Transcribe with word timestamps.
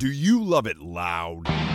Do 0.00 0.10
you 0.10 0.42
love 0.42 0.66
it 0.66 0.80
loud? 0.80 1.69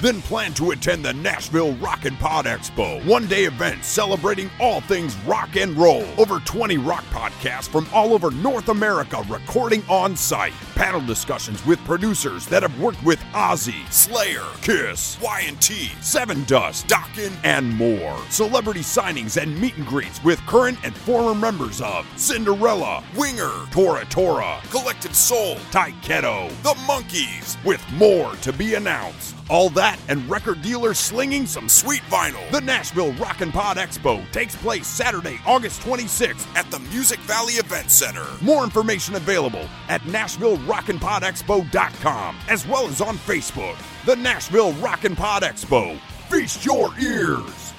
Then 0.00 0.22
plan 0.22 0.54
to 0.54 0.70
attend 0.70 1.04
the 1.04 1.12
Nashville 1.12 1.74
Rock 1.74 2.06
and 2.06 2.18
Pod 2.18 2.46
Expo, 2.46 3.04
one 3.04 3.26
day 3.26 3.44
event 3.44 3.84
celebrating 3.84 4.48
all 4.58 4.80
things 4.80 5.14
rock 5.26 5.56
and 5.56 5.76
roll. 5.76 6.06
Over 6.16 6.40
20 6.40 6.78
rock 6.78 7.04
podcasts 7.10 7.68
from 7.68 7.86
all 7.92 8.14
over 8.14 8.30
North 8.30 8.70
America 8.70 9.22
recording 9.28 9.82
on 9.90 10.16
site. 10.16 10.54
Panel 10.74 11.02
discussions 11.02 11.64
with 11.66 11.78
producers 11.84 12.46
that 12.46 12.62
have 12.62 12.80
worked 12.80 13.04
with 13.04 13.20
Ozzy, 13.34 13.90
Slayer, 13.92 14.46
Kiss, 14.62 15.20
Y&T, 15.20 15.90
Sevendust, 16.00 16.86
Dokken, 16.86 17.32
and 17.44 17.68
more. 17.68 18.18
Celebrity 18.30 18.80
signings 18.80 19.40
and 19.40 19.60
meet 19.60 19.76
and 19.76 19.86
greets 19.86 20.24
with 20.24 20.40
current 20.46 20.78
and 20.82 20.96
former 20.96 21.38
members 21.38 21.82
of 21.82 22.06
Cinderella, 22.16 23.04
Winger, 23.18 23.52
Tora 23.70 24.06
Tora, 24.06 24.60
Collective 24.70 25.14
Soul, 25.14 25.56
Tyketto, 25.70 26.48
The 26.62 26.74
Monkees, 26.86 27.62
with 27.66 27.84
more 27.92 28.34
to 28.36 28.52
be 28.54 28.76
announced. 28.76 29.39
All 29.50 29.68
that 29.70 29.98
and 30.08 30.30
record 30.30 30.62
dealers 30.62 30.96
slinging 30.98 31.44
some 31.44 31.68
sweet 31.68 32.02
vinyl. 32.02 32.48
The 32.52 32.60
Nashville 32.60 33.12
Rock 33.14 33.40
and 33.40 33.52
Pod 33.52 33.78
Expo 33.78 34.24
takes 34.30 34.54
place 34.54 34.86
Saturday, 34.86 35.40
August 35.44 35.80
26th 35.82 36.46
at 36.54 36.70
the 36.70 36.78
Music 36.78 37.18
Valley 37.20 37.54
Event 37.54 37.90
Center. 37.90 38.24
More 38.40 38.62
information 38.62 39.16
available 39.16 39.66
at 39.88 40.02
NashvilleRockandPodExpo.com 40.02 42.36
as 42.48 42.64
well 42.66 42.86
as 42.86 43.00
on 43.00 43.16
Facebook. 43.16 43.76
The 44.06 44.14
Nashville 44.14 44.72
Rock 44.74 45.02
and 45.04 45.16
Pod 45.16 45.42
Expo. 45.42 45.98
Feast 46.28 46.64
your 46.64 46.96
ears. 47.00 47.74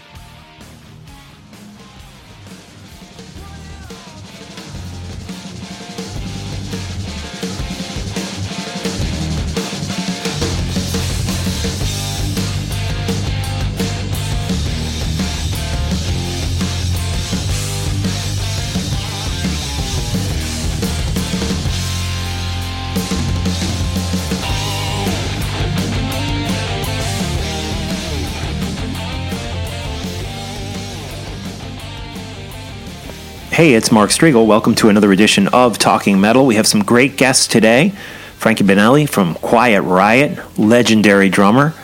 Hey, 33.61 33.75
it's 33.75 33.91
Mark 33.91 34.09
Strigl. 34.09 34.47
Welcome 34.47 34.73
to 34.73 34.89
another 34.89 35.11
edition 35.11 35.47
of 35.49 35.77
Talking 35.77 36.19
Metal. 36.19 36.47
We 36.47 36.55
have 36.55 36.65
some 36.65 36.83
great 36.83 37.15
guests 37.15 37.45
today. 37.45 37.89
Frankie 38.37 38.63
Banali 38.63 39.07
from 39.07 39.35
Quiet 39.35 39.83
Riot, 39.83 40.39
legendary 40.57 41.29
drummer. 41.29 41.75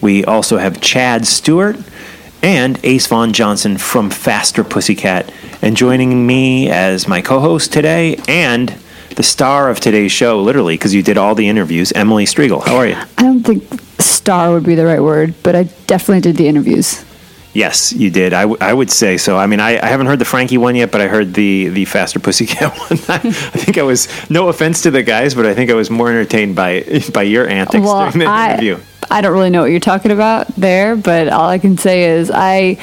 We 0.00 0.24
also 0.24 0.56
have 0.56 0.80
Chad 0.80 1.26
Stewart 1.26 1.76
and 2.42 2.82
Ace 2.82 3.06
Von 3.06 3.34
Johnson 3.34 3.76
from 3.76 4.08
Faster 4.08 4.64
Pussycat. 4.64 5.30
And 5.60 5.76
joining 5.76 6.26
me 6.26 6.70
as 6.70 7.06
my 7.06 7.20
co 7.20 7.38
host 7.38 7.70
today 7.70 8.18
and 8.26 8.74
the 9.14 9.22
star 9.22 9.68
of 9.68 9.78
today's 9.78 10.12
show, 10.12 10.40
literally, 10.40 10.76
because 10.76 10.94
you 10.94 11.02
did 11.02 11.18
all 11.18 11.34
the 11.34 11.50
interviews, 11.50 11.92
Emily 11.92 12.24
Strigl. 12.24 12.64
How 12.64 12.76
are 12.76 12.86
you? 12.86 12.96
I 12.96 13.22
don't 13.24 13.42
think 13.42 13.62
star 14.00 14.52
would 14.52 14.64
be 14.64 14.74
the 14.74 14.86
right 14.86 15.02
word, 15.02 15.34
but 15.42 15.54
I 15.54 15.64
definitely 15.86 16.22
did 16.22 16.36
the 16.36 16.48
interviews. 16.48 17.04
Yes, 17.52 17.92
you 17.92 18.10
did. 18.10 18.32
I, 18.32 18.42
w- 18.42 18.58
I 18.60 18.72
would 18.72 18.90
say 18.90 19.16
so. 19.16 19.36
I 19.36 19.46
mean, 19.46 19.58
I, 19.58 19.78
I 19.82 19.86
haven't 19.86 20.06
heard 20.06 20.20
the 20.20 20.24
Frankie 20.24 20.58
one 20.58 20.76
yet, 20.76 20.92
but 20.92 21.00
I 21.00 21.08
heard 21.08 21.34
the 21.34 21.68
the 21.68 21.84
Faster 21.84 22.20
Pussycat 22.20 22.78
one. 22.78 22.98
I, 23.08 23.18
think 23.18 23.76
I 23.76 23.82
was 23.82 24.08
no 24.30 24.48
offense 24.48 24.82
to 24.82 24.90
the 24.90 25.02
guys, 25.02 25.34
but 25.34 25.46
I 25.46 25.54
think 25.54 25.70
I 25.70 25.74
was 25.74 25.90
more 25.90 26.08
entertained 26.08 26.54
by 26.54 26.84
by 27.12 27.22
your 27.22 27.48
antics 27.48 27.84
well, 27.84 28.04
during 28.04 28.20
the 28.20 28.26
I, 28.26 28.52
interview. 28.52 28.78
I 29.10 29.20
don't 29.20 29.32
really 29.32 29.50
know 29.50 29.62
what 29.62 29.70
you're 29.70 29.80
talking 29.80 30.12
about 30.12 30.46
there, 30.56 30.94
but 30.94 31.28
all 31.28 31.48
I 31.48 31.58
can 31.58 31.76
say 31.76 32.04
is 32.04 32.30
I 32.32 32.78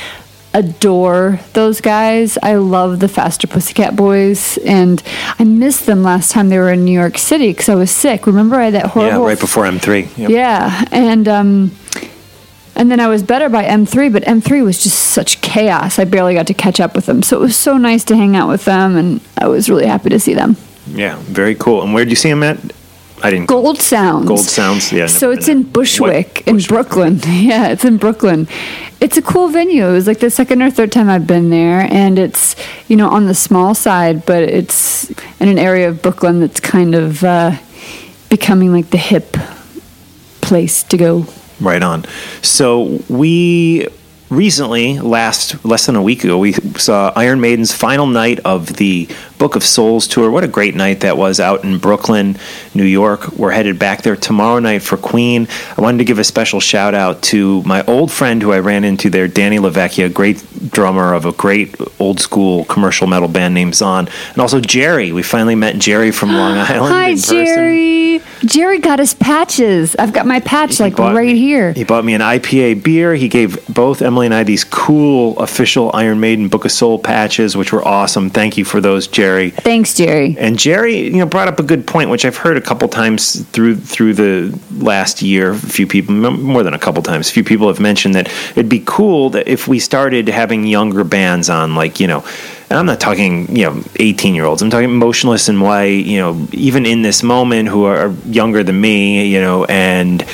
adore 0.53 1.39
those 1.53 1.79
guys. 1.79 2.37
I 2.41 2.55
love 2.55 2.99
the 2.99 3.07
Faster 3.07 3.47
Pussycat 3.47 3.95
Boys, 3.95 4.57
and 4.59 5.01
I 5.39 5.45
missed 5.45 5.85
them 5.85 6.03
last 6.03 6.31
time 6.31 6.49
they 6.49 6.57
were 6.57 6.71
in 6.71 6.83
New 6.83 6.91
York 6.91 7.17
City 7.17 7.51
because 7.51 7.69
I 7.69 7.75
was 7.75 7.91
sick. 7.91 8.27
Remember, 8.27 8.55
I 8.55 8.65
had 8.65 8.73
that 8.73 8.87
horrible. 8.87 9.21
Yeah, 9.21 9.27
right 9.27 9.39
before 9.39 9.63
M3. 9.63 10.17
Yep. 10.17 10.29
Yeah, 10.29 10.85
and 10.91 11.27
um, 11.27 11.71
and 12.77 12.89
then 12.91 12.99
I 12.99 13.07
was 13.07 13.23
better 13.23 13.49
by 13.49 13.63
M3, 13.65 14.13
but 14.13 14.23
M3 14.23 14.63
was 14.63 14.81
just 14.81 14.97
such 14.97 15.41
chaos. 15.41 15.99
I 15.99 16.05
barely 16.05 16.33
got 16.33 16.47
to 16.47 16.53
catch 16.53 16.79
up 16.79 16.95
with 16.95 17.05
them. 17.07 17.21
So 17.23 17.35
it 17.37 17.41
was 17.41 17.55
so 17.57 17.75
nice 17.77 18.03
to 18.05 18.15
hang 18.15 18.35
out 18.35 18.47
with 18.47 18.63
them, 18.65 18.95
and 18.95 19.19
I 19.37 19.47
was 19.47 19.69
really 19.69 19.85
happy 19.87 20.09
to 20.09 20.19
see 20.19 20.33
them. 20.33 20.55
Yeah, 20.87 21.17
very 21.23 21.55
cool. 21.55 21.81
And 21.83 21.93
where 21.93 22.05
did 22.05 22.11
you 22.11 22.15
see 22.15 22.29
them 22.29 22.43
at? 22.43 22.57
I 23.23 23.31
didn't. 23.31 23.47
Gold 23.47 23.79
Sounds. 23.79 24.27
Gold 24.27 24.39
Sounds, 24.41 24.91
yeah. 24.93 25.07
So 25.07 25.31
it's 25.31 25.47
in. 25.47 25.63
Bushwick, 25.63 26.43
What? 26.45 26.47
in 26.47 26.55
Bushwick. 26.57 26.69
Brooklyn. 26.69 27.19
Yeah, 27.25 27.69
it's 27.69 27.83
in 27.83 27.97
Brooklyn. 27.97 28.47
It's 29.01 29.17
a 29.17 29.21
cool 29.23 29.47
venue. 29.49 29.87
It 29.87 29.91
was 29.91 30.05
like 30.07 30.19
the 30.19 30.29
second 30.29 30.61
or 30.61 30.69
third 30.69 30.91
time 30.91 31.09
I've 31.09 31.25
been 31.25 31.49
there, 31.49 31.87
and 31.91 32.19
it's 32.19 32.55
you 32.87 32.95
know 32.95 33.09
on 33.09 33.25
the 33.25 33.33
small 33.33 33.73
side, 33.73 34.23
but 34.27 34.43
it's 34.43 35.09
in 35.41 35.47
an 35.49 35.57
area 35.57 35.89
of 35.89 36.01
Brooklyn 36.03 36.39
that's 36.41 36.59
kind 36.59 36.93
of 36.93 37.23
uh, 37.23 37.57
becoming 38.29 38.71
like 38.71 38.91
the 38.91 38.97
hip 38.99 39.35
place 40.41 40.83
to 40.83 40.97
go. 40.97 41.25
Right 41.59 41.81
on. 41.81 42.05
So 42.41 42.99
we 43.09 43.87
recently, 44.29 44.99
last 44.99 45.63
less 45.65 45.85
than 45.85 45.95
a 45.95 46.01
week 46.01 46.23
ago, 46.23 46.37
we 46.37 46.53
saw 46.53 47.11
Iron 47.15 47.39
Maiden's 47.39 47.71
final 47.71 48.05
night 48.05 48.39
of 48.41 48.73
the 48.73 49.07
Book 49.37 49.55
of 49.55 49.63
Souls 49.63 50.07
tour. 50.07 50.29
What 50.29 50.43
a 50.43 50.47
great 50.47 50.75
night 50.75 51.01
that 51.01 51.17
was 51.17 51.39
out 51.39 51.63
in 51.63 51.77
Brooklyn, 51.77 52.37
New 52.73 52.83
York. 52.83 53.31
We're 53.33 53.51
headed 53.51 53.79
back 53.79 54.01
there 54.01 54.15
tomorrow 54.15 54.59
night 54.59 54.81
for 54.81 54.97
Queen. 54.97 55.47
I 55.77 55.81
wanted 55.81 55.99
to 55.99 56.05
give 56.05 56.19
a 56.19 56.23
special 56.23 56.59
shout 56.59 56.93
out 56.93 57.21
to 57.23 57.61
my 57.63 57.85
old 57.85 58.11
friend 58.11 58.41
who 58.41 58.51
I 58.51 58.59
ran 58.59 58.83
into 58.83 59.09
there, 59.09 59.27
Danny 59.27 59.57
Lavecchia, 59.57 60.13
great 60.13 60.43
drummer 60.71 61.13
of 61.13 61.25
a 61.25 61.31
great 61.31 61.75
old 61.99 62.19
school 62.19 62.65
commercial 62.65 63.07
metal 63.07 63.27
band 63.27 63.53
named 63.53 63.75
Zon, 63.75 64.09
and 64.31 64.37
also 64.39 64.59
Jerry. 64.59 65.11
We 65.11 65.23
finally 65.23 65.55
met 65.55 65.77
Jerry 65.77 66.11
from 66.11 66.33
Long 66.33 66.57
Island. 66.57 66.93
Hi, 66.93 67.09
in 67.09 67.17
person. 67.17 68.27
Jerry. 68.45 68.79
Got 68.79 68.99
us 68.99 69.13
patches. 69.13 69.95
I've 69.95 70.13
got 70.13 70.25
my 70.25 70.39
patch 70.39 70.79
like 70.79 70.95
bought 70.95 71.15
right 71.15 71.35
here. 71.35 71.73
He 71.73 71.83
bought 71.83 72.05
me 72.05 72.13
an 72.13 72.21
IPA 72.21 72.83
beer. 72.83 73.15
He 73.15 73.27
gave 73.27 73.65
both 73.67 74.01
Emily 74.01 74.27
and 74.27 74.35
I 74.35 74.43
these 74.43 74.63
cool 74.63 75.37
official 75.39 75.91
Iron 75.93 76.19
Maiden 76.19 76.47
Book 76.47 76.65
of 76.65 76.71
Soul 76.71 76.99
patches, 76.99 77.57
which 77.57 77.73
were 77.73 77.85
awesome. 77.85 78.29
Thank 78.29 78.57
you 78.57 78.65
for 78.65 78.79
those, 78.79 79.07
Jerry. 79.07 79.49
Thanks, 79.49 79.95
Jerry. 79.95 80.35
And 80.39 80.57
Jerry, 80.57 81.05
you 81.05 81.17
know, 81.17 81.25
brought 81.25 81.47
up 81.47 81.59
a 81.59 81.63
good 81.63 81.87
point, 81.87 82.09
which 82.09 82.25
I've 82.25 82.37
heard 82.37 82.57
a 82.57 82.61
couple 82.61 82.87
times 82.87 83.41
through 83.49 83.77
through 83.77 84.13
the 84.13 84.59
last 84.77 85.21
year. 85.21 85.51
A 85.51 85.57
few 85.57 85.87
people, 85.87 86.13
more 86.31 86.63
than 86.63 86.73
a 86.73 86.79
couple 86.79 87.01
times, 87.01 87.29
a 87.29 87.33
few 87.33 87.43
people 87.43 87.67
have 87.67 87.79
mentioned 87.79 88.15
that 88.15 88.27
it'd 88.51 88.69
be 88.69 88.83
cool 88.85 89.31
that 89.31 89.47
if 89.47 89.67
we 89.67 89.79
started 89.79 90.27
having 90.29 90.65
younger 90.65 91.03
bands 91.03 91.49
on, 91.49 91.75
like 91.75 91.99
you 91.99 92.07
know, 92.07 92.23
and 92.69 92.77
I'm 92.79 92.85
not 92.85 92.99
talking 92.99 93.55
you 93.55 93.63
know 93.65 93.83
18 93.97 94.35
year 94.35 94.45
olds. 94.45 94.61
I'm 94.61 94.69
talking 94.69 94.93
Motionless 94.95 95.49
In 95.49 95.59
White. 95.61 96.05
You 96.05 96.17
know, 96.19 96.47
even 96.51 96.85
in 96.85 97.01
this 97.01 97.23
moment, 97.23 97.69
who 97.69 97.85
are 97.85 98.11
younger 98.25 98.63
than 98.63 98.79
me, 98.79 99.27
you 99.27 99.39
know, 99.41 99.65
and 99.65 100.25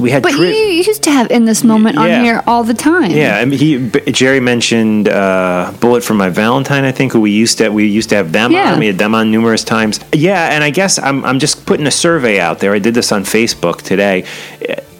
we 0.00 0.10
had 0.10 0.22
But 0.22 0.32
tri- 0.32 0.46
you 0.46 0.82
used 0.88 1.02
to 1.02 1.10
have 1.10 1.30
in 1.30 1.44
this 1.44 1.62
moment 1.62 1.96
Yeah. 1.96 2.18
on 2.18 2.24
here 2.24 2.42
all 2.46 2.64
the 2.64 2.74
time. 2.74 3.10
Yeah, 3.10 3.36
I 3.38 3.44
mean, 3.44 3.58
he 3.58 3.76
B- 3.76 4.10
Jerry 4.10 4.40
mentioned 4.40 5.08
uh, 5.08 5.70
"Bullet 5.80 6.02
for 6.02 6.14
My 6.14 6.30
Valentine." 6.30 6.84
I 6.84 6.92
think 6.92 7.12
who 7.12 7.20
we 7.20 7.30
used 7.30 7.58
to 7.58 7.68
we 7.68 7.86
used 7.86 8.08
to 8.08 8.16
have 8.16 8.32
them 8.32 8.50
Yeah. 8.52 8.72
on. 8.72 8.78
We 8.78 8.86
had 8.86 8.98
them 8.98 9.14
on 9.14 9.30
numerous 9.30 9.62
times. 9.64 10.00
Yeah, 10.12 10.48
and 10.54 10.64
I 10.64 10.70
guess 10.70 10.98
I'm 10.98 11.24
I'm 11.24 11.38
just 11.38 11.66
putting 11.66 11.86
a 11.86 11.90
survey 11.90 12.40
out 12.40 12.58
there. 12.60 12.72
I 12.74 12.78
did 12.80 12.94
this 12.94 13.12
on 13.12 13.24
Facebook 13.24 13.82
today. 13.82 14.24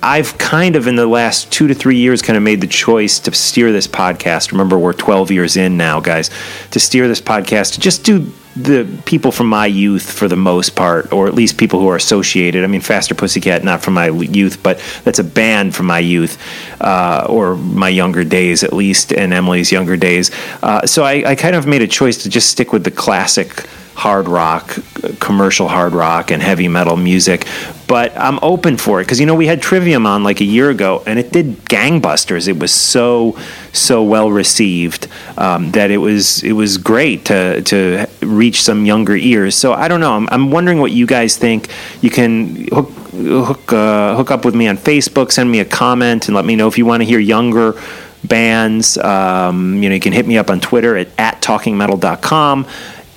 I've 0.03 0.39
kind 0.39 0.77
of 0.77 0.87
in 0.87 0.97
the 0.97 1.07
last 1.07 1.51
two 1.53 1.67
to 1.69 1.75
three 1.75 1.97
years 1.97 2.23
kind 2.23 2.37
of 2.37 2.43
made 2.43 2.61
the 2.61 2.67
choice 2.67 3.19
to 3.21 3.35
steer 3.35 3.73
this 3.73 3.87
podcast. 3.87 4.53
Remember, 4.53 4.79
we're 4.79 4.93
12 4.93 5.31
years 5.31 5.57
in 5.57 5.77
now, 5.77 6.01
guys. 6.01 6.31
To 6.71 6.81
steer 6.81 7.09
this 7.09 7.21
podcast 7.21 7.75
to 7.75 7.81
just 7.81 8.05
do 8.05 8.33
the 8.57 9.01
people 9.05 9.31
from 9.31 9.47
my 9.47 9.67
youth 9.67 10.11
for 10.11 10.27
the 10.27 10.37
most 10.37 10.75
part, 10.75 11.13
or 11.13 11.29
at 11.29 11.35
least 11.35 11.59
people 11.59 11.81
who 11.81 11.89
are 11.89 11.97
associated. 11.97 12.65
I 12.65 12.67
mean, 12.67 12.81
Faster 12.81 13.15
Pussycat, 13.15 13.63
not 13.63 13.83
from 13.83 13.95
my 13.95 14.09
youth, 14.09 14.63
but 14.63 14.83
that's 15.05 15.21
a 15.21 15.25
band 15.25 15.77
from 15.77 15.87
my 15.87 16.01
youth, 16.01 16.39
uh, 16.81 17.27
or 17.29 17.57
my 17.57 17.89
younger 17.89 18.25
days 18.25 18.65
at 18.65 18.73
least, 18.73 19.13
and 19.13 19.33
Emily's 19.33 19.71
younger 19.71 19.97
days. 19.97 20.31
Uh, 20.63 20.85
so 20.87 21.05
I, 21.05 21.31
I 21.31 21.35
kind 21.37 21.55
of 21.55 21.67
made 21.67 21.83
a 21.83 21.87
choice 21.87 22.25
to 22.25 22.29
just 22.29 22.51
stick 22.51 22.73
with 22.73 22.83
the 22.83 22.91
classic 22.91 23.69
hard 23.99 24.29
rock, 24.29 24.79
commercial 25.19 25.67
hard 25.67 25.93
rock, 25.93 26.31
and 26.31 26.41
heavy 26.41 26.69
metal 26.69 26.97
music. 26.97 27.47
But 27.89 28.17
I'm 28.17 28.39
open 28.43 28.77
for 28.77 29.01
it 29.01 29.05
because 29.05 29.19
you 29.19 29.27
know 29.27 29.35
we 29.35 29.49
had 29.49 29.61
Trivium 29.61 30.07
on 30.07 30.23
like 30.23 30.41
a 30.41 30.45
year 30.45 30.71
ago, 30.71 31.03
and 31.05 31.19
it 31.19 31.33
did 31.33 31.57
gangbusters. 31.65 32.47
It 32.47 32.59
was 32.59 32.73
so 32.73 33.37
so 33.73 34.05
well 34.05 34.31
received 34.31 35.09
um, 35.37 35.73
that 35.73 35.91
it 35.91 35.97
was 35.97 36.45
it 36.45 36.53
was 36.53 36.79
great 36.79 37.25
to 37.27 37.61
to 37.63 38.07
reach 38.23 38.63
some 38.63 38.85
younger 38.85 39.17
ears. 39.17 39.57
So 39.57 39.73
I 39.73 39.89
don't 39.89 40.01
know. 40.01 40.13
I'm, 40.13 40.29
I'm 40.31 40.51
wondering 40.53 40.79
what 40.79 40.93
you 40.93 41.07
guys 41.07 41.37
think. 41.37 41.69
You 42.01 42.11
can 42.11 42.69
hook 42.69 42.91
hook 43.11 43.73
uh, 43.73 44.15
hook 44.15 44.31
up 44.31 44.45
with 44.45 44.55
me 44.55 44.69
on 44.69 44.77
Facebook, 44.77 45.33
send 45.33 45.51
me 45.51 45.59
a 45.59 45.65
comment, 45.65 46.29
and 46.29 46.37
let 46.37 46.45
me 46.45 46.55
know 46.55 46.69
if 46.69 46.79
you 46.79 46.87
want 46.87 47.01
to 47.01 47.05
hear 47.05 47.19
younger 47.19 47.75
bands. 48.23 48.97
Um, 48.99 49.83
you 49.83 49.89
know, 49.89 49.95
you 49.95 50.01
can 50.01 50.13
hit 50.13 50.27
me 50.27 50.39
up 50.39 50.51
on 50.51 50.61
Twitter 50.61 50.97
at, 50.97 51.09
at 51.19 51.43
talkingmetal.com 51.43 52.67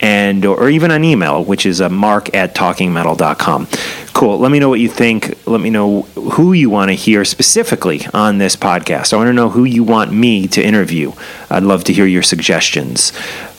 and 0.02 0.44
or 0.46 0.70
even 0.70 0.92
an 0.92 1.04
email, 1.04 1.44
which 1.44 1.66
is 1.66 1.80
a 1.80 1.90
mark 1.90 2.34
at 2.36 2.56
talkingmetal.com. 2.56 3.68
Cool. 4.14 4.40
Let 4.40 4.52
me 4.52 4.60
know 4.60 4.68
what 4.68 4.80
you 4.80 4.90
think. 4.90 5.48
Let 5.48 5.62
me 5.62 5.70
know 5.70 6.02
who 6.16 6.54
you 6.54 6.70
want 6.70 6.90
to 6.90 6.96
hear 6.96 7.24
specifically 7.24 8.02
on 8.14 8.40
this 8.40 8.56
podcast. 8.56 9.14
I 9.14 9.18
want 9.18 9.28
to 9.30 9.34
know 9.34 9.50
who 9.50 9.64
you 9.64 9.84
want 9.84 10.12
me 10.12 10.48
to 10.50 10.64
interview. 10.64 11.14
I'd 11.50 11.64
love 11.64 11.84
to 11.86 11.94
hear 11.94 12.06
your 12.06 12.24
suggestions. 12.24 13.14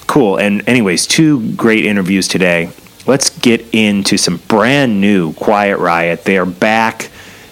Cool. 0.08 0.36
And 0.36 0.68
anyways, 0.68 1.06
two 1.06 1.52
great 1.52 1.86
interviews 1.86 2.28
today. 2.28 2.70
Let's 3.06 3.30
get 3.30 3.64
into 3.72 4.16
some 4.18 4.36
brand 4.48 5.00
new 5.00 5.32
Quiet 5.34 5.78
Riot. 5.78 6.24
They 6.24 6.38
are 6.38 6.46
back. 6.46 7.10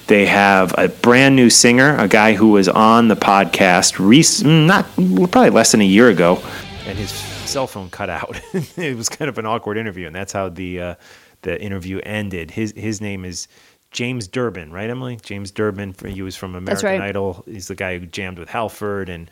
They 0.09 0.27
have 0.27 0.75
a 0.77 0.89
brand 0.89 1.37
new 1.37 1.51
singer, 1.51 1.97
a 1.97 2.09
guy 2.09 2.35
who 2.35 2.51
was 2.51 2.69
on 2.69 3.07
the 3.07 3.15
podcast, 3.15 3.99
rec- 4.01 4.45
mm, 4.45 4.67
not 4.67 4.87
probably 5.31 5.51
less 5.51 5.71
than 5.71 5.81
a 5.81 5.85
year 5.85 6.09
ago, 6.09 6.43
and 6.85 6.99
his 6.99 7.13
cell 7.51 7.67
phone 7.67 7.91
cut 7.91 8.11
out. 8.11 8.41
it 8.77 8.97
was 8.97 9.09
kind 9.09 9.29
of 9.29 9.39
an 9.39 9.47
awkward 9.47 9.77
interview, 9.77 10.07
and 10.07 10.15
that's 10.15 10.33
how 10.33 10.49
the 10.49 10.81
uh, 10.81 10.95
the 11.43 11.61
interview 11.61 12.01
ended. 12.05 12.51
His 12.51 12.73
his 12.77 13.01
name 13.01 13.25
is 13.25 13.49
James 13.91 14.29
Durbin, 14.29 14.73
right, 14.73 14.89
Emily? 14.89 15.19
James 15.23 15.51
Durbin. 15.51 15.95
He 16.07 16.23
was 16.23 16.37
from 16.37 16.55
American 16.55 16.87
right. 16.87 17.01
Idol. 17.01 17.45
He's 17.47 17.69
the 17.69 17.75
guy 17.75 17.99
who 17.99 18.07
jammed 18.07 18.39
with 18.39 18.49
Halford 18.49 19.09
and 19.09 19.31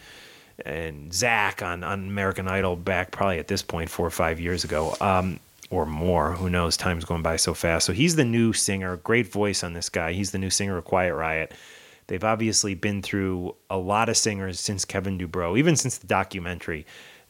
and 0.67 1.13
Zakk 1.13 1.65
on, 1.65 1.85
on 1.85 2.01
American 2.09 2.49
Idol 2.49 2.75
back 2.75 3.13
probably 3.13 3.39
at 3.39 3.47
this 3.47 3.63
point 3.63 3.89
four 3.89 4.07
or 4.07 4.11
five 4.11 4.41
years 4.41 4.65
ago. 4.65 4.97
Um, 5.01 5.39
or 5.71 5.85
more. 5.85 6.33
Who 6.33 6.49
knows? 6.49 6.79
Time's 6.79 7.05
going 7.05 7.23
by 7.23 7.37
so 7.37 7.53
fast. 7.53 7.85
So 7.85 7.93
he's 7.93 8.17
the 8.17 8.25
new 8.25 8.55
singer. 8.55 8.97
Great 8.97 9.31
voice 9.31 9.63
on 9.63 9.75
this 9.75 9.91
guy. 9.91 10.13
He's 10.13 10.31
the 10.31 10.39
new 10.39 10.49
singer 10.49 10.79
of 10.79 10.85
Quiet 10.85 11.15
Riot. 11.15 11.53
They've 12.07 12.25
obviously 12.25 12.75
been 12.75 13.03
through 13.03 13.55
a 13.69 13.77
lot 13.77 14.09
of 14.09 14.17
singers 14.17 14.59
since 14.61 14.87
Kevin 14.87 15.19
Dubrow, 15.19 15.59
even 15.59 15.77
since 15.77 15.99
the 15.99 16.07
documentary 16.07 16.87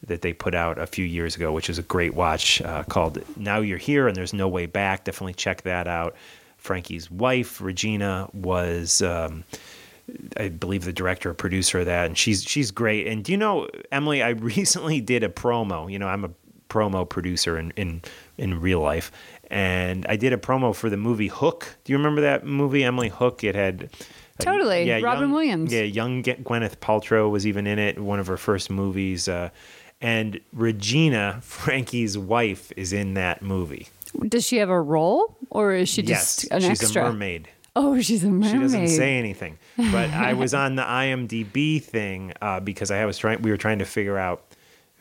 that 0.07 0.21
they 0.21 0.33
put 0.33 0.55
out 0.55 0.77
a 0.79 0.87
few 0.87 1.05
years 1.05 1.35
ago, 1.35 1.51
which 1.51 1.69
is 1.69 1.77
a 1.77 1.83
great 1.83 2.13
watch 2.13 2.61
uh, 2.61 2.83
called 2.83 3.21
Now 3.37 3.59
You're 3.59 3.77
Here 3.77 4.07
and 4.07 4.15
There's 4.15 4.33
No 4.33 4.47
Way 4.47 4.65
Back. 4.65 5.03
Definitely 5.03 5.33
check 5.33 5.63
that 5.63 5.87
out. 5.87 6.15
Frankie's 6.57 7.09
wife, 7.11 7.61
Regina, 7.61 8.29
was. 8.33 9.01
Um, 9.01 9.43
I 10.37 10.49
believe 10.49 10.85
the 10.85 10.93
director 10.93 11.29
or 11.29 11.33
producer 11.35 11.79
of 11.79 11.85
that, 11.85 12.07
and 12.07 12.17
she's 12.17 12.43
she's 12.43 12.71
great. 12.71 13.07
And 13.07 13.23
do 13.23 13.31
you 13.31 13.37
know, 13.37 13.67
Emily? 13.91 14.23
I 14.23 14.29
recently 14.29 15.01
did 15.01 15.23
a 15.23 15.29
promo. 15.29 15.91
You 15.91 15.99
know, 15.99 16.07
I'm 16.07 16.25
a 16.25 16.31
promo 16.67 17.07
producer 17.07 17.57
in 17.59 17.71
in 17.75 18.01
in 18.37 18.59
real 18.59 18.79
life, 18.79 19.11
and 19.51 20.05
I 20.09 20.15
did 20.15 20.33
a 20.33 20.37
promo 20.37 20.73
for 20.75 20.89
the 20.89 20.97
movie 20.97 21.27
Hook. 21.27 21.77
Do 21.83 21.91
you 21.93 21.97
remember 21.97 22.21
that 22.21 22.43
movie, 22.45 22.83
Emily 22.83 23.09
Hook? 23.09 23.43
It 23.43 23.53
had 23.53 23.89
uh, 24.39 24.43
Totally. 24.43 24.89
Robin 25.01 25.21
young- 25.25 25.31
Williams. 25.31 25.71
Yeah, 25.71 25.83
young 25.83 26.23
Gwyneth 26.23 26.77
Paltrow 26.77 27.29
was 27.29 27.45
even 27.45 27.67
in 27.67 27.77
it. 27.77 27.99
One 27.99 28.19
of 28.19 28.25
her 28.27 28.37
first 28.37 28.69
movies. 28.71 29.29
Uh, 29.29 29.49
and 30.01 30.39
Regina, 30.53 31.39
Frankie's 31.43 32.17
wife, 32.17 32.71
is 32.75 32.93
in 32.93 33.13
that 33.15 33.41
movie. 33.41 33.87
Does 34.27 34.45
she 34.45 34.57
have 34.57 34.69
a 34.69 34.81
role, 34.81 35.37
or 35.49 35.73
is 35.73 35.89
she 35.89 36.01
just 36.01 36.45
yes, 36.45 36.51
an 36.51 36.61
she's 36.61 36.81
extra? 36.81 37.05
a 37.05 37.11
mermaid. 37.11 37.49
Oh, 37.75 37.99
she's 38.01 38.23
a 38.23 38.27
mermaid. 38.27 38.51
She 38.51 38.57
doesn't 38.57 38.87
say 38.87 39.17
anything. 39.19 39.57
But 39.77 40.09
I 40.11 40.33
was 40.33 40.53
on 40.53 40.75
the 40.75 40.81
IMDb 40.81 41.81
thing 41.81 42.33
uh, 42.41 42.59
because 42.59 42.91
I 42.91 43.05
was 43.05 43.17
trying. 43.17 43.41
We 43.41 43.51
were 43.51 43.57
trying 43.57 43.79
to 43.79 43.85
figure 43.85 44.17
out 44.17 44.43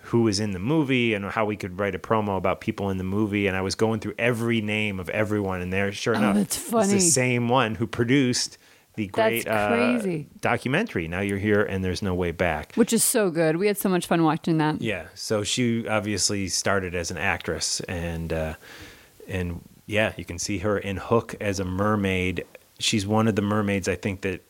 who 0.02 0.22
was 0.22 0.40
in 0.40 0.52
the 0.52 0.58
movie 0.58 1.14
and 1.14 1.24
how 1.26 1.44
we 1.44 1.56
could 1.56 1.78
write 1.78 1.94
a 1.94 1.98
promo 1.98 2.36
about 2.36 2.60
people 2.60 2.90
in 2.90 2.98
the 2.98 3.04
movie. 3.04 3.46
And 3.46 3.56
I 3.56 3.62
was 3.62 3.74
going 3.74 4.00
through 4.00 4.14
every 4.18 4.60
name 4.60 5.00
of 5.00 5.08
everyone, 5.10 5.60
and 5.60 5.72
there, 5.72 5.90
sure 5.92 6.14
enough, 6.14 6.36
Oh, 6.36 6.38
that's 6.40 6.72
it's 6.72 6.92
the 6.92 7.00
same 7.00 7.48
one 7.48 7.74
who 7.74 7.86
produced 7.86 8.58
the 8.98 9.06
great 9.06 9.44
That's 9.44 10.02
crazy. 10.02 10.26
Uh, 10.28 10.38
documentary. 10.40 11.06
Now 11.06 11.20
you're 11.20 11.38
here, 11.38 11.62
and 11.62 11.84
there's 11.84 12.02
no 12.02 12.14
way 12.14 12.32
back. 12.32 12.74
Which 12.74 12.92
is 12.92 13.04
so 13.04 13.30
good. 13.30 13.56
We 13.56 13.68
had 13.68 13.78
so 13.78 13.88
much 13.88 14.06
fun 14.06 14.24
watching 14.24 14.58
that. 14.58 14.82
Yeah, 14.82 15.06
so 15.14 15.44
she 15.44 15.86
obviously 15.86 16.48
started 16.48 16.94
as 16.96 17.10
an 17.12 17.16
actress, 17.16 17.80
and 17.82 18.32
uh, 18.32 18.54
and 19.28 19.62
yeah, 19.86 20.12
you 20.16 20.24
can 20.24 20.38
see 20.38 20.58
her 20.58 20.76
in 20.76 20.96
Hook 20.96 21.36
as 21.40 21.60
a 21.60 21.64
mermaid. 21.64 22.44
She's 22.80 23.06
one 23.06 23.28
of 23.28 23.36
the 23.36 23.42
mermaids 23.42 23.88
I 23.88 23.94
think 23.94 24.22
that 24.22 24.44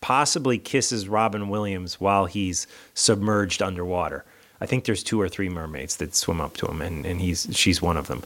possibly 0.00 0.58
kisses 0.58 1.08
Robin 1.08 1.48
Williams 1.48 1.98
while 1.98 2.26
he's 2.26 2.66
submerged 2.92 3.62
underwater. 3.62 4.26
I 4.60 4.66
think 4.66 4.84
there's 4.84 5.02
two 5.02 5.20
or 5.20 5.28
three 5.28 5.48
mermaids 5.48 5.96
that 5.96 6.14
swim 6.14 6.40
up 6.40 6.56
to 6.58 6.66
him, 6.66 6.80
and, 6.80 7.04
and 7.04 7.20
he's 7.20 7.48
she's 7.52 7.82
one 7.82 7.96
of 7.96 8.06
them. 8.06 8.22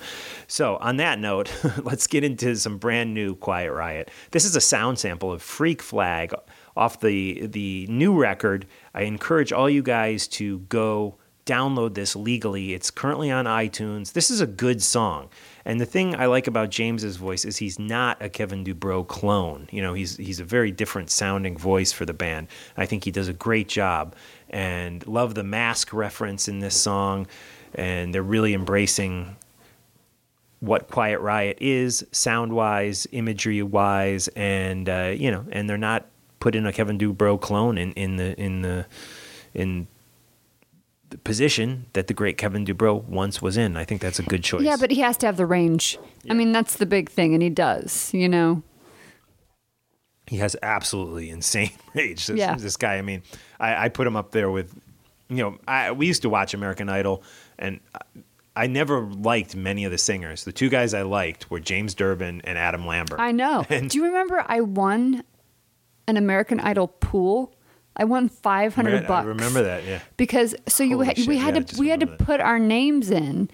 So 0.47 0.77
on 0.77 0.97
that 0.99 1.19
note, 1.19 1.51
let's 1.83 2.07
get 2.07 2.25
into 2.25 2.55
some 2.57 2.79
brand 2.79 3.15
new 3.15 3.35
Quiet 3.37 3.73
Riot. 3.73 4.11
This 4.31 4.45
is 4.45 4.55
a 4.55 4.61
sound 4.61 4.99
sample 4.99 5.33
of 5.33 5.43
Freak 5.43 5.83
Flag 5.83 6.35
off 6.77 7.01
the 7.01 7.47
the 7.47 7.87
new 7.89 8.19
record. 8.19 8.67
I 8.95 9.03
encourage 9.03 9.53
all 9.53 9.71
you 9.71 9.83
guys 9.83 10.29
to 10.29 10.61
go 10.61 11.17
download 11.47 11.95
this 11.95 12.15
legally. 12.15 12.75
It's 12.75 12.91
currently 12.91 13.31
on 13.31 13.47
iTunes. 13.47 14.13
This 14.13 14.31
is 14.31 14.41
a 14.41 14.47
good 14.47 14.83
song. 14.83 15.31
And 15.69 15.79
the 15.79 15.87
thing 15.87 16.17
I 16.17 16.25
like 16.27 16.47
about 16.47 16.71
James's 16.71 17.17
voice 17.17 17.45
is 17.45 17.59
he's 17.59 17.79
not 17.79 18.23
a 18.23 18.31
Kevin 18.31 18.65
Dubrow 18.65 19.07
clone. 19.07 19.69
You 19.71 19.83
know, 19.83 19.93
he's 19.93 20.17
he's 20.17 20.41
a 20.41 20.45
very 20.45 20.73
different 20.73 21.11
sounding 21.11 21.59
voice 21.59 21.93
for 21.93 22.07
the 22.07 22.15
band. 22.15 22.49
I 22.79 22.87
think 22.87 23.05
he 23.05 23.11
does 23.11 23.29
a 23.29 23.35
great 23.35 23.69
job. 23.69 24.17
And 24.49 25.07
love 25.07 25.35
the 25.35 25.45
mask 25.45 25.93
reference 25.93 26.49
in 26.49 26.61
this 26.61 26.75
song. 26.75 27.27
And 27.75 28.15
they're 28.15 28.23
really 28.23 28.55
embracing 28.55 29.37
what 30.61 30.89
Quiet 30.89 31.21
Riot 31.21 31.59
is, 31.61 32.03
sound 32.13 32.55
wise, 32.55 33.07
imagery 33.13 33.63
wise, 33.63 34.29
and 34.29 34.89
uh, 34.89 35.13
you 35.15 35.31
know, 35.31 35.45
and 35.53 35.69
they're 35.69 35.77
not 35.77 36.07
putting 36.41 36.65
a 36.65 36.73
Kevin 36.73 36.99
Dubrow 36.99 37.39
clone 37.39 37.77
in, 37.77 37.93
in 37.93 38.17
the 38.17 38.41
in 38.41 38.63
the 38.63 38.87
in 39.53 39.87
position 41.25 41.87
that 41.95 42.07
the 42.07 42.15
great 42.15 42.37
Kevin 42.37 42.67
Dubrow 42.67 43.03
once 43.05 43.41
was 43.41 43.57
in. 43.57 43.77
I 43.77 43.85
think 43.85 44.01
that's 44.03 44.19
a 44.19 44.23
good 44.23 44.45
choice. 44.45 44.63
Yeah, 44.63 44.77
but 44.79 44.91
he 44.91 45.01
has 45.01 45.17
to 45.19 45.27
have 45.27 45.37
the 45.39 45.47
range. 45.47 45.99
I 46.29 46.35
mean, 46.35 46.53
that's 46.53 46.77
the 46.77 46.85
big 46.87 47.09
thing, 47.09 47.33
and 47.33 47.43
he 47.43 47.49
does. 47.51 48.13
You 48.13 48.29
know. 48.29 48.63
he 50.27 50.37
has 50.39 50.55
absolutely 50.63 51.31
insane 51.31 51.71
range. 51.95 52.27
This, 52.27 52.37
Yeah. 52.37 52.55
this 52.57 52.77
guy. 52.77 52.97
I 52.99 53.03
mean, 53.03 53.23
I, 53.59 53.85
I 53.87 53.89
put 53.89 54.07
him 54.07 54.17
up 54.17 54.33
there 54.33 54.51
with, 54.51 54.75
you 55.31 55.37
know, 55.39 55.59
I, 55.67 55.93
we 55.93 56.07
used 56.07 56.23
to 56.23 56.29
watch 56.29 56.53
American 56.53 56.89
Idol, 56.91 57.23
and 57.59 57.81
I, 57.95 58.01
I 58.65 58.67
never 58.67 59.01
liked 59.01 59.55
many 59.57 59.85
of 59.85 59.91
the 59.93 59.99
singers. 59.99 60.45
The 60.45 60.53
two 60.53 60.69
guys 60.69 60.93
I 60.93 61.03
liked 61.03 61.51
were 61.51 61.61
James 61.61 61.95
Durbin 61.95 62.43
and 62.45 62.59
Adam 62.59 62.87
Lambert. 62.87 63.21
I 63.21 63.33
know. 63.33 63.65
And- 63.71 63.89
Do 63.89 63.97
you 63.99 64.05
remember 64.05 64.45
I 64.47 64.61
won 64.61 65.23
an 66.07 66.17
American 66.19 66.61
Idol 66.61 66.89
pool? 66.89 67.55
I 67.99 68.05
won 68.05 68.29
five 68.29 68.75
hundred 68.75 69.05
I 69.05 69.09
bucks. 69.09 69.27
remember 69.27 69.63
that. 69.63 69.85
Yeah. 69.85 70.01
because 70.17 70.55
so 70.69 70.83
you 70.85 70.97
Holy 70.97 71.07
had, 71.07 71.19
shit, 71.19 71.27
we 71.29 71.37
had 71.39 71.55
yeah, 71.57 71.63
to 71.63 71.81
we 71.81 71.89
had 71.89 72.01
to 72.01 72.07
that. 72.07 72.19
put 72.19 72.41
our 72.41 72.59
names 72.59 73.11
in 73.11 73.51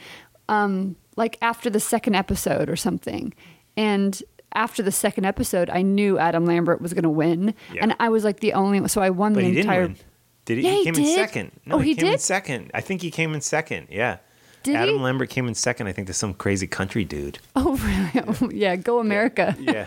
um 0.48 0.96
like 1.16 1.38
after 1.40 1.70
the 1.70 1.80
second 1.80 2.14
episode 2.14 2.68
or 2.68 2.76
something 2.76 3.32
and 3.76 4.22
after 4.54 4.82
the 4.82 4.92
second 4.92 5.24
episode 5.24 5.70
i 5.70 5.80
knew 5.80 6.18
adam 6.18 6.44
lambert 6.44 6.80
was 6.82 6.92
going 6.92 7.02
to 7.04 7.08
win 7.08 7.54
Yeah. 7.72 7.82
and 7.82 7.96
i 7.98 8.08
was 8.10 8.24
like 8.24 8.40
the 8.40 8.52
only 8.52 8.86
so 8.88 9.00
i 9.00 9.08
won 9.10 9.32
But 9.32 9.40
the 9.40 9.46
he 9.46 9.52
didn't 9.54 9.70
entire 9.70 9.82
win. 9.88 9.96
Did 10.44 10.58
he? 10.58 10.64
Yeah, 10.64 10.70
he 10.72 10.78
he 10.78 10.84
came 10.84 10.94
in 10.96 11.14
second. 11.14 11.52
No, 11.64 11.76
Oh, 11.76 11.78
he 11.78 11.94
came 11.94 12.04
in 12.04 12.10
did? 12.12 12.20
second. 12.20 12.70
I 12.74 12.82
think 12.82 13.00
he 13.00 13.10
came 13.10 13.32
in 13.32 13.40
second. 13.40 13.86
Yeah. 13.90 14.18
Did 14.62 14.76
Adam 14.76 14.96
he? 14.96 15.00
Lambert 15.00 15.30
came 15.30 15.48
in 15.48 15.54
second. 15.54 15.86
I 15.86 15.92
think 15.92 16.06
to 16.08 16.12
some 16.12 16.34
crazy 16.34 16.66
country 16.66 17.02
dude. 17.04 17.38
oh 17.56 17.76
really 18.14 18.28
oh, 18.42 18.50
yeah 18.52 18.76
go 18.76 18.98
america 19.00 19.56
Yeah. 19.58 19.86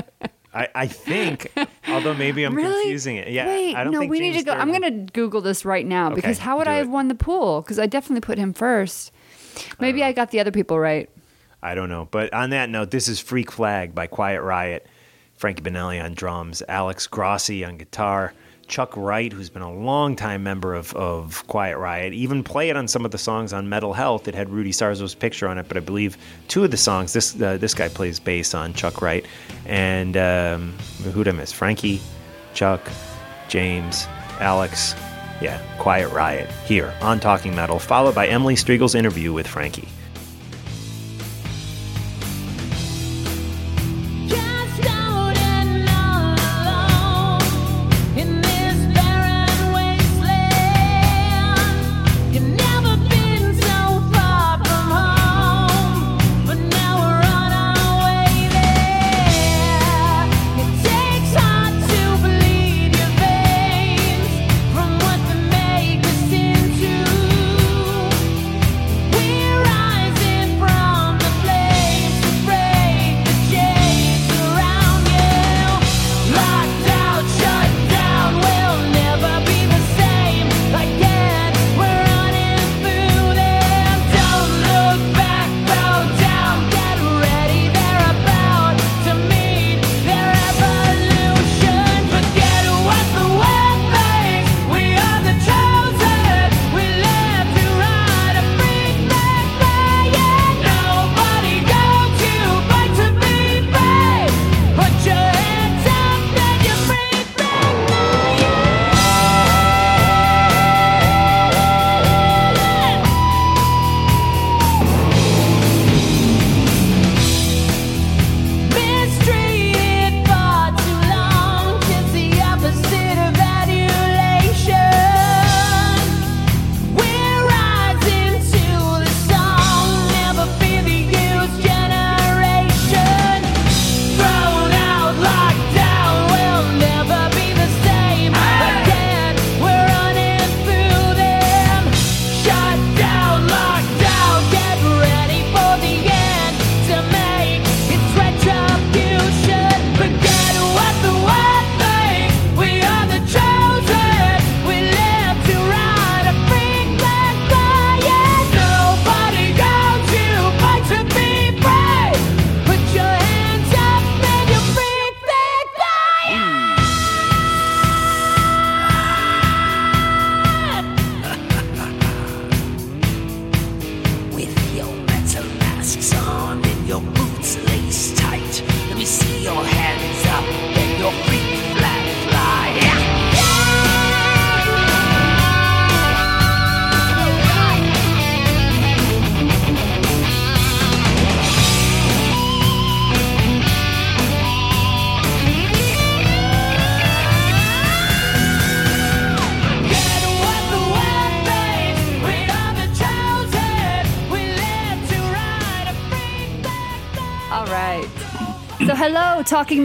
I, 0.58 0.68
I 0.74 0.86
think, 0.86 1.52
although 1.88 2.14
maybe 2.14 2.44
I'm 2.44 2.54
really? 2.54 2.72
confusing 2.82 3.16
it. 3.16 3.28
Yeah, 3.28 3.46
Wait, 3.46 3.74
I 3.74 3.84
don't 3.84 3.92
no, 3.92 4.00
think 4.00 4.10
we 4.10 4.18
James 4.18 4.34
need 4.34 4.38
to 4.40 4.44
go. 4.46 4.52
I'm 4.52 4.68
going 4.70 4.82
to 5.06 5.12
Google 5.12 5.40
this 5.40 5.64
right 5.64 5.86
now 5.86 6.10
because 6.10 6.38
Okay, 6.38 6.44
how 6.44 6.58
would 6.58 6.68
I 6.68 6.74
it. 6.76 6.78
have 6.78 6.90
won 6.90 7.08
the 7.08 7.14
pool? 7.14 7.62
Because 7.62 7.78
I 7.78 7.86
definitely 7.86 8.20
put 8.22 8.38
him 8.38 8.52
first. 8.52 9.12
Maybe 9.80 10.02
uh, 10.02 10.08
I 10.08 10.12
got 10.12 10.30
the 10.30 10.40
other 10.40 10.50
people 10.52 10.78
right. 10.78 11.08
I 11.62 11.74
don't 11.74 11.88
know. 11.88 12.08
But 12.10 12.32
on 12.32 12.50
that 12.50 12.70
note, 12.70 12.90
this 12.90 13.08
is 13.08 13.20
Freak 13.20 13.50
Flag 13.50 13.94
by 13.94 14.06
Quiet 14.06 14.42
Riot. 14.42 14.86
Frankie 15.36 15.62
Banali 15.62 16.02
on 16.02 16.14
drums, 16.14 16.62
Alex 16.68 17.06
Grossi 17.06 17.64
on 17.64 17.76
guitar, 17.76 18.34
Chuck 18.68 18.96
Wright, 18.96 19.32
who's 19.32 19.48
been 19.48 19.62
a 19.62 19.72
longtime 19.72 20.42
member 20.42 20.74
of, 20.74 20.94
of 20.94 21.46
Quiet 21.46 21.78
Riot, 21.78 22.12
even 22.12 22.44
played 22.44 22.76
on 22.76 22.86
some 22.86 23.04
of 23.04 23.10
the 23.10 23.18
songs 23.18 23.52
on 23.52 23.68
Metal 23.68 23.94
Health. 23.94 24.28
It 24.28 24.34
had 24.34 24.50
Rudy 24.50 24.70
Sarzo's 24.70 25.14
picture 25.14 25.48
on 25.48 25.58
it, 25.58 25.66
but 25.68 25.76
I 25.76 25.80
believe 25.80 26.16
two 26.48 26.62
of 26.64 26.70
the 26.70 26.76
songs 26.76 27.14
this 27.14 27.40
uh, 27.40 27.56
this 27.56 27.74
guy 27.74 27.88
plays 27.88 28.20
bass 28.20 28.54
on, 28.54 28.74
Chuck 28.74 29.00
Wright. 29.00 29.24
And 29.66 30.16
um, 30.16 30.72
who'd 31.12 31.28
I 31.28 31.32
miss? 31.32 31.50
Frankie, 31.50 32.00
Chuck, 32.54 32.86
James, 33.48 34.06
Alex. 34.38 34.94
Yeah, 35.40 35.62
Quiet 35.78 36.12
Riot 36.12 36.50
here 36.66 36.92
on 37.00 37.20
Talking 37.20 37.54
Metal, 37.54 37.78
followed 37.78 38.14
by 38.14 38.26
Emily 38.26 38.56
Strigl's 38.56 38.96
interview 38.96 39.32
with 39.32 39.46
Frankie. 39.46 39.88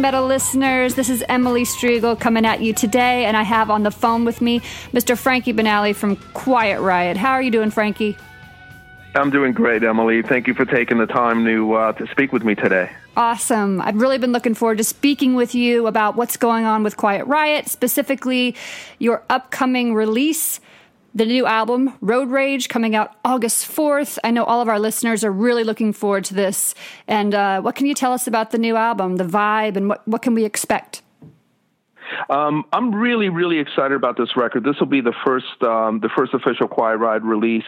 Metal 0.03 0.25
listeners. 0.25 0.95
This 0.95 1.07
is 1.09 1.23
Emily 1.29 1.63
Strigl 1.63 2.19
coming 2.19 2.45
at 2.45 2.59
you 2.59 2.73
today, 2.73 3.23
and 3.23 3.37
I 3.37 3.43
have 3.43 3.69
on 3.69 3.83
the 3.83 3.89
phone 3.89 4.25
with 4.25 4.41
me 4.41 4.59
Mr. 4.91 5.17
Frankie 5.17 5.53
Banali 5.53 5.95
from 5.95 6.17
Quiet 6.33 6.81
Riot. 6.81 7.15
How 7.15 7.31
are 7.31 7.41
you 7.41 7.49
doing, 7.49 7.71
Frankie? 7.71 8.17
I'm 9.15 9.29
doing 9.29 9.53
great, 9.53 9.81
Emily. 9.81 10.21
Thank 10.21 10.47
you 10.47 10.55
for 10.55 10.65
taking 10.65 10.97
the 10.97 11.05
time 11.05 11.45
to 11.45 11.73
uh, 11.75 11.93
to 11.93 12.05
speak 12.07 12.33
with 12.33 12.43
me 12.43 12.53
today. 12.53 12.91
Awesome. 13.15 13.79
I've 13.79 13.95
really 13.95 14.17
been 14.17 14.33
looking 14.33 14.55
forward 14.55 14.79
to 14.79 14.83
speaking 14.83 15.35
with 15.35 15.55
you 15.55 15.87
about 15.87 16.17
what's 16.17 16.35
going 16.35 16.65
on 16.65 16.83
with 16.83 16.97
Quiet 16.97 17.25
Riot, 17.25 17.69
specifically 17.69 18.55
your 18.99 19.23
upcoming 19.29 19.93
release, 19.93 20.59
the 21.15 21.25
new 21.25 21.45
album, 21.45 21.93
Road 22.01 22.29
Rage, 22.29 22.69
coming 22.69 22.95
out 22.95 23.15
August 23.23 23.69
4th. 23.69 24.17
I 24.23 24.31
know 24.31 24.43
all 24.43 24.61
of 24.61 24.67
our 24.67 24.79
listeners 24.79 25.23
are 25.23 25.31
really 25.31 25.63
looking 25.63 25.93
forward 25.93 26.25
to 26.25 26.33
this. 26.33 26.73
And 27.07 27.35
uh, 27.35 27.61
what 27.61 27.75
can 27.75 27.85
you 27.85 27.93
tell 27.93 28.13
us 28.13 28.25
about 28.25 28.51
the 28.51 28.57
new 28.57 28.75
album, 28.75 29.17
the 29.17 29.23
vibe, 29.23 29.75
and 29.75 29.89
what, 29.89 30.07
what 30.07 30.21
can 30.21 30.33
we 30.33 30.43
expect? 30.43 31.01
Um, 32.29 32.65
I'm 32.73 32.93
really, 32.93 33.29
really 33.29 33.59
excited 33.59 33.95
about 33.95 34.17
this 34.17 34.35
record. 34.35 34.63
This 34.63 34.75
will 34.79 34.87
be 34.87 35.01
the 35.01 35.13
first, 35.25 35.61
um, 35.61 35.99
the 35.99 36.09
first 36.15 36.33
official 36.33 36.67
Quiet 36.67 36.97
Riot 36.97 37.23
release 37.23 37.63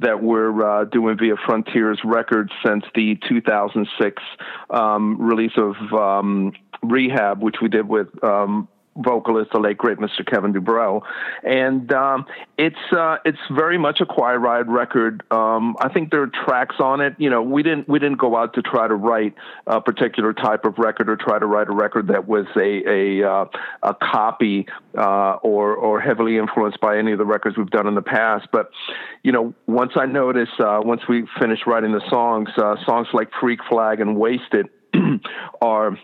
that 0.00 0.22
we're 0.22 0.82
uh, 0.82 0.84
doing 0.84 1.16
via 1.18 1.34
Frontiers 1.46 2.00
Records 2.04 2.50
since 2.64 2.84
the 2.94 3.18
2006 3.28 4.22
um, 4.70 5.20
release 5.20 5.56
of 5.56 5.74
um, 5.92 6.52
Rehab, 6.82 7.42
which 7.42 7.56
we 7.62 7.68
did 7.68 7.88
with 7.88 8.08
um, 8.22 8.68
vocalist, 8.98 9.50
the 9.52 9.58
late 9.58 9.78
great 9.78 9.98
Mr. 9.98 10.26
Kevin 10.26 10.52
Dubrow, 10.52 11.02
and 11.42 11.92
um, 11.92 12.26
it's 12.56 12.76
uh, 12.92 13.16
it's 13.24 13.38
very 13.50 13.78
much 13.78 14.00
a 14.00 14.06
Quiet 14.06 14.38
Riot 14.38 14.66
record. 14.66 15.22
Um, 15.30 15.76
I 15.80 15.88
think 15.88 16.10
there 16.10 16.22
are 16.22 16.30
tracks 16.44 16.76
on 16.80 17.00
it. 17.00 17.14
You 17.18 17.30
know, 17.30 17.42
we 17.42 17.62
didn't 17.62 17.88
we 17.88 17.98
didn't 17.98 18.18
go 18.18 18.36
out 18.36 18.54
to 18.54 18.62
try 18.62 18.88
to 18.88 18.94
write 18.94 19.34
a 19.66 19.80
particular 19.80 20.32
type 20.32 20.64
of 20.64 20.78
record 20.78 21.08
or 21.08 21.16
try 21.16 21.38
to 21.38 21.46
write 21.46 21.68
a 21.68 21.72
record 21.72 22.08
that 22.08 22.26
was 22.26 22.46
a 22.56 23.22
a 23.22 23.28
uh, 23.28 23.44
a 23.82 23.94
copy 23.94 24.66
uh, 24.96 25.34
or 25.42 25.74
or 25.74 26.00
heavily 26.00 26.38
influenced 26.38 26.80
by 26.80 26.98
any 26.98 27.12
of 27.12 27.18
the 27.18 27.26
records 27.26 27.56
we've 27.56 27.70
done 27.70 27.86
in 27.86 27.94
the 27.94 28.02
past. 28.02 28.48
But 28.52 28.70
you 29.22 29.32
know, 29.32 29.54
once 29.66 29.92
I 29.96 30.06
noticed, 30.06 30.58
uh, 30.60 30.80
once 30.82 31.02
we 31.08 31.26
finished 31.38 31.66
writing 31.66 31.92
the 31.92 32.02
songs, 32.10 32.48
uh, 32.56 32.76
songs 32.84 33.08
like 33.12 33.28
Freak 33.40 33.60
Flag 33.68 34.00
and 34.00 34.16
Wasted 34.16 34.68
are 35.62 35.98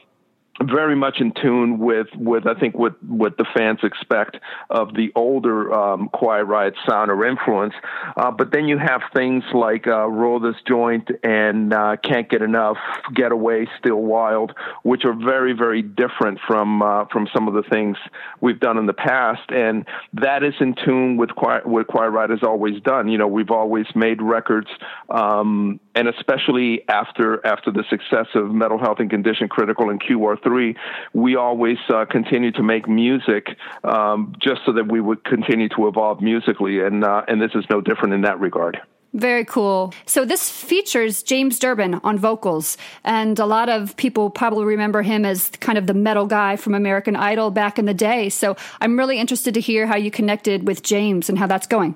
very 0.63 0.95
much 0.95 1.21
in 1.21 1.33
tune 1.33 1.79
with, 1.79 2.07
with 2.17 2.47
I 2.47 2.55
think 2.55 2.77
what 2.77 3.03
what 3.03 3.37
the 3.37 3.47
fans 3.57 3.81
expect 3.83 4.37
of 4.71 4.95
the 4.95 5.11
older 5.17 5.73
um, 5.73 6.09
Quiet 6.11 6.45
Riot 6.45 6.75
sound 6.89 7.11
or 7.11 7.27
influence. 7.27 7.75
Uh, 8.17 8.31
but 8.31 8.53
then 8.53 8.69
you 8.69 8.79
have 8.79 9.03
things 9.15 9.43
like 9.53 9.87
uh, 9.87 10.07
Roll 10.07 10.39
This 10.39 10.55
Joint 10.67 11.11
and 11.25 11.73
uh, 11.73 11.97
Can't 12.03 12.29
Get 12.29 12.43
Enough, 12.43 12.77
Get 13.15 13.33
Away, 13.33 13.69
Still 13.79 14.03
Wild, 14.03 14.53
which 14.83 15.05
are 15.05 15.15
very 15.15 15.55
very 15.55 15.83
different 15.83 16.39
from 16.47 16.83
uh, 16.83 17.07
from 17.07 17.27
some 17.35 17.49
of 17.49 17.55
the 17.55 17.69
things 17.69 17.97
we've 18.41 18.61
done 18.61 18.79
in 18.79 18.87
the 18.87 18.93
past, 18.93 19.51
and 19.51 19.85
that 20.13 20.45
is 20.45 20.55
in 20.61 20.75
tune 20.85 21.17
with 21.17 21.31
Quiet, 21.35 21.67
what 21.67 21.89
Quiet 21.89 22.11
Riot 22.11 22.31
has 22.31 22.43
always 22.43 22.81
done. 22.83 23.09
You 23.09 23.19
know, 23.19 23.27
we've 23.27 23.51
always 23.51 23.87
made 23.97 24.23
records, 24.23 24.69
um, 25.11 25.81
and 25.97 26.09
especially 26.09 26.89
after 26.89 27.45
after 27.45 27.73
the 27.73 27.85
success 27.91 28.27
of 28.37 28.53
Metal 28.53 28.79
Health 28.79 29.01
and 29.01 29.11
Condition 29.11 29.49
Critical 29.49 29.91
and 29.91 30.01
QR 30.01 30.41
three, 30.45 30.77
we 31.13 31.37
always 31.37 31.79
uh, 31.89 32.05
continue 32.05 32.53
to 32.53 32.63
make 32.63 32.87
music 32.89 33.49
um, 33.83 34.35
just 34.39 34.61
so 34.65 34.73
that 34.73 34.91
we 34.91 35.01
would 35.01 35.25
continue 35.25 35.69
to 35.71 35.89
evolve 35.89 36.21
musically, 36.21 36.81
and 36.81 37.03
uh, 37.03 37.23
and 37.27 37.41
this 37.41 37.53
is 37.55 37.65
no 37.71 37.81
different 37.81 38.15
in 38.15 38.21
that 38.21 38.39
regard. 38.39 38.81
Very 39.15 39.45
cool. 39.45 39.95
So 40.07 40.25
this 40.25 40.51
features 40.51 41.23
James 41.23 41.61
Durbin 41.61 41.95
on 42.03 42.19
vocals, 42.19 42.77
and 43.05 43.39
a 43.39 43.47
lot 43.47 43.69
of 43.69 43.97
people 43.97 44.29
probably 44.29 44.65
remember 44.65 45.03
him 45.03 45.25
as 45.25 45.51
kind 45.61 45.79
of 45.79 45.87
the 45.87 45.95
metal 45.95 46.27
guy 46.27 46.57
from 46.57 46.75
American 46.75 47.15
Idol 47.15 47.53
back 47.53 47.79
in 47.79 47.85
the 47.85 47.95
day. 47.95 48.29
So 48.29 48.57
I'm 48.81 48.99
really 48.99 49.21
interested 49.21 49.55
to 49.55 49.61
hear 49.61 49.87
how 49.87 49.97
you 49.97 50.11
connected 50.11 50.67
with 50.67 50.83
James 50.83 51.29
and 51.29 51.39
how 51.39 51.47
that's 51.47 51.69
going. 51.69 51.95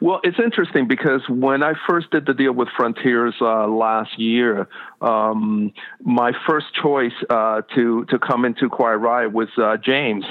Well, 0.00 0.20
it's 0.22 0.38
interesting 0.38 0.88
because 0.88 1.22
when 1.28 1.62
I 1.62 1.74
first 1.88 2.10
did 2.10 2.26
the 2.26 2.34
deal 2.34 2.52
with 2.52 2.68
Frontiers 2.76 3.34
uh, 3.40 3.66
last 3.66 4.18
year, 4.18 4.68
um, 5.00 5.72
my 6.02 6.32
first 6.46 6.66
choice 6.80 7.12
uh, 7.30 7.62
to 7.74 8.04
to 8.06 8.18
come 8.18 8.44
into 8.44 8.68
Quiet 8.68 8.98
Riot 8.98 9.32
was 9.32 9.48
uh, 9.56 9.76
James, 9.76 10.24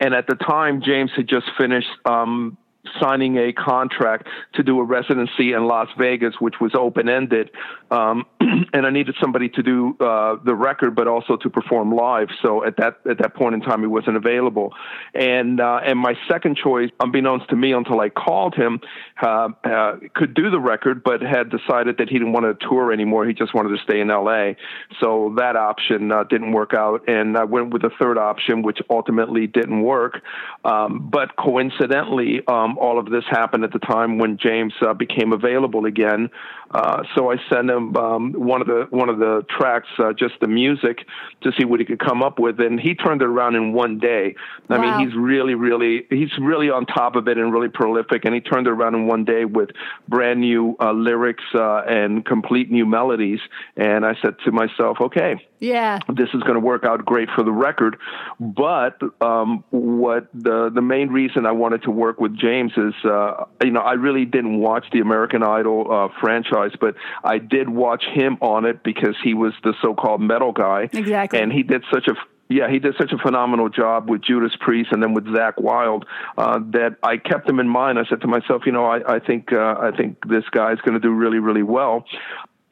and 0.00 0.14
at 0.14 0.26
the 0.26 0.34
time, 0.34 0.82
James 0.82 1.10
had 1.16 1.28
just 1.28 1.46
finished. 1.58 1.88
Um, 2.04 2.56
signing 3.00 3.36
a 3.36 3.52
contract 3.52 4.28
to 4.54 4.62
do 4.62 4.80
a 4.80 4.84
residency 4.84 5.52
in 5.52 5.66
Las 5.66 5.88
Vegas, 5.98 6.34
which 6.40 6.54
was 6.60 6.72
open 6.74 7.08
ended. 7.08 7.50
Um, 7.90 8.24
and 8.72 8.86
I 8.86 8.90
needed 8.90 9.14
somebody 9.20 9.48
to 9.50 9.62
do 9.62 9.96
uh, 10.00 10.36
the 10.44 10.54
record, 10.54 10.94
but 10.94 11.06
also 11.06 11.36
to 11.36 11.50
perform 11.50 11.94
live. 11.94 12.28
So 12.42 12.64
at 12.64 12.76
that 12.78 13.00
at 13.08 13.18
that 13.18 13.34
point 13.34 13.54
in 13.54 13.60
time, 13.60 13.80
he 13.80 13.86
wasn't 13.86 14.16
available. 14.16 14.72
And 15.14 15.60
uh, 15.60 15.80
and 15.84 15.98
my 15.98 16.14
second 16.28 16.56
choice, 16.56 16.90
unbeknownst 17.00 17.48
to 17.50 17.56
me, 17.56 17.72
until 17.72 18.00
I 18.00 18.08
called 18.08 18.54
him, 18.54 18.80
uh, 19.22 19.48
uh 19.64 19.96
could 20.14 20.34
do 20.34 20.50
the 20.50 20.60
record, 20.60 21.02
but 21.02 21.22
had 21.22 21.50
decided 21.50 21.98
that 21.98 22.08
he 22.08 22.18
didn't 22.18 22.32
want 22.32 22.46
to 22.60 22.66
tour 22.68 22.92
anymore. 22.92 23.26
He 23.26 23.34
just 23.34 23.54
wanted 23.54 23.76
to 23.76 23.82
stay 23.82 24.00
in 24.00 24.10
L.A. 24.10 24.56
So 25.00 25.34
that 25.38 25.56
option 25.56 26.12
uh, 26.12 26.24
didn't 26.24 26.52
work 26.52 26.72
out, 26.74 27.08
and 27.08 27.36
I 27.36 27.44
went 27.44 27.72
with 27.72 27.82
the 27.82 27.90
third 27.98 28.18
option, 28.18 28.62
which 28.62 28.78
ultimately 28.90 29.46
didn't 29.46 29.82
work. 29.82 30.22
Um, 30.64 31.08
but 31.10 31.36
coincidentally. 31.36 32.42
Um, 32.46 32.75
all 32.76 32.98
of 32.98 33.06
this 33.10 33.24
happened 33.30 33.64
at 33.64 33.72
the 33.72 33.78
time 33.78 34.18
when 34.18 34.36
James 34.38 34.72
uh, 34.80 34.94
became 34.94 35.32
available 35.32 35.84
again. 35.86 36.30
Uh, 36.70 37.04
so 37.14 37.30
I 37.30 37.36
sent 37.48 37.70
him 37.70 37.96
um, 37.96 38.32
one 38.32 38.60
of 38.60 38.66
the 38.66 38.88
one 38.90 39.08
of 39.08 39.18
the 39.18 39.46
tracks, 39.48 39.86
uh, 39.98 40.12
just 40.12 40.34
the 40.40 40.48
music, 40.48 41.06
to 41.42 41.52
see 41.56 41.64
what 41.64 41.78
he 41.78 41.86
could 41.86 42.00
come 42.00 42.22
up 42.24 42.40
with, 42.40 42.60
and 42.60 42.80
he 42.80 42.94
turned 42.96 43.22
it 43.22 43.26
around 43.28 43.54
in 43.54 43.72
one 43.72 43.98
day. 43.98 44.34
I 44.68 44.76
Wow. 44.78 44.98
mean, 44.98 45.06
he's 45.06 45.16
really, 45.16 45.54
really, 45.54 46.06
he's 46.10 46.36
really 46.38 46.68
on 46.70 46.84
top 46.86 47.14
of 47.14 47.28
it 47.28 47.38
and 47.38 47.52
really 47.52 47.68
prolific, 47.68 48.24
and 48.24 48.34
he 48.34 48.40
turned 48.40 48.66
it 48.66 48.70
around 48.70 48.96
in 48.96 49.06
one 49.06 49.24
day 49.24 49.44
with 49.44 49.70
brand 50.08 50.40
new 50.40 50.76
uh, 50.80 50.90
lyrics 50.92 51.44
uh, 51.54 51.82
and 51.86 52.24
complete 52.26 52.70
new 52.70 52.84
melodies. 52.84 53.40
And 53.76 54.04
I 54.04 54.14
said 54.20 54.34
to 54.44 54.50
myself, 54.50 55.00
okay, 55.00 55.36
Yeah. 55.60 56.00
this 56.08 56.28
is 56.34 56.42
going 56.42 56.54
to 56.54 56.60
work 56.60 56.84
out 56.84 57.04
great 57.04 57.28
for 57.30 57.44
the 57.44 57.52
record. 57.52 57.96
But 58.40 59.00
um, 59.20 59.62
what 59.70 60.26
the 60.34 60.70
the 60.74 60.82
main 60.82 61.08
reason 61.10 61.46
I 61.46 61.52
wanted 61.52 61.82
to 61.84 61.90
work 61.92 62.20
with 62.20 62.36
James 62.36 62.65
is, 62.76 62.94
uh, 63.04 63.44
you 63.62 63.70
know, 63.70 63.80
I 63.80 63.94
really 63.94 64.24
didn't 64.24 64.58
watch 64.58 64.86
the 64.92 65.00
American 65.00 65.42
Idol 65.42 65.86
uh, 65.92 66.08
franchise, 66.20 66.72
but 66.80 66.94
I 67.24 67.38
did 67.38 67.68
watch 67.68 68.04
him 68.04 68.38
on 68.40 68.64
it 68.64 68.82
because 68.82 69.16
he 69.22 69.34
was 69.34 69.52
the 69.62 69.74
so-called 69.82 70.20
metal 70.20 70.52
guy, 70.52 70.88
Exactly. 70.92 71.40
and 71.40 71.52
he 71.52 71.62
did 71.62 71.84
such 71.92 72.06
a 72.08 72.14
yeah, 72.48 72.70
he 72.70 72.78
did 72.78 72.94
such 72.96 73.10
a 73.10 73.18
phenomenal 73.18 73.68
job 73.68 74.08
with 74.08 74.22
Judas 74.22 74.52
Priest 74.60 74.90
and 74.92 75.02
then 75.02 75.14
with 75.14 75.24
Zakk 75.24 75.60
Wylde 75.60 76.06
uh, 76.38 76.60
that 76.70 76.96
I 77.02 77.16
kept 77.16 77.48
him 77.48 77.58
in 77.58 77.68
mind. 77.68 77.98
I 77.98 78.04
said 78.08 78.20
to 78.20 78.28
myself, 78.28 78.62
you 78.66 78.70
know, 78.70 78.86
I, 78.86 79.16
I 79.16 79.18
think 79.18 79.52
uh, 79.52 79.74
I 79.80 79.90
think 79.96 80.18
this 80.28 80.44
guy's 80.52 80.78
going 80.78 80.94
to 80.94 81.00
do 81.00 81.10
really, 81.10 81.40
really 81.40 81.64
well. 81.64 82.04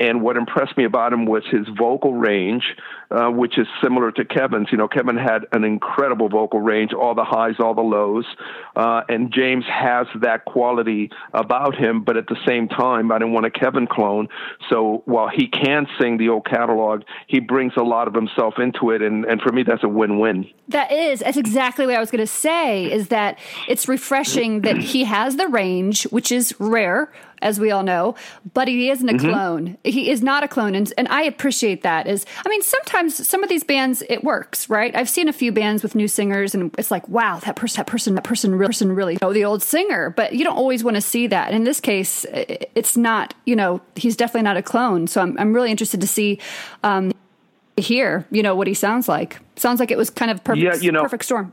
And 0.01 0.23
what 0.23 0.37
impressed 0.37 0.77
me 0.77 0.85
about 0.85 1.13
him 1.13 1.25
was 1.25 1.45
his 1.51 1.69
vocal 1.79 2.15
range, 2.15 2.65
uh, 3.13 3.29
which 3.29 3.57
is 3.59 3.67
similar 3.81 4.11
to 4.11 4.25
Kevin's. 4.25 4.69
You 4.73 4.79
know, 4.79 4.89
Kevin 4.89 5.17
had 5.17 5.47
an 5.53 5.63
incredible 5.63 6.29
vocal 6.29 6.61
range, 6.61 6.93
all 6.93 7.15
the 7.15 7.23
highs, 7.23 7.55
all 7.61 7.75
the 7.75 7.83
lows. 7.83 8.27
Uh, 8.75 9.03
and 9.09 9.33
James 9.33 9.65
has 9.71 10.09
that 10.21 10.47
quality 10.47 11.11
about 11.33 11.77
him, 11.77 12.03
but 12.03 12.17
at 12.17 12.27
the 12.27 12.37
same 12.45 12.67
time, 12.67 13.13
I 13.13 13.19
didn't 13.19 13.35
want 13.35 13.47
a 13.47 13.51
Kevin 13.51 13.87
clone. 13.87 14.29
So 14.69 15.03
while 15.05 15.29
he 15.29 15.47
can 15.47 15.87
sing 16.01 16.19
the 16.19 16.29
old 16.29 16.45
catalog, 16.45 17.03
he 17.29 17.39
brings 17.39 17.75
a 17.77 17.83
lot 17.83 18.09
of 18.09 18.15
himself 18.15 18.55
into 18.59 18.91
it. 18.91 19.01
And, 19.01 19.25
and 19.25 19.41
for 19.41 19.53
me, 19.53 19.63
that's 19.63 19.85
a 19.85 19.89
win 19.89 20.19
win. 20.19 20.51
That 20.69 20.91
is, 20.91 21.21
that's 21.21 21.37
exactly 21.37 21.87
what 21.87 21.95
I 21.95 22.01
was 22.01 22.11
going 22.11 22.25
to 22.25 22.27
say. 22.27 22.91
Is 22.91 23.09
that 23.09 23.39
it's 23.69 23.87
refreshing 23.87 24.63
that 24.63 24.79
he 24.79 25.05
has 25.05 25.37
the 25.37 25.47
range, 25.47 26.03
which 26.05 26.33
is 26.33 26.53
rare, 26.59 27.13
as 27.45 27.61
we 27.61 27.71
all 27.71 27.83
know, 27.85 28.17
but 28.55 28.67
he 28.67 28.91
isn't 28.91 29.09
a 29.09 29.19
clone. 29.19 29.79
He 29.85 30.11
is 30.11 30.23
not 30.23 30.43
a 30.43 30.49
clone, 30.49 30.75
and, 30.75 30.93
and 30.99 31.07
I 31.09 31.23
appreciate 31.23 31.83
that. 31.83 32.07
Is 32.09 32.27
I 32.45 32.49
mean, 32.49 32.63
sometimes 32.63 33.27
some 33.29 33.43
of 33.45 33.49
these 33.49 33.63
bands 33.63 34.03
it 34.09 34.25
works, 34.25 34.69
right? 34.69 34.95
I've 34.97 35.09
seen 35.09 35.29
a 35.29 35.33
few 35.33 35.53
bands 35.53 35.83
with 35.83 35.95
new 35.95 36.09
singers, 36.09 36.55
and 36.55 36.75
it's 36.79 36.91
like, 36.91 37.09
wow, 37.09 37.39
that 37.41 37.55
person, 37.55 37.77
that 37.79 37.87
person, 37.87 38.15
that 38.17 38.25
person, 38.25 38.55
real 38.55 38.69
person 38.69 38.91
really 38.93 39.19
know 39.23 39.33
the 39.33 39.45
old 39.45 39.63
singer, 39.63 40.11
but 40.11 40.33
you 40.35 40.43
don't 40.45 40.57
always 40.57 40.83
want 40.83 40.97
to 40.97 41.01
see 41.01 41.27
that. 41.29 41.49
And 41.49 41.57
in 41.57 41.65
this 41.65 41.81
case, 41.81 42.27
it's 42.33 42.97
not. 42.97 43.35
You 43.45 43.57
know, 43.57 43.81
he's 43.95 44.17
definitely 44.17 44.43
not 44.43 44.57
a 44.57 44.63
clone. 44.63 45.07
So 45.07 45.21
I'm 45.21 45.39
I'm 45.39 45.53
really 45.53 45.71
interested 45.71 46.01
to 46.01 46.07
see. 46.09 46.41
Um, 46.83 47.13
hear, 47.77 48.25
you 48.31 48.41
know, 48.43 48.55
what 48.55 48.69
he 48.69 48.75
sounds 48.75 49.09
like. 49.09 49.41
Sounds 49.57 49.81
like 49.81 49.91
it 49.91 49.99
was 49.99 50.09
kind 50.09 50.31
of 50.31 50.45
perfect, 50.45 50.65
Yeah, 50.65 50.75
you 50.81 50.93
know- 50.93 51.03
perfect 51.03 51.25
storm. 51.25 51.53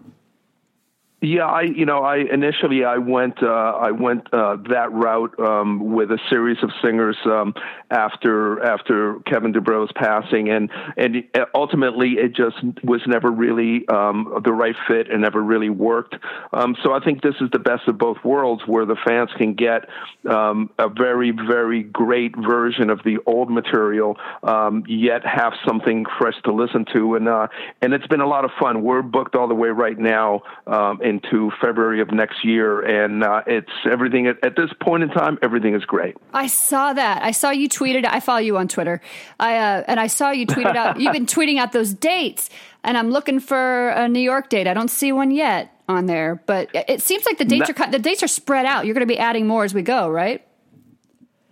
Yeah, 1.23 1.45
I 1.45 1.61
you 1.61 1.85
know 1.85 1.99
I 1.99 2.17
initially 2.33 2.83
I 2.83 2.97
went 2.97 3.43
uh, 3.43 3.45
I 3.45 3.91
went 3.91 4.33
uh, 4.33 4.57
that 4.69 4.91
route 4.91 5.39
um, 5.39 5.93
with 5.93 6.09
a 6.09 6.17
series 6.31 6.57
of 6.63 6.71
singers 6.83 7.15
um, 7.25 7.53
after 7.91 8.59
after 8.63 9.19
Kevin 9.27 9.53
DuBrow's 9.53 9.91
passing 9.93 10.49
and 10.49 10.71
and 10.97 11.23
ultimately 11.53 12.13
it 12.13 12.35
just 12.35 12.57
was 12.83 13.01
never 13.05 13.29
really 13.29 13.87
um, 13.87 14.41
the 14.43 14.51
right 14.51 14.73
fit 14.87 15.11
and 15.11 15.21
never 15.21 15.43
really 15.43 15.69
worked. 15.69 16.15
Um, 16.53 16.75
so 16.81 16.91
I 16.91 16.99
think 16.99 17.21
this 17.21 17.35
is 17.39 17.51
the 17.51 17.59
best 17.59 17.87
of 17.87 17.99
both 17.99 18.17
worlds 18.23 18.63
where 18.65 18.87
the 18.87 18.97
fans 19.05 19.29
can 19.37 19.53
get 19.53 19.89
um, 20.27 20.71
a 20.79 20.89
very 20.89 21.29
very 21.29 21.83
great 21.83 22.35
version 22.35 22.89
of 22.89 22.97
the 23.03 23.19
old 23.27 23.51
material 23.51 24.17
um, 24.41 24.83
yet 24.87 25.23
have 25.23 25.53
something 25.67 26.03
fresh 26.17 26.41
to 26.45 26.51
listen 26.51 26.83
to 26.95 27.13
and 27.13 27.27
uh, 27.29 27.47
and 27.83 27.93
it's 27.93 28.07
been 28.07 28.21
a 28.21 28.27
lot 28.27 28.43
of 28.43 28.49
fun. 28.59 28.81
We're 28.81 29.03
booked 29.03 29.35
all 29.35 29.47
the 29.47 29.53
way 29.53 29.69
right 29.69 29.99
now 29.99 30.41
into 31.11 31.51
February 31.61 32.01
of 32.01 32.11
next 32.11 32.43
year, 32.43 32.81
and 32.81 33.23
uh, 33.23 33.43
it's 33.45 33.71
everything 33.85 34.27
at, 34.27 34.43
at 34.43 34.55
this 34.55 34.71
point 34.81 35.03
in 35.03 35.09
time. 35.09 35.37
Everything 35.41 35.75
is 35.75 35.85
great. 35.85 36.15
I 36.33 36.47
saw 36.47 36.93
that. 36.93 37.21
I 37.21 37.31
saw 37.31 37.51
you 37.51 37.67
tweeted. 37.69 38.05
I 38.05 38.19
follow 38.19 38.39
you 38.39 38.57
on 38.57 38.67
Twitter. 38.67 39.01
I 39.39 39.57
uh, 39.57 39.83
and 39.87 39.99
I 39.99 40.07
saw 40.07 40.31
you 40.31 40.47
tweeted 40.47 40.75
out. 40.75 40.99
You've 40.99 41.13
been 41.13 41.25
tweeting 41.25 41.59
out 41.59 41.71
those 41.73 41.93
dates, 41.93 42.49
and 42.83 42.97
I'm 42.97 43.11
looking 43.11 43.39
for 43.39 43.89
a 43.89 44.07
New 44.07 44.19
York 44.19 44.49
date. 44.49 44.67
I 44.67 44.73
don't 44.73 44.89
see 44.89 45.11
one 45.11 45.31
yet 45.31 45.75
on 45.87 46.05
there, 46.05 46.41
but 46.45 46.69
it 46.73 47.01
seems 47.01 47.25
like 47.25 47.37
the 47.37 47.45
dates 47.45 47.69
are 47.69 47.73
cut- 47.73 47.91
the 47.91 47.99
dates 47.99 48.23
are 48.23 48.27
spread 48.27 48.65
out. 48.65 48.85
You're 48.85 48.95
going 48.95 49.07
to 49.07 49.13
be 49.13 49.19
adding 49.19 49.45
more 49.45 49.63
as 49.63 49.73
we 49.73 49.81
go, 49.81 50.09
right? 50.09 50.45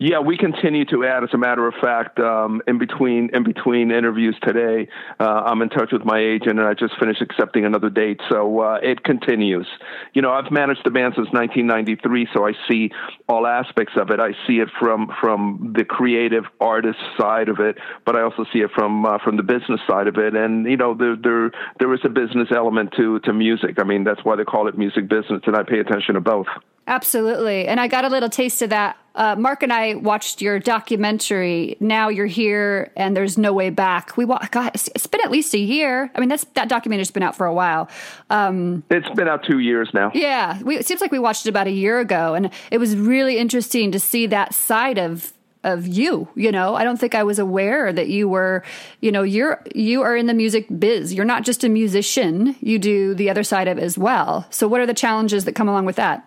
Yeah, 0.01 0.19
we 0.19 0.37
continue 0.37 0.85
to 0.85 1.03
add. 1.03 1.25
As 1.25 1.29
a 1.33 1.37
matter 1.37 1.67
of 1.67 1.73
fact, 1.81 2.21
um, 2.21 2.61
in 2.67 2.77
between 2.77 3.31
in 3.33 3.43
between 3.43 3.91
interviews 3.91 4.37
today, 4.41 4.87
uh, 5.19 5.23
I'm 5.23 5.61
in 5.61 5.67
touch 5.67 5.91
with 5.91 6.05
my 6.05 6.17
agent, 6.17 6.57
and 6.57 6.61
I 6.61 6.73
just 6.73 6.97
finished 6.97 7.21
accepting 7.21 7.65
another 7.65 7.89
date. 7.89 8.21
So 8.29 8.61
uh, 8.61 8.79
it 8.81 9.03
continues. 9.03 9.67
You 10.13 10.21
know, 10.21 10.31
I've 10.31 10.51
managed 10.51 10.85
the 10.85 10.89
band 10.89 11.15
since 11.17 11.27
1993, 11.33 12.29
so 12.33 12.47
I 12.47 12.53
see 12.69 12.91
all 13.27 13.45
aspects 13.45 13.95
of 13.97 14.09
it. 14.09 14.21
I 14.21 14.31
see 14.47 14.59
it 14.59 14.69
from 14.79 15.11
from 15.19 15.73
the 15.75 15.83
creative 15.83 16.45
artist 16.61 16.99
side 17.19 17.49
of 17.49 17.59
it, 17.59 17.77
but 18.05 18.15
I 18.15 18.21
also 18.21 18.45
see 18.53 18.59
it 18.59 18.71
from 18.73 19.05
uh, 19.05 19.17
from 19.21 19.35
the 19.35 19.43
business 19.43 19.81
side 19.85 20.07
of 20.07 20.15
it. 20.15 20.33
And 20.33 20.65
you 20.65 20.77
know, 20.77 20.93
there 20.93 21.17
there 21.21 21.51
there 21.79 21.93
is 21.93 21.99
a 22.05 22.09
business 22.09 22.47
element 22.55 22.93
to 22.95 23.19
to 23.25 23.33
music. 23.33 23.75
I 23.81 23.83
mean, 23.83 24.05
that's 24.05 24.23
why 24.23 24.37
they 24.37 24.45
call 24.45 24.69
it 24.69 24.77
music 24.77 25.09
business, 25.09 25.41
and 25.45 25.57
I 25.57 25.63
pay 25.63 25.79
attention 25.79 26.15
to 26.15 26.21
both. 26.21 26.47
Absolutely. 26.89 27.67
And 27.67 27.79
I 27.79 27.87
got 27.87 28.03
a 28.03 28.09
little 28.09 28.29
taste 28.29 28.61
of 28.63 28.71
that. 28.71 28.97
Uh, 29.13 29.35
Mark 29.37 29.63
and 29.63 29.71
I 29.71 29.95
watched 29.95 30.41
your 30.41 30.59
documentary. 30.59 31.77
Now 31.79 32.09
you're 32.09 32.25
here, 32.25 32.91
and 32.95 33.15
there's 33.15 33.37
no 33.37 33.53
way 33.53 33.69
back. 33.69 34.17
We 34.17 34.25
wa- 34.25 34.39
God, 34.49 34.67
it's- 34.75 35.05
been 35.07 35.21
at 35.21 35.29
least 35.31 35.53
a 35.53 35.59
year. 35.59 36.09
I 36.15 36.19
mean, 36.19 36.29
that's 36.29 36.45
that 36.55 36.67
documentary's 36.69 37.11
been 37.11 37.23
out 37.23 37.35
for 37.35 37.45
a 37.45 37.53
while. 37.53 37.89
Um, 38.29 38.83
It's 38.89 39.09
been 39.15 39.27
out 39.27 39.43
two 39.43 39.59
years 39.59 39.89
now. 39.93 40.11
yeah, 40.13 40.59
we, 40.63 40.77
it 40.77 40.85
seems 40.85 41.01
like 41.01 41.11
we 41.11 41.19
watched 41.19 41.45
it 41.45 41.49
about 41.49 41.67
a 41.67 41.71
year 41.71 41.99
ago, 41.99 42.33
and 42.33 42.49
it 42.71 42.77
was 42.79 42.95
really 42.95 43.37
interesting 43.37 43.91
to 43.91 43.99
see 43.99 44.25
that 44.27 44.53
side 44.53 44.97
of 44.97 45.33
of 45.65 45.85
you. 45.85 46.29
You 46.35 46.51
know, 46.53 46.73
I 46.75 46.85
don't 46.85 46.97
think 46.97 47.13
I 47.13 47.23
was 47.23 47.37
aware 47.37 47.91
that 47.91 48.07
you 48.07 48.29
were, 48.29 48.63
you 49.01 49.11
know, 49.11 49.23
you're 49.23 49.61
you 49.75 50.01
are 50.03 50.15
in 50.15 50.27
the 50.27 50.33
music 50.33 50.67
biz. 50.79 51.13
You're 51.13 51.25
not 51.25 51.43
just 51.43 51.63
a 51.65 51.69
musician. 51.69 52.55
You 52.61 52.79
do 52.79 53.13
the 53.13 53.29
other 53.29 53.43
side 53.43 53.67
of 53.67 53.77
it 53.77 53.83
as 53.83 53.97
well. 53.97 54.45
So, 54.51 54.67
what 54.69 54.79
are 54.79 54.85
the 54.85 54.93
challenges 54.93 55.43
that 55.45 55.55
come 55.55 55.67
along 55.67 55.85
with 55.85 55.97
that? 55.97 56.25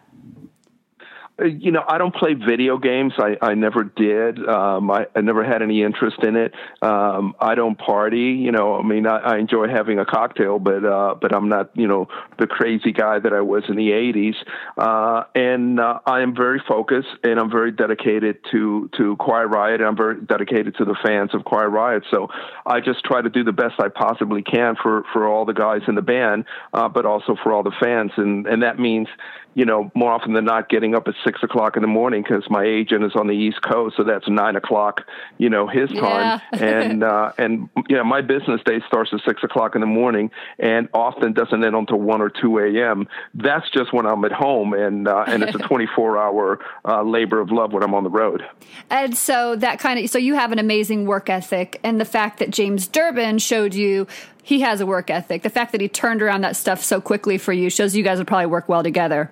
You 1.45 1.73
know, 1.73 1.85
I 1.87 1.99
don't 1.99 2.15
play 2.15 2.35
video 2.35 2.79
games. 2.79 3.13
I, 3.19 3.37
I 3.41 3.55
never 3.55 3.85
did. 3.85 4.39
Um, 4.49 4.91
I, 4.91 5.07
I 5.15 5.21
never 5.21 5.45
had 5.45 5.63
any 5.63 5.83
interest 5.83 6.19
in 6.23 6.37
it. 6.37 6.55
Um, 6.83 7.35
I 7.41 7.55
don't 7.55 7.79
party. 7.79 8.33
You 8.33 8.53
know, 8.53 8.77
I 8.77 8.83
mean, 8.83 9.07
I, 9.07 9.19
I 9.19 9.39
enjoy 9.39 9.69
having 9.69 9.99
a 9.99 10.05
cocktail, 10.05 10.59
but 10.59 10.85
uh, 10.85 11.15
but 11.21 11.35
I'm 11.35 11.49
not, 11.49 11.71
you 11.75 11.87
know, 11.87 12.09
the 12.39 12.47
crazy 12.47 12.93
guy 12.93 13.19
that 13.19 13.33
I 13.33 13.41
was 13.41 13.65
in 13.69 13.77
the 13.77 13.91
'80s. 13.91 14.35
Uh, 14.77 15.25
and 15.35 15.81
uh, 15.81 16.01
I 16.07 16.21
am 16.21 16.35
very 16.35 16.63
focused, 16.67 17.09
and 17.25 17.39
I'm 17.39 17.51
very 17.51 17.73
dedicated 17.73 18.39
to 18.53 18.91
to 18.97 19.17
Quiet 19.17 19.49
Riot. 19.49 19.81
And 19.81 19.89
I'm 19.89 19.97
very 19.97 20.21
dedicated 20.21 20.77
to 20.77 20.85
the 20.85 20.97
fans 21.05 21.31
of 21.35 21.45
Quiet 21.45 21.69
Riot. 21.69 22.05
So 22.11 22.29
I 22.67 22.81
just 22.81 23.05
try 23.05 23.23
to 23.23 23.31
do 23.31 23.45
the 23.45 23.53
best 23.53 23.75
I 23.79 23.89
possibly 23.89 24.43
can 24.43 24.77
for 24.83 25.05
for 25.13 25.27
all 25.27 25.45
the 25.45 25.55
guys 25.55 25.83
in 25.89 25.95
the 25.95 26.03
band, 26.03 26.45
uh, 26.73 26.89
but 26.89 27.07
also 27.07 27.37
for 27.43 27.53
all 27.53 27.63
the 27.63 27.75
fans, 27.81 28.13
and 28.17 28.47
and 28.47 28.63
that 28.63 28.79
means 28.79 29.09
you 29.55 29.65
know, 29.65 29.91
more 29.95 30.11
often 30.11 30.33
than 30.33 30.45
not, 30.45 30.69
getting 30.69 30.95
up 30.95 31.09
at 31.09 31.15
six 31.25 31.32
o'clock 31.43 31.77
in 31.77 31.83
the 31.83 31.89
morning 31.89 32.23
because 32.23 32.45
my 32.51 32.65
agent 32.65 33.05
is 33.05 33.13
on 33.15 33.27
the 33.27 33.35
East 33.35 33.63
Coast, 33.63 33.97
so 33.97 34.05
that's 34.05 34.29
nine 34.29 34.57
o'clock, 34.57 35.03
you 35.39 35.49
know, 35.49 35.67
his 35.67 35.91
time. 35.91 36.41
Yeah. 36.53 36.59
and 36.61 37.05
uh, 37.05 37.33
and 37.39 37.69
you 37.89 37.97
know, 37.97 38.05
my 38.05 38.21
business 38.21 38.61
day 38.65 38.81
starts 38.87 39.11
at 39.13 39.21
six 39.27 39.43
o'clock 39.43 39.75
in 39.75 39.81
the 39.81 39.87
morning, 39.87 40.31
and 40.59 40.89
often 40.93 41.33
doesn't 41.33 41.65
end 41.65 41.75
until 41.75 42.01
one 42.01 42.21
or 42.21 42.31
two 42.31 42.59
a.m. 42.59 43.09
That's 43.35 43.69
just 43.71 43.93
when 43.93 44.07
I'm 44.07 44.25
at 44.25 44.33
home, 44.33 44.75
and 44.75 45.09
uh, 45.09 45.25
and 45.27 45.43
it's 45.43 45.55
a 45.55 45.59
twenty-four 45.69 46.19
hour 46.19 46.59
uh, 46.85 47.03
labor 47.03 47.41
of 47.41 47.51
love 47.51 47.73
when 47.73 47.83
I'm 47.83 47.95
on 47.95 48.05
the 48.05 48.11
road. 48.11 48.43
And 48.91 49.17
so 49.17 49.57
that 49.57 49.79
kind 49.79 49.99
of 49.99 50.11
so 50.11 50.19
you 50.19 50.35
have 50.35 50.53
an 50.53 50.59
amazing 50.59 51.07
work 51.07 51.31
ethic, 51.31 51.81
and 51.83 52.01
the 52.01 52.05
fact 52.05 52.39
that 52.39 52.51
James 52.51 52.87
Durbin 52.89 53.39
showed 53.39 53.75
you 53.75 54.07
he 54.43 54.61
has 54.61 54.81
a 54.81 54.87
work 54.87 55.09
ethic, 55.09 55.43
the 55.43 55.51
fact 55.51 55.73
that 55.73 55.81
he 55.81 55.89
turned 55.89 56.21
around 56.21 56.41
that 56.41 56.57
stuff 56.57 56.83
so 56.83 57.01
quickly 57.01 57.39
for 57.39 57.53
you 57.53 57.71
shows 57.71 57.95
you 57.95 58.03
guys 58.03 58.19
would 58.19 58.27
probably 58.27 58.47
work 58.47 58.69
well 58.69 58.83
together. 58.83 59.31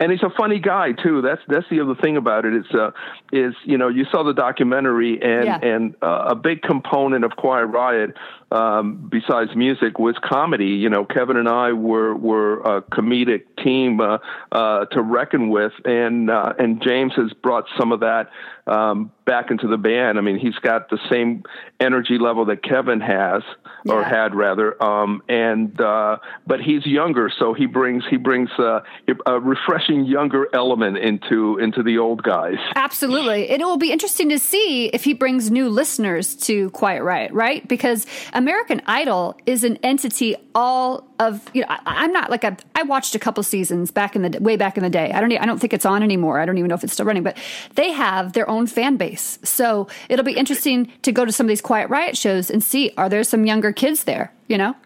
And 0.00 0.12
he's 0.12 0.22
a 0.22 0.30
funny 0.30 0.58
guy 0.58 0.92
too. 0.92 1.20
That's 1.22 1.40
that's 1.48 1.66
the 1.70 1.80
other 1.80 1.94
thing 1.94 2.16
about 2.16 2.44
it. 2.44 2.54
it. 2.54 2.66
Is 2.66 2.74
uh, 2.74 2.90
is 3.32 3.54
you 3.64 3.76
know 3.78 3.88
you 3.88 4.04
saw 4.10 4.22
the 4.22 4.34
documentary 4.34 5.20
and 5.22 5.44
Yeah. 5.44 5.58
and 5.62 5.94
uh, 6.02 6.26
a 6.30 6.34
big 6.34 6.62
component 6.62 7.24
of 7.24 7.32
Quiet 7.36 7.66
Riot, 7.66 8.16
um, 8.50 9.08
besides 9.10 9.54
music, 9.54 9.98
was 9.98 10.16
comedy. 10.22 10.68
You 10.68 10.88
know, 10.88 11.04
Kevin 11.04 11.36
and 11.36 11.48
I 11.48 11.72
were 11.72 12.14
were 12.14 12.60
a 12.60 12.82
comedic 12.82 13.42
team 13.62 14.00
uh, 14.00 14.18
uh, 14.50 14.86
to 14.86 15.02
reckon 15.02 15.50
with, 15.50 15.72
and 15.84 16.30
uh, 16.30 16.54
and 16.58 16.82
James 16.82 17.12
has 17.16 17.32
brought 17.34 17.66
some 17.78 17.92
of 17.92 18.00
that 18.00 18.30
um, 18.66 19.12
back 19.24 19.50
into 19.50 19.66
the 19.66 19.76
band. 19.76 20.18
I 20.18 20.20
mean, 20.20 20.38
he's 20.38 20.54
got 20.56 20.90
the 20.90 20.98
same 21.10 21.42
energy 21.80 22.18
level 22.18 22.46
that 22.46 22.62
Kevin 22.62 23.00
has 23.00 23.42
or 23.86 24.02
had 24.02 24.34
rather, 24.34 24.82
um, 24.82 25.22
and 25.28 25.80
uh, 25.80 26.18
but 26.46 26.60
he's 26.60 26.84
younger, 26.84 27.30
so 27.38 27.54
he 27.54 27.66
brings 27.66 28.04
he 28.08 28.16
brings 28.16 28.50
uh, 28.58 28.80
a 29.26 29.40
refreshing 29.40 30.04
younger 30.04 30.46
element 30.54 30.98
into 30.98 31.58
into 31.58 31.82
the 31.82 31.98
old 31.98 32.22
guys. 32.22 32.58
Absolutely. 32.74 33.50
It 33.50 33.60
will 33.60 33.78
be 33.78 33.92
interesting 33.92 34.28
to 34.30 34.38
see 34.38 34.86
if 34.86 35.04
he 35.04 35.14
brings 35.14 35.50
new 35.50 35.68
listeners 35.68 36.34
to 36.36 36.70
Quiet 36.70 37.02
Riot, 37.02 37.32
right? 37.32 37.66
Because 37.66 38.06
American 38.38 38.80
Idol 38.86 39.36
is 39.46 39.64
an 39.64 39.78
entity 39.82 40.36
all 40.54 41.08
of, 41.18 41.50
you 41.52 41.62
know, 41.62 41.66
I, 41.68 41.80
I'm 41.84 42.12
not 42.12 42.30
like 42.30 42.44
a, 42.44 42.56
I 42.76 42.84
watched 42.84 43.16
a 43.16 43.18
couple 43.18 43.42
seasons 43.42 43.90
back 43.90 44.14
in 44.14 44.22
the, 44.22 44.38
way 44.40 44.56
back 44.56 44.76
in 44.76 44.84
the 44.84 44.90
day. 44.90 45.10
I 45.10 45.20
don't, 45.20 45.32
I 45.32 45.44
don't 45.44 45.58
think 45.58 45.72
it's 45.72 45.84
on 45.84 46.04
anymore. 46.04 46.38
I 46.38 46.46
don't 46.46 46.56
even 46.56 46.68
know 46.68 46.76
if 46.76 46.84
it's 46.84 46.92
still 46.92 47.04
running, 47.04 47.24
but 47.24 47.36
they 47.74 47.90
have 47.90 48.34
their 48.34 48.48
own 48.48 48.68
fan 48.68 48.96
base. 48.96 49.40
So 49.42 49.88
it'll 50.08 50.24
be 50.24 50.34
interesting 50.34 50.92
to 51.02 51.10
go 51.10 51.24
to 51.24 51.32
some 51.32 51.46
of 51.46 51.48
these 51.48 51.60
Quiet 51.60 51.90
Riot 51.90 52.16
shows 52.16 52.48
and 52.48 52.62
see, 52.62 52.92
are 52.96 53.08
there 53.08 53.24
some 53.24 53.44
younger 53.44 53.72
kids 53.72 54.04
there, 54.04 54.32
you 54.46 54.56
know? 54.56 54.76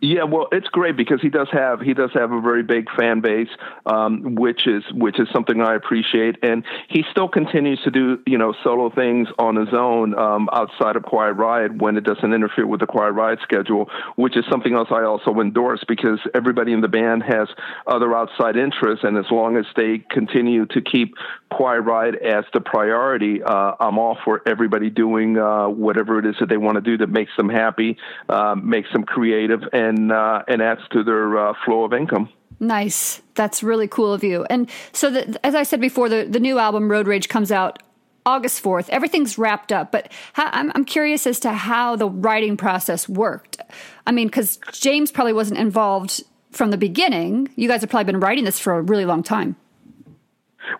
Yeah, 0.00 0.24
well, 0.24 0.48
it's 0.50 0.68
great 0.68 0.96
because 0.96 1.20
he 1.20 1.28
does 1.28 1.48
have 1.52 1.80
he 1.80 1.92
does 1.92 2.10
have 2.14 2.32
a 2.32 2.40
very 2.40 2.62
big 2.62 2.88
fan 2.96 3.20
base, 3.20 3.50
um, 3.84 4.34
which 4.34 4.66
is 4.66 4.82
which 4.92 5.20
is 5.20 5.28
something 5.32 5.60
I 5.60 5.74
appreciate, 5.74 6.36
and 6.42 6.64
he 6.88 7.04
still 7.10 7.28
continues 7.28 7.80
to 7.84 7.90
do 7.90 8.18
you 8.26 8.38
know 8.38 8.54
solo 8.64 8.90
things 8.90 9.28
on 9.38 9.56
his 9.56 9.68
own 9.72 10.18
um, 10.18 10.48
outside 10.52 10.96
of 10.96 11.02
Quiet 11.02 11.34
Riot 11.34 11.76
when 11.76 11.96
it 11.96 12.04
doesn't 12.04 12.32
interfere 12.32 12.66
with 12.66 12.80
the 12.80 12.86
Quiet 12.86 13.12
Riot 13.12 13.40
schedule, 13.42 13.90
which 14.16 14.36
is 14.36 14.44
something 14.50 14.74
else 14.74 14.88
I 14.90 15.02
also 15.02 15.38
endorse 15.38 15.84
because 15.86 16.18
everybody 16.34 16.72
in 16.72 16.80
the 16.80 16.88
band 16.88 17.22
has 17.24 17.48
other 17.86 18.14
outside 18.14 18.56
interests, 18.56 19.04
and 19.04 19.18
as 19.18 19.26
long 19.30 19.58
as 19.58 19.66
they 19.76 19.98
continue 20.10 20.64
to 20.66 20.80
keep 20.80 21.14
Quiet 21.50 21.82
Riot 21.82 22.14
as 22.16 22.44
the 22.52 22.60
priority, 22.60 23.42
uh, 23.42 23.74
I'm 23.78 23.98
all 23.98 24.16
for 24.24 24.42
everybody 24.46 24.90
doing 24.90 25.36
uh, 25.36 25.68
whatever 25.68 26.18
it 26.18 26.26
is 26.26 26.36
that 26.40 26.48
they 26.48 26.56
want 26.56 26.76
to 26.76 26.80
do 26.80 26.98
that 26.98 27.08
makes 27.08 27.32
them 27.36 27.48
happy, 27.48 27.96
uh, 28.28 28.54
makes 28.54 28.90
them 28.92 29.04
creative, 29.04 29.62
and 29.72 30.12
uh, 30.12 30.42
and 30.48 30.62
adds 30.62 30.80
to 30.92 31.02
their 31.02 31.38
uh, 31.38 31.54
flow 31.64 31.84
of 31.84 31.92
income. 31.92 32.28
Nice. 32.60 33.22
That's 33.34 33.62
really 33.62 33.88
cool 33.88 34.12
of 34.12 34.22
you. 34.22 34.44
And 34.50 34.70
so, 34.92 35.10
the, 35.10 35.40
as 35.44 35.54
I 35.54 35.62
said 35.62 35.80
before, 35.80 36.08
the, 36.08 36.26
the 36.28 36.40
new 36.40 36.58
album 36.58 36.90
Road 36.90 37.06
Rage 37.06 37.28
comes 37.28 37.50
out 37.50 37.82
August 38.26 38.62
4th. 38.62 38.88
Everything's 38.90 39.38
wrapped 39.38 39.72
up, 39.72 39.90
but 39.90 40.12
how, 40.34 40.50
I'm, 40.52 40.70
I'm 40.74 40.84
curious 40.84 41.26
as 41.26 41.40
to 41.40 41.52
how 41.52 41.96
the 41.96 42.08
writing 42.08 42.58
process 42.58 43.08
worked. 43.08 43.58
I 44.06 44.12
mean, 44.12 44.28
because 44.28 44.58
James 44.72 45.10
probably 45.10 45.32
wasn't 45.32 45.58
involved 45.58 46.22
from 46.50 46.70
the 46.70 46.76
beginning. 46.76 47.48
You 47.56 47.66
guys 47.66 47.80
have 47.80 47.90
probably 47.90 48.12
been 48.12 48.20
writing 48.20 48.44
this 48.44 48.58
for 48.58 48.74
a 48.74 48.82
really 48.82 49.06
long 49.06 49.22
time. 49.22 49.56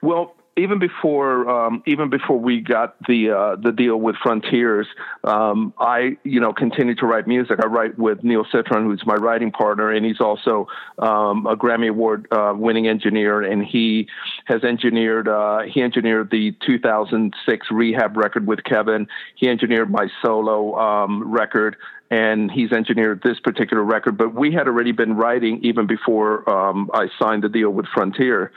Well, 0.03 0.35
even 0.57 0.79
before 0.79 1.49
um, 1.49 1.83
even 1.87 2.11
before 2.11 2.39
we 2.39 2.61
got 2.61 2.97
the 3.07 3.31
uh, 3.31 3.57
the 3.57 3.73
deal 3.73 3.97
with 3.97 4.17
Frontiers, 4.23 4.87
um, 5.25 5.73
I 5.79 6.17
you 6.25 6.41
know 6.41 6.53
continued 6.53 6.99
to 6.99 7.07
write 7.07 7.27
music. 7.27 7.59
I 7.63 7.67
write 7.67 7.99
with 7.99 8.23
Neil 8.25 8.45
Citron, 8.51 8.85
who's 8.85 9.03
my 9.07 9.15
writing 9.15 9.53
partner, 9.53 9.91
and 9.91 10.05
he's 10.05 10.21
also 10.21 10.67
um, 10.99 11.47
a 11.47 11.57
Grammy 11.57 11.89
Award 11.89 12.27
uh, 12.31 12.53
winning 12.57 12.89
engineer, 12.89 13.43
and 13.43 13.65
he 13.65 14.09
has 14.47 14.65
engineered 14.65 15.29
uh, 15.29 15.61
he 15.63 15.83
engineered 15.83 16.31
the 16.31 16.55
2006 16.67 17.67
Rehab 17.71 18.17
record 18.17 18.47
with 18.47 18.65
Kevin. 18.65 19.07
He 19.37 19.49
engineered 19.49 19.91
my 19.91 20.09
solo 20.23 20.77
um, 20.79 21.31
record 21.31 21.77
and 22.11 22.51
he's 22.51 22.73
engineered 22.73 23.23
this 23.23 23.39
particular 23.39 23.83
record. 23.83 24.19
But 24.19 24.35
we 24.35 24.53
had 24.53 24.67
already 24.67 24.93
been 24.93 25.15
writing 25.15 25.61
even 25.63 25.87
before 25.87 26.49
um, 26.51 26.91
I 26.93 27.07
signed 27.21 27.45
the 27.45 27.49
deal 27.49 27.71
with 27.71 27.87
Frontier. 27.95 28.51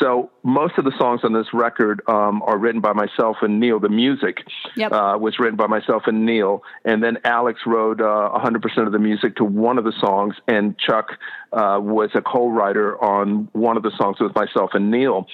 So 0.00 0.30
most 0.42 0.78
of 0.78 0.84
the 0.84 0.92
songs 0.98 1.20
on 1.24 1.32
this 1.32 1.46
record 1.52 2.00
um, 2.08 2.42
are 2.44 2.56
written 2.56 2.80
by 2.80 2.92
myself 2.92 3.36
and 3.42 3.60
Neil. 3.60 3.78
The 3.78 3.88
music 3.88 4.38
Yep. 4.76 4.92
uh, 4.92 5.18
was 5.20 5.38
written 5.38 5.56
by 5.56 5.66
myself 5.66 6.04
and 6.06 6.24
Neil, 6.24 6.62
and 6.84 7.02
then 7.02 7.18
Alex 7.24 7.60
wrote 7.66 8.00
uh, 8.00 8.04
100% 8.04 8.86
of 8.86 8.92
the 8.92 8.98
music 8.98 9.36
to 9.36 9.44
one 9.44 9.78
of 9.78 9.84
the 9.84 9.92
songs, 10.00 10.34
and 10.48 10.78
Chuck 10.78 11.08
uh, 11.52 11.78
was 11.80 12.10
a 12.14 12.22
co-writer 12.22 13.02
on 13.02 13.48
one 13.52 13.76
of 13.76 13.82
the 13.82 13.92
songs 13.96 14.18
with 14.20 14.34
myself 14.34 14.70
and 14.74 14.90
Neil. 14.90 15.26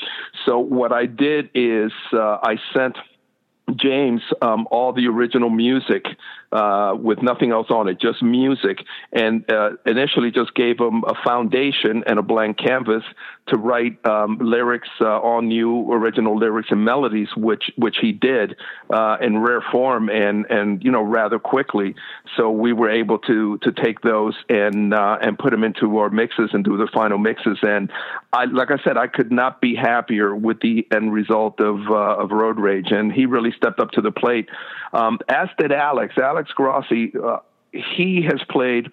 So 0.44 0.59
what 0.59 0.92
I 0.92 1.07
did 1.07 1.50
is 1.55 1.92
uh, 2.12 2.38
I 2.42 2.57
sent. 2.74 2.96
James 3.74 4.22
um, 4.42 4.68
all 4.70 4.92
the 4.92 5.09
original 5.09 5.50
music 5.50 6.05
uh, 6.52 6.94
with 6.96 7.20
nothing 7.20 7.50
else 7.50 7.66
on 7.68 7.88
it, 7.88 8.00
just 8.00 8.22
music, 8.22 8.79
and 9.12 9.44
uh, 9.50 9.70
initially 9.85 10.31
just 10.31 10.55
gave 10.55 10.79
him 10.79 11.02
a 11.05 11.14
foundation 11.24 12.05
and 12.07 12.16
a 12.20 12.22
blank 12.22 12.59
canvas 12.59 13.02
to 13.49 13.57
write 13.57 14.05
um, 14.05 14.39
lyrics, 14.41 14.89
uh, 15.01 15.19
all 15.19 15.41
new 15.41 15.93
original 15.93 16.37
lyrics 16.37 16.69
and 16.71 16.85
melodies, 16.85 17.29
which 17.37 17.71
which 17.77 17.97
he 18.01 18.13
did 18.13 18.57
uh, 18.91 19.17
in 19.21 19.39
rare 19.39 19.63
form 19.73 20.09
and 20.09 20.47
and 20.51 20.83
you 20.85 20.91
know 20.91 21.03
rather 21.03 21.39
quickly. 21.39 21.95
So 22.37 22.51
we 22.51 22.73
were 22.73 22.91
able 22.91 23.19
to 23.21 23.59
to 23.59 23.73
take 23.73 24.01
those 24.01 24.35
and 24.49 24.93
uh, 24.93 25.19
and 25.21 25.39
put 25.39 25.51
them 25.51 25.65
into 25.65 25.99
our 25.99 26.11
mixes 26.11 26.51
and 26.53 26.65
do 26.65 26.77
the 26.77 26.89
final 26.93 27.19
mixes. 27.19 27.59
And 27.63 27.91
I, 28.33 28.47
like 28.47 28.71
I 28.71 28.83
said, 28.83 28.97
I 28.97 29.07
could 29.07 29.31
not 29.31 29.61
be 29.61 29.75
happier 29.75 30.35
with 30.35 30.61
the 30.61 30.87
end 30.93 31.13
result 31.13 31.61
of 31.61 31.77
uh, 31.89 32.23
of 32.23 32.31
Road 32.31 32.59
Rage, 32.59 32.91
and 32.91 33.13
he 33.13 33.27
really 33.27 33.53
stepped 33.57 33.81
up 33.81 33.93
to 33.93 34.01
the 34.01 34.13
plate. 34.13 34.49
Um, 34.93 35.19
as 35.29 35.49
did 35.59 35.73
Alex. 35.73 36.15
Alex 36.19 36.51
Grossi. 36.53 37.13
He 37.97 38.23
has 38.23 38.41
played 38.49 38.91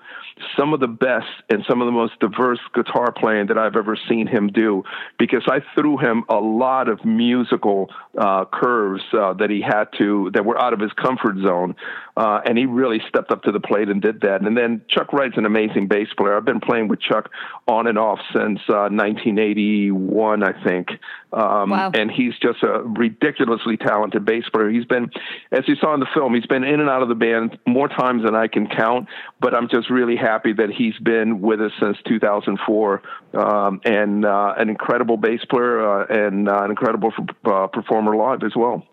some 0.58 0.74
of 0.74 0.80
the 0.80 0.88
best 0.88 1.28
and 1.50 1.64
some 1.68 1.82
of 1.82 1.86
the 1.86 1.92
most 1.92 2.20
diverse 2.20 2.60
guitar 2.74 3.12
playing 3.12 3.48
that 3.48 3.58
I've 3.58 3.76
ever 3.76 3.98
seen 4.10 4.28
him 4.28 4.48
do 4.48 4.84
because 5.18 5.44
I 5.48 5.60
threw 5.76 5.98
him 5.98 6.24
a 6.30 6.36
lot 6.36 6.90
of 6.90 7.04
musical 7.06 7.90
uh, 8.18 8.46
curves 8.46 9.02
uh, 9.14 9.34
that 9.34 9.50
he 9.50 9.62
had 9.62 9.86
to 9.98 10.30
that 10.34 10.46
were 10.46 10.60
out 10.60 10.74
of 10.74 10.80
his 10.80 10.92
comfort 10.94 11.38
zone, 11.44 11.76
uh, 12.16 12.42
and 12.46 12.58
he 12.58 12.66
really 12.66 13.02
stepped 13.10 13.32
up 13.32 13.44
to 13.44 13.52
the 13.52 13.60
plate 13.60 13.90
and 13.90 14.02
did 14.02 14.22
that. 14.22 14.42
And 14.42 14.56
then 14.56 14.82
Chuck 14.88 15.14
Wright's 15.14 15.38
an 15.38 15.46
amazing 15.46 15.88
bass 15.88 16.08
player. 16.16 16.38
I've 16.38 16.46
been 16.46 16.60
playing 16.60 16.88
with 16.88 17.00
Chuck 17.02 17.30
on 17.68 17.88
and 17.88 17.98
off 17.98 18.20
since 18.34 18.60
uh, 18.70 18.90
1981, 18.92 20.44
I 20.44 20.64
think, 20.64 20.90
um, 21.32 21.72
Wow. 21.72 21.92
and 21.94 22.12
he's 22.12 22.34
just 22.42 22.62
a 22.64 22.84
ridiculously 22.84 23.78
talented 23.78 24.26
bass 24.26 24.44
player. 24.54 24.70
He's 24.70 24.86
been, 24.86 25.10
as 25.52 25.68
you 25.68 25.76
saw 25.76 25.94
in 25.94 26.00
the 26.00 26.08
film, 26.14 26.36
he's 26.36 26.46
been 26.46 26.64
in 26.64 26.80
and 26.80 26.90
out 26.90 27.02
of 27.02 27.10
the 27.10 27.16
band 27.16 27.58
more 27.66 27.88
times 27.88 28.24
than 28.24 28.36
I 28.36 28.48
can 28.48 28.68
count, 28.68 29.08
but 29.40 29.56
I'm 29.56 29.68
just 29.70 29.90
really 29.90 30.16
happy 30.16 30.54
that 30.54 30.70
he's 30.70 30.98
been 31.00 31.42
with 31.42 31.62
us 31.62 31.72
since 31.80 31.98
2004, 32.08 33.02
um, 33.34 33.82
and 33.86 34.26
uh, 34.26 34.54
an 34.58 34.70
incredible 34.70 35.18
bass 35.18 35.44
player 35.50 35.80
uh, 35.82 36.06
and 36.10 36.48
uh, 36.48 36.62
an 36.64 36.70
incredible 36.70 37.12
uh, 37.46 37.68
performer 38.04 38.16
live 38.16 38.44
as 38.44 38.56
well. 38.56 38.84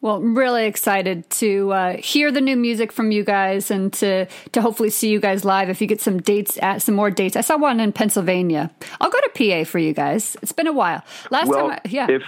Well, 0.00 0.20
really 0.20 0.66
excited 0.66 1.28
to 1.30 1.72
uh, 1.72 1.96
hear 1.96 2.30
the 2.30 2.40
new 2.40 2.56
music 2.56 2.92
from 2.92 3.10
you 3.10 3.24
guys 3.24 3.68
and 3.68 3.92
to 3.94 4.26
to 4.52 4.62
hopefully 4.62 4.90
see 4.90 5.10
you 5.10 5.18
guys 5.18 5.44
live. 5.44 5.68
If 5.68 5.80
you 5.80 5.88
get 5.88 6.00
some 6.00 6.20
dates, 6.22 6.56
at, 6.62 6.82
some 6.82 6.94
more 6.94 7.10
dates. 7.10 7.34
I 7.34 7.40
saw 7.40 7.56
one 7.56 7.80
in 7.80 7.92
Pennsylvania. 7.92 8.70
I'll 9.00 9.10
go 9.10 9.18
to 9.20 9.30
PA 9.34 9.68
for 9.68 9.80
you 9.80 9.92
guys. 9.92 10.36
It's 10.40 10.52
been 10.52 10.68
a 10.68 10.72
while. 10.72 11.02
Last 11.32 11.48
well, 11.48 11.70
time, 11.70 11.80
I, 11.84 11.88
yeah. 11.88 12.06
if 12.08 12.22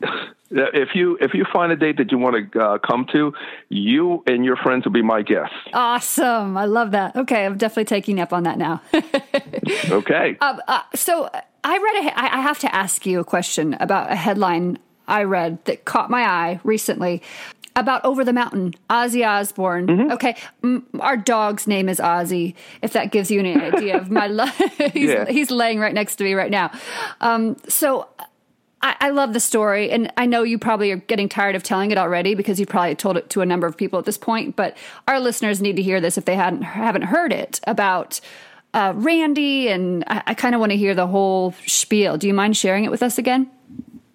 if 0.50 0.90
you 0.94 1.18
if 1.20 1.34
you 1.34 1.44
find 1.52 1.72
a 1.72 1.76
date 1.76 1.96
that 1.96 2.12
you 2.12 2.18
want 2.18 2.52
to 2.52 2.60
uh, 2.60 2.78
come 2.78 3.06
to, 3.10 3.32
you 3.70 4.22
and 4.28 4.44
your 4.44 4.56
friends 4.56 4.84
will 4.84 4.92
be 4.92 5.02
my 5.02 5.22
guests. 5.22 5.56
Awesome. 5.72 6.56
I 6.56 6.66
love 6.66 6.92
that. 6.92 7.16
Okay, 7.16 7.44
I'm 7.44 7.58
definitely 7.58 7.86
taking 7.86 8.20
up 8.20 8.32
on 8.32 8.44
that 8.44 8.56
now. 8.56 8.82
okay. 9.90 10.36
Um, 10.40 10.60
uh, 10.68 10.82
so 10.94 11.28
I 11.64 11.78
read 11.78 12.06
a, 12.06 12.20
I 12.20 12.40
have 12.40 12.60
to 12.60 12.72
ask 12.72 13.04
you 13.04 13.18
a 13.18 13.24
question 13.24 13.74
about 13.80 14.12
a 14.12 14.14
headline 14.14 14.78
I 15.08 15.22
read 15.24 15.64
that 15.66 15.84
caught 15.84 16.10
my 16.10 16.22
eye 16.22 16.60
recently 16.64 17.22
about 17.74 18.02
Over 18.06 18.24
the 18.24 18.32
Mountain, 18.32 18.74
Ozzy 18.88 19.26
Osbourne. 19.26 19.86
Mm-hmm. 19.86 20.12
Okay, 20.12 20.36
m- 20.64 20.86
our 21.00 21.16
dog's 21.16 21.66
name 21.66 21.88
is 21.90 21.98
Ozzy. 22.00 22.54
If 22.80 22.94
that 22.94 23.12
gives 23.12 23.30
you 23.30 23.38
any 23.40 23.54
idea 23.54 23.98
of 23.98 24.10
my 24.10 24.26
love, 24.40 24.56
he's 24.94 25.10
Yeah. 25.10 25.26
he's 25.28 25.50
laying 25.50 25.78
right 25.78 25.92
next 25.94 26.16
to 26.16 26.24
me 26.24 26.34
right 26.34 26.50
now. 26.50 26.70
Um, 27.20 27.56
so. 27.68 28.08
I, 28.82 28.94
I 29.00 29.08
love 29.08 29.32
the 29.32 29.40
story, 29.40 29.90
and 29.90 30.12
I 30.18 30.26
know 30.26 30.42
you 30.42 30.58
probably 30.58 30.92
are 30.92 30.96
getting 30.98 31.30
tired 31.30 31.54
of 31.56 31.62
telling 31.62 31.92
it 31.92 31.96
already 31.98 32.34
because 32.34 32.60
you 32.60 32.66
probably 32.66 32.94
told 32.94 33.16
it 33.16 33.30
to 33.30 33.40
a 33.40 33.46
number 33.46 33.66
of 33.66 33.74
people 33.74 33.98
at 33.98 34.04
this 34.04 34.18
point. 34.18 34.54
But 34.54 34.76
our 35.08 35.18
listeners 35.18 35.62
need 35.62 35.76
to 35.76 35.82
hear 35.82 35.98
this 35.98 36.18
if 36.18 36.26
they 36.26 36.36
hadn't 36.36 36.60
haven't 36.60 37.02
heard 37.02 37.32
it 37.32 37.58
about 37.66 38.20
uh, 38.74 38.92
Randy, 38.94 39.68
and 39.68 40.04
I, 40.06 40.22
I 40.26 40.34
kind 40.34 40.54
of 40.54 40.60
want 40.60 40.72
to 40.72 40.76
hear 40.76 40.94
the 40.94 41.06
whole 41.06 41.52
spiel. 41.66 42.18
Do 42.18 42.26
you 42.26 42.34
mind 42.34 42.54
sharing 42.54 42.84
it 42.84 42.90
with 42.90 43.02
us 43.02 43.16
again? 43.16 43.50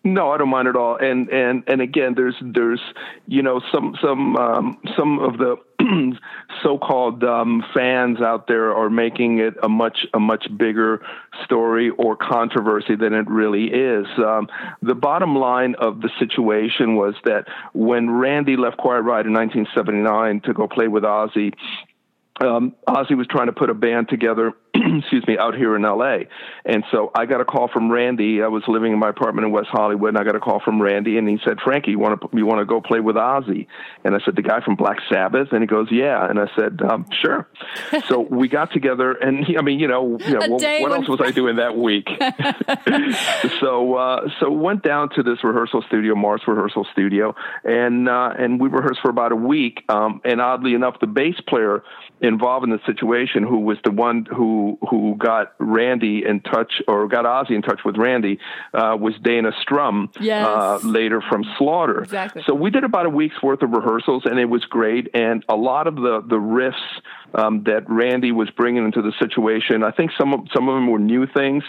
No, 0.03 0.31
I 0.31 0.37
don't 0.37 0.49
mind 0.49 0.67
at 0.67 0.75
all. 0.75 0.95
And 0.97 1.29
and 1.29 1.63
and 1.67 1.79
again, 1.79 2.15
there's 2.15 2.35
there's 2.41 2.81
you 3.27 3.43
know 3.43 3.61
some 3.71 3.95
some 4.01 4.35
um, 4.35 4.79
some 4.97 5.19
of 5.19 5.37
the 5.37 5.57
so-called 6.63 7.23
um, 7.23 7.63
fans 7.73 8.19
out 8.19 8.47
there 8.47 8.75
are 8.75 8.89
making 8.89 9.37
it 9.39 9.55
a 9.61 9.69
much 9.69 10.07
a 10.15 10.19
much 10.19 10.47
bigger 10.57 11.05
story 11.45 11.91
or 11.91 12.15
controversy 12.15 12.95
than 12.95 13.13
it 13.13 13.29
really 13.29 13.65
is. 13.65 14.07
Um, 14.17 14.47
the 14.81 14.95
bottom 14.95 15.35
line 15.35 15.75
of 15.75 16.01
the 16.01 16.09
situation 16.17 16.95
was 16.95 17.13
that 17.25 17.47
when 17.73 18.09
Randy 18.09 18.57
left 18.57 18.77
Quiet 18.77 19.01
Riot 19.01 19.27
in 19.27 19.33
1979 19.33 20.41
to 20.41 20.53
go 20.53 20.67
play 20.67 20.87
with 20.87 21.03
Ozzy, 21.03 21.53
um, 22.41 22.75
Ozzy 22.87 23.15
was 23.15 23.27
trying 23.27 23.47
to 23.47 23.53
put 23.53 23.69
a 23.69 23.73
band 23.73 24.09
together, 24.09 24.53
excuse 24.73 25.25
me, 25.27 25.37
out 25.37 25.55
here 25.55 25.75
in 25.75 25.83
LA. 25.83 26.25
And 26.65 26.83
so 26.91 27.11
I 27.13 27.25
got 27.25 27.41
a 27.41 27.45
call 27.45 27.67
from 27.67 27.91
Randy. 27.91 28.41
I 28.41 28.47
was 28.47 28.63
living 28.67 28.93
in 28.93 28.99
my 28.99 29.09
apartment 29.09 29.45
in 29.45 29.51
West 29.51 29.67
Hollywood, 29.71 30.09
and 30.09 30.17
I 30.17 30.23
got 30.23 30.35
a 30.35 30.39
call 30.39 30.59
from 30.59 30.81
Randy, 30.81 31.17
and 31.17 31.27
he 31.27 31.37
said, 31.45 31.59
"Frankie, 31.63 31.91
you 31.91 31.99
want 31.99 32.21
to 32.21 32.29
you 32.37 32.45
want 32.45 32.59
to 32.59 32.65
go 32.65 32.81
play 32.81 32.99
with 32.99 33.15
Ozzy?" 33.15 33.67
And 34.03 34.15
I 34.15 34.19
said, 34.25 34.35
"The 34.35 34.41
guy 34.41 34.61
from 34.61 34.75
Black 34.75 34.97
Sabbath?" 35.11 35.49
And 35.51 35.61
he 35.61 35.67
goes, 35.67 35.87
"Yeah." 35.91 36.27
And 36.27 36.39
I 36.39 36.47
said, 36.55 36.81
um, 36.81 37.05
"Sure." 37.11 37.47
so 38.07 38.19
we 38.19 38.47
got 38.47 38.71
together, 38.71 39.11
and 39.11 39.45
he, 39.45 39.57
I 39.57 39.61
mean, 39.61 39.79
you 39.79 39.87
know, 39.87 40.17
you 40.19 40.33
know 40.33 40.47
what, 40.47 40.91
else 40.91 41.07
was 41.07 41.21
I 41.23 41.31
doing 41.31 41.57
that 41.57 41.77
week? 41.77 42.07
so 43.59 43.95
uh, 43.95 44.27
so 44.39 44.51
went 44.51 44.83
down 44.83 45.09
to 45.15 45.23
this 45.23 45.43
rehearsal 45.43 45.83
studio, 45.87 46.15
Mars 46.15 46.41
Rehearsal 46.47 46.87
Studio, 46.91 47.35
and 47.63 48.09
uh, 48.09 48.33
and 48.37 48.59
we 48.59 48.69
rehearsed 48.69 49.01
for 49.01 49.09
about 49.09 49.31
a 49.31 49.35
week. 49.35 49.83
Um, 49.89 50.21
and 50.23 50.41
oddly 50.41 50.73
enough, 50.73 50.99
the 50.99 51.07
bass 51.07 51.35
player 51.47 51.83
involved 52.21 52.63
in 52.63 52.69
the 52.69 52.79
situation, 52.85 53.43
who 53.43 53.59
was 53.59 53.77
the 53.83 53.91
one 53.91 54.25
who 54.25 54.77
who 54.89 55.15
got 55.17 55.53
Randy 55.59 56.23
in 56.25 56.41
touch 56.41 56.81
or 56.87 57.07
got 57.07 57.25
Ozzy 57.25 57.55
in 57.55 57.61
touch 57.61 57.81
with 57.83 57.97
Randy, 57.97 58.39
uh, 58.73 58.95
was 58.99 59.13
Dana 59.23 59.51
Strum. 59.61 60.11
Yes. 60.19 60.45
Uh, 60.45 60.79
later 60.83 61.21
from 61.29 61.43
Slaughter. 61.57 62.03
Exactly. 62.03 62.43
So 62.45 62.53
we 62.53 62.69
did 62.69 62.83
about 62.83 63.05
a 63.05 63.09
week's 63.09 63.41
worth 63.41 63.61
of 63.61 63.71
rehearsals, 63.71 64.23
and 64.25 64.39
it 64.39 64.45
was 64.45 64.63
great. 64.65 65.09
And 65.13 65.43
a 65.49 65.55
lot 65.55 65.87
of 65.87 65.95
the 65.95 66.21
the 66.27 66.37
riffs 66.37 66.73
um, 67.35 67.63
that 67.63 67.89
Randy 67.89 68.31
was 68.31 68.49
bringing 68.51 68.85
into 68.85 69.01
the 69.01 69.13
situation, 69.19 69.83
I 69.83 69.91
think 69.91 70.11
some 70.17 70.33
of 70.33 70.41
some 70.53 70.67
of 70.67 70.75
them 70.75 70.89
were 70.89 70.99
new 70.99 71.27
things. 71.27 71.63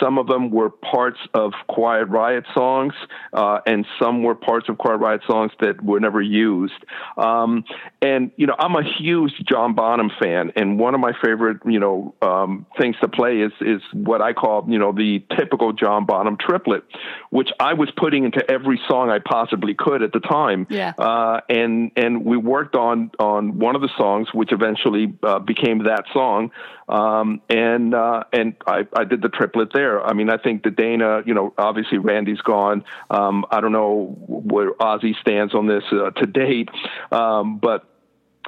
Some 0.00 0.18
of 0.18 0.26
them 0.26 0.50
were 0.50 0.70
parts 0.70 1.18
of 1.34 1.52
Quiet 1.68 2.06
Riot 2.06 2.44
songs, 2.54 2.94
uh, 3.32 3.60
and 3.66 3.86
some 4.00 4.22
were 4.22 4.34
parts 4.34 4.68
of 4.68 4.78
Quiet 4.78 4.98
Riot 4.98 5.22
songs 5.26 5.52
that 5.60 5.82
were 5.82 6.00
never 6.00 6.20
used. 6.20 6.74
Um, 7.16 7.64
and 8.02 8.30
you 8.36 8.46
know, 8.46 8.56
I'm 8.58 8.74
a 8.74 8.84
huge 8.84 9.32
John 9.48 9.74
Bonham 9.74 10.10
fan, 10.20 10.52
and 10.56 10.78
one 10.78 10.94
of 10.94 11.00
my 11.00 11.12
favorite 11.22 11.58
you 11.64 11.80
know 11.80 12.14
um, 12.22 12.66
things 12.78 12.96
to 13.00 13.08
play 13.08 13.38
is 13.40 13.52
is 13.60 13.82
what 13.92 14.20
I 14.20 14.32
call 14.32 14.66
you 14.68 14.78
know 14.78 14.92
the 14.92 15.24
typical 15.38 15.72
John 15.72 16.04
Bonham 16.04 16.36
triplet, 16.38 16.84
which 17.30 17.50
I 17.60 17.74
was 17.74 17.90
putting 17.96 18.24
into 18.24 18.48
every 18.50 18.80
song 18.88 19.10
I 19.10 19.18
possibly 19.18 19.74
could 19.74 20.02
at 20.02 20.12
the 20.12 20.20
time. 20.20 20.66
Yeah. 20.70 20.92
Uh, 20.98 21.40
and 21.48 21.90
and 21.96 22.24
we 22.24 22.36
worked 22.36 22.74
on 22.74 23.10
on 23.18 23.58
one 23.58 23.74
of 23.74 23.82
the 23.82 23.90
songs, 23.96 24.28
which 24.32 24.52
eventually 24.52 25.05
uh, 25.22 25.38
became 25.38 25.84
that 25.84 26.04
song. 26.12 26.50
Um, 26.88 27.40
and 27.48 27.94
uh, 27.94 28.24
and 28.32 28.54
I, 28.66 28.86
I 28.96 29.04
did 29.04 29.22
the 29.22 29.28
triplet 29.28 29.70
there. 29.72 30.04
I 30.04 30.12
mean, 30.12 30.30
I 30.30 30.36
think 30.36 30.62
the 30.62 30.70
Dana, 30.70 31.22
you 31.26 31.34
know, 31.34 31.52
obviously 31.58 31.98
Randy's 31.98 32.40
gone. 32.40 32.84
Um, 33.10 33.44
I 33.50 33.60
don't 33.60 33.72
know 33.72 34.16
where 34.26 34.72
Ozzy 34.74 35.18
stands 35.20 35.54
on 35.54 35.66
this 35.66 35.82
uh, 35.90 36.10
to 36.10 36.26
date, 36.26 36.68
um, 37.10 37.58
but 37.58 37.86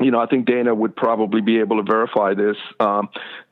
you 0.00 0.10
know, 0.10 0.20
I 0.20 0.26
think 0.26 0.46
Dana 0.46 0.74
would 0.74 0.94
probably 0.94 1.40
be 1.40 1.58
able 1.58 1.76
to 1.78 1.82
verify 1.82 2.34
this. 2.34 2.56
Um, 2.78 3.08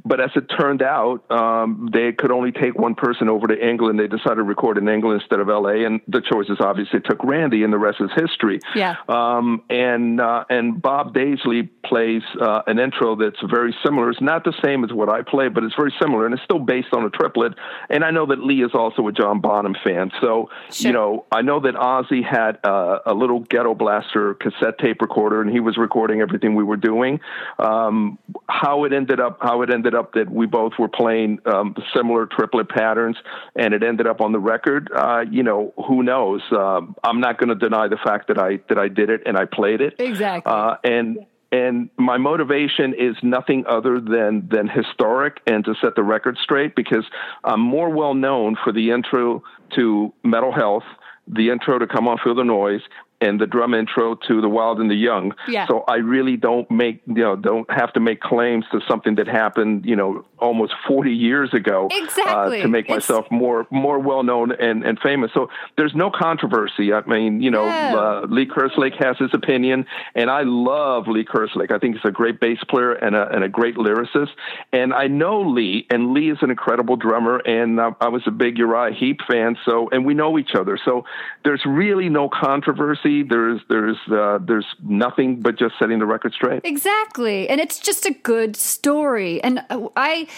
but 0.06 0.20
as 0.20 0.30
it 0.36 0.46
turned 0.58 0.82
out, 0.82 1.28
um, 1.30 1.90
they 1.92 2.12
could 2.12 2.30
only 2.30 2.52
take 2.52 2.78
one 2.78 2.94
person 2.94 3.28
over 3.28 3.48
to 3.48 3.68
England. 3.68 3.98
They 3.98 4.06
decided 4.06 4.36
to 4.36 4.42
record 4.44 4.78
in 4.78 4.88
England 4.88 5.20
instead 5.20 5.40
of 5.40 5.48
L.A., 5.48 5.84
and 5.84 6.00
the 6.06 6.22
choices 6.22 6.58
obviously 6.60 7.00
took 7.00 7.22
Randy, 7.24 7.64
and 7.64 7.72
the 7.72 7.78
rest 7.78 7.98
is 8.00 8.10
history. 8.14 8.60
Yeah. 8.74 8.94
Um, 9.08 9.64
and 9.68 10.20
uh, 10.20 10.44
and 10.48 10.80
Bob 10.80 11.12
Daisley 11.12 11.68
plays 11.84 12.22
uh, 12.40 12.62
an 12.68 12.78
intro 12.78 13.16
that's 13.16 13.40
very 13.50 13.74
similar. 13.84 14.10
It's 14.10 14.20
not 14.20 14.44
the 14.44 14.54
same 14.64 14.84
as 14.84 14.92
what 14.92 15.08
I 15.08 15.22
play, 15.22 15.48
but 15.48 15.64
it's 15.64 15.74
very 15.74 15.92
similar, 16.00 16.24
and 16.24 16.34
it's 16.34 16.44
still 16.44 16.60
based 16.60 16.92
on 16.92 17.04
a 17.04 17.10
triplet. 17.10 17.54
And 17.90 18.04
I 18.04 18.12
know 18.12 18.26
that 18.26 18.38
Lee 18.38 18.62
is 18.62 18.70
also 18.74 19.08
a 19.08 19.12
John 19.12 19.40
Bonham 19.40 19.74
fan, 19.84 20.12
so 20.20 20.50
Sure. 20.70 20.88
you 20.88 20.92
know 20.92 21.24
I 21.32 21.42
know 21.42 21.58
that 21.60 21.74
Ozzy 21.74 22.24
had 22.24 22.58
uh, 22.64 23.00
a 23.06 23.14
little 23.14 23.40
Ghetto 23.40 23.74
Blaster 23.74 24.34
cassette 24.34 24.78
tape 24.78 25.02
recorder, 25.02 25.40
and 25.40 25.50
he 25.50 25.58
was 25.58 25.76
recording 25.76 26.20
everything 26.20 26.54
we 26.54 26.62
were 26.62 26.76
doing. 26.76 27.18
Um, 27.58 28.18
how 28.48 28.84
it 28.84 28.92
ended 28.92 29.18
up, 29.18 29.38
how 29.40 29.62
it 29.62 29.72
ended 29.72 29.95
up 29.96 30.12
that 30.14 30.30
we 30.30 30.46
both 30.46 30.72
were 30.78 30.88
playing 30.88 31.40
um, 31.46 31.74
similar 31.94 32.26
triplet 32.26 32.68
patterns, 32.68 33.16
and 33.54 33.74
it 33.74 33.82
ended 33.82 34.06
up 34.06 34.20
on 34.20 34.32
the 34.32 34.38
record. 34.38 34.90
Uh, 34.94 35.24
you 35.30 35.42
know, 35.42 35.72
who 35.88 36.02
knows? 36.02 36.42
Um, 36.52 36.94
I'm 37.02 37.20
not 37.20 37.38
going 37.38 37.48
to 37.48 37.54
deny 37.54 37.88
the 37.88 37.98
fact 38.04 38.28
that 38.28 38.38
I 38.38 38.60
that 38.68 38.78
I 38.78 38.88
did 38.88 39.10
it 39.10 39.22
and 39.26 39.36
I 39.36 39.44
played 39.46 39.80
it. 39.80 39.94
Exactly. 39.98 40.52
Uh, 40.52 40.76
and 40.84 41.18
and 41.52 41.90
my 41.96 42.18
motivation 42.18 42.94
is 42.94 43.16
nothing 43.22 43.64
other 43.68 44.00
than 44.00 44.48
than 44.50 44.68
historic 44.68 45.40
and 45.46 45.64
to 45.64 45.74
set 45.80 45.94
the 45.94 46.02
record 46.02 46.36
straight 46.42 46.74
because 46.74 47.04
I'm 47.44 47.60
more 47.60 47.90
well 47.90 48.14
known 48.14 48.56
for 48.62 48.72
the 48.72 48.90
intro 48.90 49.42
to 49.76 50.12
Metal 50.24 50.52
Health, 50.52 50.84
the 51.28 51.50
intro 51.50 51.78
to 51.78 51.86
Come 51.86 52.08
On 52.08 52.18
Feel 52.22 52.34
the 52.34 52.44
Noise, 52.44 52.82
and 53.20 53.40
the 53.40 53.46
drum 53.46 53.72
intro 53.74 54.14
to 54.28 54.40
The 54.40 54.48
Wild 54.48 54.78
and 54.80 54.90
the 54.90 54.94
Young. 54.94 55.34
Yeah. 55.48 55.66
So 55.66 55.84
I 55.88 55.96
really 55.96 56.36
don't 56.36 56.70
make 56.70 57.00
you 57.06 57.14
know 57.14 57.36
don't 57.36 57.68
have 57.70 57.92
to 57.94 58.00
make 58.00 58.20
claims 58.20 58.64
to 58.72 58.80
something 58.88 59.14
that 59.16 59.26
happened 59.26 59.84
you 59.86 59.96
know 59.96 60.24
almost 60.38 60.74
40 60.86 61.12
years 61.12 61.54
ago 61.54 61.88
Exactly. 61.90 62.60
uh, 62.60 62.62
to 62.62 62.68
make 62.68 62.84
It's- 62.86 62.96
myself 63.08 63.26
more 63.30 63.66
more 63.70 63.98
well 63.98 64.22
known 64.22 64.52
and, 64.52 64.84
and 64.84 64.98
famous. 65.00 65.30
So 65.32 65.48
there's 65.76 65.94
no 65.94 66.10
controversy. 66.10 66.92
I 66.92 67.00
mean, 67.06 67.40
you 67.40 67.50
know, 67.50 67.64
No. 67.64 67.98
uh, 67.98 68.26
Lee 68.28 68.46
Kerslake 68.46 69.02
has 69.02 69.16
his 69.18 69.30
opinion, 69.32 69.86
and 70.14 70.28
I 70.30 70.42
love 70.42 71.08
Lee 71.08 71.24
Kerslake. 71.24 71.70
I 71.70 71.78
think 71.78 71.94
he's 71.96 72.04
a 72.04 72.10
great 72.10 72.38
bass 72.40 72.58
player 72.68 72.92
and 72.92 73.14
a, 73.16 73.28
and 73.30 73.42
a 73.44 73.48
great 73.48 73.76
lyricist. 73.76 74.30
And 74.72 74.92
I 74.92 75.06
know 75.06 75.40
Lee, 75.40 75.86
and 75.90 76.12
Lee 76.12 76.30
is 76.30 76.38
an 76.42 76.50
incredible 76.50 76.96
drummer. 76.96 77.38
And 77.38 77.80
I, 77.80 77.90
I 78.00 78.08
was 78.08 78.22
a 78.26 78.30
big 78.30 78.58
Uriah 78.58 78.94
Heep 78.94 79.20
fan, 79.30 79.56
so 79.64 79.88
and 79.90 80.04
we 80.04 80.12
know 80.14 80.38
each 80.38 80.54
other. 80.54 80.78
So 80.84 81.04
there's 81.44 81.62
really 81.64 82.08
no 82.08 82.28
controversy. 82.28 83.05
There's 83.22 83.60
there's 83.68 83.96
uh, 84.10 84.38
there's 84.42 84.66
nothing 84.82 85.40
but 85.40 85.58
just 85.58 85.74
setting 85.78 85.98
the 85.98 86.06
record 86.06 86.32
straight. 86.34 86.62
Exactly. 86.64 87.48
And 87.48 87.60
it's 87.60 87.78
just 87.78 88.06
a 88.06 88.12
good 88.12 88.56
story. 88.56 89.42
And 89.42 89.64
uh, 89.70 89.88
I. 89.96 90.28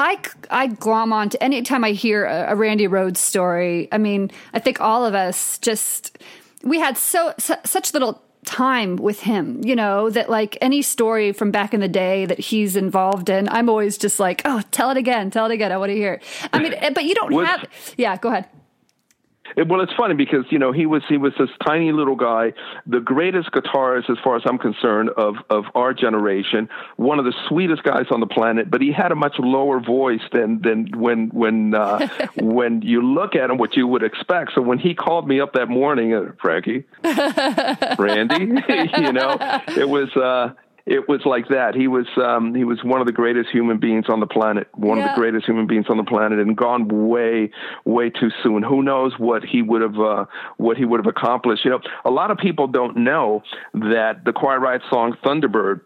I, 0.00 0.20
I 0.48 0.68
glom 0.68 1.12
on 1.12 1.28
to 1.30 1.42
anytime 1.42 1.82
I 1.82 1.90
hear 1.90 2.24
a, 2.24 2.52
a 2.52 2.54
Randy 2.54 2.86
Rhoads 2.86 3.16
story. 3.16 3.88
I 3.90 3.98
mean, 3.98 4.30
I 4.54 4.60
think 4.60 4.80
all 4.80 5.04
of 5.04 5.16
us 5.16 5.58
just, 5.58 6.16
we 6.62 6.78
had 6.78 6.96
so, 6.96 7.34
su 7.36 7.54
such 7.64 7.92
little 7.92 8.22
time 8.44 8.94
with 8.94 9.20
him, 9.20 9.60
you 9.64 9.74
know, 9.74 10.08
that 10.10 10.30
like 10.30 10.56
any 10.60 10.82
story 10.82 11.32
from 11.32 11.50
back 11.50 11.74
in 11.74 11.80
the 11.80 11.88
day 11.88 12.26
that 12.26 12.38
he's 12.38 12.76
involved 12.76 13.28
in, 13.28 13.48
I'm 13.48 13.68
always 13.68 13.98
just 13.98 14.20
like, 14.20 14.40
oh, 14.44 14.62
tell 14.70 14.90
it 14.90 14.96
again, 14.96 15.32
tell 15.32 15.46
it 15.46 15.52
again. 15.52 15.72
I 15.72 15.76
want 15.76 15.90
to 15.90 15.96
hear 15.96 16.14
it. 16.14 16.22
I 16.52 16.60
mean, 16.60 16.74
but 16.94 17.04
you 17.04 17.16
don't 17.16 17.34
Was- 17.34 17.48
have, 17.48 17.68
yeah, 17.96 18.16
go 18.16 18.28
ahead. 18.28 18.46
It, 19.56 19.68
well, 19.68 19.80
it's 19.80 19.92
funny 19.94 20.14
because 20.14 20.44
you 20.50 20.58
know 20.58 20.72
he 20.72 20.86
was 20.86 21.02
he 21.08 21.16
was 21.16 21.32
this 21.38 21.50
tiny 21.66 21.92
little 21.92 22.16
guy, 22.16 22.52
the 22.86 23.00
greatest 23.00 23.50
guitarist 23.50 24.10
as 24.10 24.18
far 24.22 24.36
as 24.36 24.42
I'm 24.46 24.58
concerned 24.58 25.10
of 25.10 25.36
of 25.50 25.64
our 25.74 25.94
generation, 25.94 26.68
one 26.96 27.18
of 27.18 27.24
the 27.24 27.34
sweetest 27.48 27.82
guys 27.82 28.06
on 28.10 28.20
the 28.20 28.26
planet. 28.26 28.70
But 28.70 28.80
he 28.80 28.92
had 28.92 29.12
a 29.12 29.16
much 29.16 29.36
lower 29.38 29.80
voice 29.80 30.22
than 30.32 30.60
than 30.62 30.92
when 30.98 31.28
when 31.28 31.74
uh, 31.74 32.08
when 32.36 32.82
you 32.82 33.02
look 33.02 33.34
at 33.34 33.50
him, 33.50 33.58
what 33.58 33.76
you 33.76 33.86
would 33.86 34.02
expect. 34.02 34.52
So 34.54 34.62
when 34.62 34.78
he 34.78 34.94
called 34.94 35.26
me 35.26 35.40
up 35.40 35.54
that 35.54 35.68
morning, 35.68 36.14
uh, 36.14 36.32
Frankie, 36.40 36.84
Randy, 37.98 38.44
you 38.98 39.12
know, 39.12 39.36
it 39.76 39.88
was. 39.88 40.14
Uh, 40.16 40.54
it 40.90 41.06
was 41.08 41.20
like 41.26 41.48
that. 41.48 41.74
He 41.74 41.86
was 41.86 42.06
um, 42.16 42.54
he 42.54 42.64
was 42.64 42.82
one 42.82 43.00
of 43.00 43.06
the 43.06 43.12
greatest 43.12 43.50
human 43.50 43.78
beings 43.78 44.06
on 44.08 44.20
the 44.20 44.26
planet, 44.26 44.68
one 44.74 44.96
Yeah. 44.98 45.04
of 45.04 45.10
the 45.14 45.20
greatest 45.20 45.46
human 45.46 45.66
beings 45.66 45.86
on 45.90 45.98
the 45.98 46.04
planet, 46.04 46.38
and 46.38 46.56
gone 46.56 47.08
way 47.08 47.50
way 47.84 48.08
too 48.10 48.30
soon. 48.42 48.62
Who 48.62 48.82
knows 48.82 49.12
what 49.18 49.44
he 49.44 49.60
would 49.62 49.82
have 49.82 49.98
uh, 50.00 50.24
what 50.56 50.76
he 50.78 50.84
would 50.84 50.98
have 50.98 51.06
accomplished? 51.06 51.64
You 51.64 51.72
know, 51.72 51.80
a 52.04 52.10
lot 52.10 52.30
of 52.30 52.38
people 52.38 52.66
don't 52.66 52.96
know 52.96 53.42
that 53.74 54.24
the 54.24 54.32
Quiet 54.32 54.60
Riot 54.60 54.82
song 54.88 55.16
Thunderbird 55.24 55.82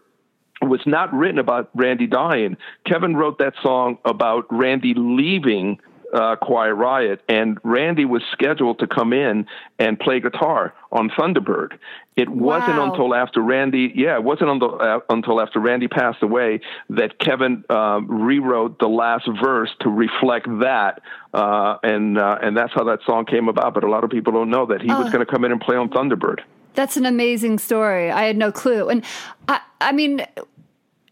was 0.61 0.79
not 0.85 1.13
written 1.13 1.39
about 1.39 1.69
Randy 1.75 2.07
dying. 2.07 2.55
Kevin 2.85 3.15
wrote 3.17 3.39
that 3.39 3.53
song 3.61 3.97
about 4.05 4.45
Randy 4.49 4.93
leaving 4.95 5.79
uh, 6.13 6.35
Quiet 6.37 6.75
Riot, 6.75 7.21
and 7.27 7.57
Randy 7.63 8.05
was 8.05 8.21
scheduled 8.31 8.79
to 8.79 8.87
come 8.87 9.13
in 9.13 9.47
and 9.79 9.99
play 9.99 10.19
guitar 10.19 10.73
on 10.91 11.09
Thunderbird. 11.09 11.73
It 12.15 12.29
wasn't 12.29 12.77
until 12.77 13.15
after 13.15 13.41
Randy, 13.41 13.91
yeah, 13.95 14.15
it 14.15 14.23
wasn't 14.23 14.51
until, 14.51 14.79
uh, 14.79 14.99
until 15.09 15.41
after 15.41 15.59
Randy 15.59 15.87
passed 15.87 16.21
away 16.21 16.61
that 16.89 17.17
Kevin 17.17 17.63
um, 17.69 18.07
rewrote 18.07 18.77
the 18.77 18.87
last 18.87 19.27
verse 19.41 19.71
to 19.81 19.89
reflect 19.89 20.45
that, 20.59 21.01
uh, 21.33 21.77
and 21.81 22.17
uh, 22.19 22.37
and 22.41 22.55
that's 22.55 22.71
how 22.73 22.83
that 22.83 22.99
song 23.05 23.25
came 23.25 23.47
about. 23.47 23.73
But 23.73 23.83
a 23.83 23.89
lot 23.89 24.03
of 24.03 24.11
people 24.11 24.31
don't 24.33 24.51
know 24.51 24.67
that 24.67 24.81
he 24.81 24.89
was 24.89 25.07
Oh. 25.07 25.11
going 25.11 25.25
to 25.25 25.31
come 25.31 25.43
in 25.43 25.51
and 25.51 25.59
play 25.59 25.75
on 25.75 25.89
Thunderbird. 25.89 26.41
That's 26.75 26.97
an 26.97 27.05
amazing 27.05 27.57
story. 27.59 28.11
I 28.11 28.23
had 28.25 28.37
no 28.37 28.51
clue. 28.51 28.89
And 28.89 29.03
I, 29.47 29.61
I 29.81 29.91
mean, 29.91 30.25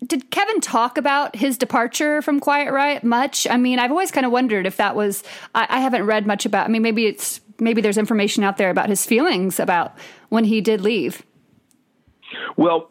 did 0.05 0.31
Kevin 0.31 0.59
talk 0.61 0.97
about 0.97 1.35
his 1.35 1.57
departure 1.57 2.21
from 2.21 2.39
Quiet 2.39 2.71
Riot 2.71 3.03
much? 3.03 3.47
I 3.49 3.57
mean, 3.57 3.77
I've 3.79 3.91
always 3.91 4.11
kind 4.11 4.25
of 4.25 4.31
wondered 4.31 4.65
if 4.65 4.77
that 4.77 4.95
was. 4.95 5.23
I, 5.55 5.67
I 5.69 5.79
haven't 5.79 6.05
read 6.05 6.25
much 6.27 6.45
about. 6.45 6.65
I 6.65 6.69
mean, 6.69 6.81
maybe 6.81 7.05
it's 7.07 7.41
maybe 7.59 7.81
there's 7.81 7.97
information 7.97 8.43
out 8.43 8.57
there 8.57 8.69
about 8.69 8.89
his 8.89 9.05
feelings 9.05 9.59
about 9.59 9.95
when 10.31 10.45
he 10.45 10.61
did 10.61 10.79
leave. 10.79 11.23
Well, 12.55 12.89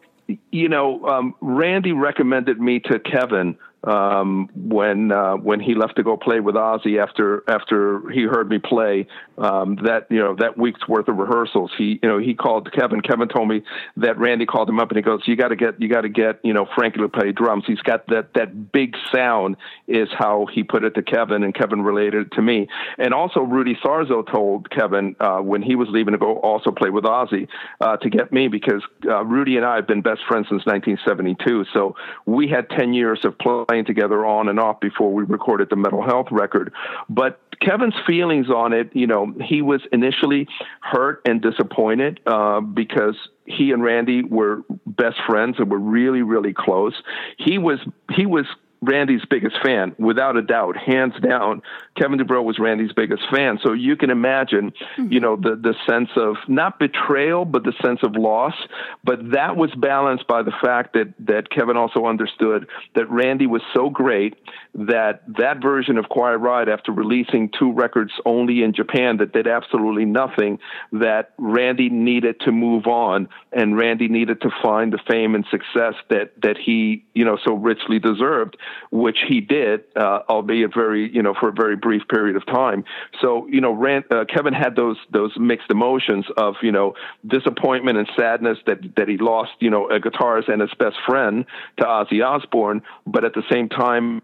you 0.51 0.69
know, 0.69 1.03
um, 1.07 1.33
Randy 1.41 1.91
recommended 1.91 2.61
me 2.61 2.79
to 2.81 2.99
Kevin 2.99 3.57
um, 3.83 4.49
when 4.55 5.11
uh, 5.11 5.33
when 5.33 5.59
he 5.59 5.73
left 5.75 5.95
to 5.95 6.03
go 6.03 6.17
play 6.17 6.39
with 6.39 6.55
Ozzy 6.55 7.01
after 7.01 7.43
after 7.47 8.09
he 8.11 8.23
heard 8.23 8.49
me 8.49 8.59
play 8.59 9.07
um, 9.37 9.77
that 9.83 10.07
you 10.09 10.19
know 10.19 10.35
that 10.39 10.57
week's 10.57 10.87
worth 10.87 11.07
of 11.07 11.17
rehearsals. 11.17 11.71
He 11.77 11.99
you 12.01 12.09
know 12.09 12.17
he 12.17 12.33
called 12.33 12.71
Kevin. 12.71 13.01
Kevin 13.01 13.27
told 13.27 13.47
me 13.47 13.63
that 13.97 14.17
Randy 14.17 14.45
called 14.45 14.69
him 14.69 14.79
up 14.79 14.89
and 14.89 14.97
he 14.97 15.01
goes, 15.01 15.21
"You 15.25 15.35
got 15.35 15.49
to 15.49 15.55
get 15.55 15.81
you 15.81 15.89
got 15.89 16.01
to 16.01 16.09
get 16.09 16.39
you 16.43 16.53
know 16.53 16.67
Frankie 16.75 16.99
to 16.99 17.09
play 17.09 17.31
drums. 17.31 17.63
He's 17.65 17.81
got 17.81 18.07
that 18.07 18.33
that 18.35 18.71
big 18.71 18.95
sound." 19.13 19.57
Is 19.87 20.09
how 20.17 20.47
he 20.53 20.63
put 20.63 20.83
it 20.83 20.95
to 20.95 21.01
Kevin, 21.01 21.43
and 21.43 21.53
Kevin 21.53 21.81
related 21.81 22.27
it 22.27 22.31
to 22.33 22.41
me. 22.41 22.67
And 22.97 23.13
also 23.13 23.41
Rudy 23.41 23.75
Sarzo 23.83 24.25
told 24.29 24.69
Kevin 24.69 25.15
uh, 25.19 25.39
when 25.39 25.61
he 25.61 25.75
was 25.75 25.87
leaving 25.89 26.13
to 26.13 26.17
go 26.17 26.37
also 26.37 26.71
play 26.71 26.89
with 26.89 27.03
Ozzy 27.03 27.47
uh, 27.81 27.97
to 27.97 28.09
get 28.09 28.31
me 28.31 28.47
because 28.47 28.83
uh, 29.05 29.23
Rudy 29.25 29.57
and 29.57 29.65
I 29.65 29.75
have 29.75 29.87
been 29.87 30.01
best 30.01 30.21
friends 30.27 30.47
since 30.49 30.65
1972. 30.65 31.65
So 31.73 31.95
we 32.25 32.47
had 32.47 32.69
10 32.69 32.93
years 32.93 33.19
of 33.23 33.37
playing 33.71 33.85
together 33.85 34.25
on 34.25 34.49
and 34.49 34.59
off 34.59 34.81
before 34.81 35.13
we 35.13 35.23
recorded 35.23 35.69
the 35.69 35.77
Metal 35.77 36.01
Health 36.01 36.27
record. 36.29 36.73
But 37.07 37.39
Kevin's 37.61 37.93
feelings 38.05 38.49
on 38.49 38.73
it, 38.73 38.89
you 38.93 39.07
know, 39.07 39.33
he 39.41 39.61
was 39.61 39.79
initially 39.93 40.45
hurt 40.81 41.21
and 41.25 41.41
disappointed 41.41 42.19
uh, 42.25 42.59
because 42.59 43.15
he 43.45 43.71
and 43.71 43.81
Randy 43.81 44.23
were 44.23 44.63
best 44.85 45.17
friends 45.25 45.55
and 45.57 45.71
were 45.71 45.79
really, 45.79 46.21
really 46.21 46.53
close. 46.53 47.01
He 47.37 47.57
was 47.57 47.79
he 48.13 48.25
was 48.25 48.45
Randy's 48.81 49.21
biggest 49.29 49.57
fan, 49.63 49.95
without 49.99 50.37
a 50.37 50.41
doubt, 50.41 50.75
hands 50.75 51.13
down. 51.21 51.61
Kevin 51.95 52.17
DuBrow 52.17 52.43
was 52.43 52.57
Randy's 52.57 52.93
biggest 52.93 53.21
fan. 53.31 53.59
So 53.63 53.73
you 53.73 53.95
can 53.95 54.09
imagine, 54.09 54.73
you 54.97 55.03
mm-hmm. 55.03 55.17
know, 55.17 55.35
the 55.35 55.55
the 55.55 55.75
sense 55.87 56.09
of 56.15 56.37
not 56.47 56.79
betrayal, 56.79 57.45
but 57.45 57.63
the 57.63 57.73
sense 57.83 57.99
of 58.01 58.15
loss. 58.15 58.55
But 59.03 59.31
that 59.31 59.55
was 59.55 59.69
balanced 59.75 60.25
by 60.25 60.41
the 60.41 60.53
fact 60.63 60.93
that 60.93 61.13
that 61.19 61.51
Kevin 61.51 61.77
also 61.77 62.07
understood 62.07 62.67
that 62.95 63.09
Randy 63.11 63.45
was 63.45 63.61
so 63.73 63.89
great 63.89 64.35
that 64.73 65.23
that 65.37 65.61
version 65.61 65.97
of 65.97 66.09
Quiet 66.09 66.37
Riot, 66.37 66.69
after 66.69 66.91
releasing 66.91 67.51
two 67.57 67.71
records 67.73 68.11
only 68.25 68.63
in 68.63 68.73
Japan 68.73 69.17
that 69.17 69.33
did 69.33 69.47
absolutely 69.47 70.05
nothing, 70.05 70.59
that 70.91 71.33
Randy 71.37 71.89
needed 71.89 72.39
to 72.41 72.51
move 72.51 72.87
on, 72.87 73.29
and 73.51 73.77
Randy 73.77 74.07
needed 74.07 74.41
to 74.41 74.49
find 74.63 74.91
the 74.91 74.99
fame 75.07 75.35
and 75.35 75.45
success 75.51 75.93
that 76.09 76.33
that 76.41 76.57
he, 76.57 77.05
you 77.13 77.25
know, 77.25 77.37
so 77.45 77.53
richly 77.53 77.99
deserved, 77.99 78.57
which 78.91 79.17
he 79.27 79.41
did, 79.41 79.83
uh, 79.95 80.19
albeit 80.29 80.73
very, 80.73 81.13
you 81.13 81.21
know, 81.21 81.33
for 81.39 81.49
a 81.49 81.53
very 81.53 81.75
brief 81.75 82.03
period 82.07 82.35
of 82.35 82.45
time. 82.45 82.83
So, 83.21 83.47
you 83.47 83.61
know, 83.61 83.71
Rand, 83.71 84.05
uh, 84.11 84.25
Kevin 84.25 84.53
had 84.53 84.75
those 84.75 84.97
those 85.11 85.31
mixed 85.37 85.69
emotions 85.69 86.25
of, 86.37 86.55
you 86.61 86.71
know, 86.71 86.93
disappointment 87.25 87.97
and 87.97 88.07
sadness 88.17 88.57
that 88.67 88.79
that 88.97 89.07
he 89.07 89.17
lost, 89.17 89.51
you 89.59 89.69
know, 89.69 89.89
a 89.89 89.99
guitarist 89.99 90.49
and 90.51 90.61
his 90.61 90.73
best 90.77 90.97
friend 91.07 91.45
to 91.77 91.83
Ozzy 91.85 92.25
Osbourne, 92.25 92.81
but 93.05 93.23
at 93.23 93.33
the 93.33 93.43
same 93.51 93.69
time 93.69 94.21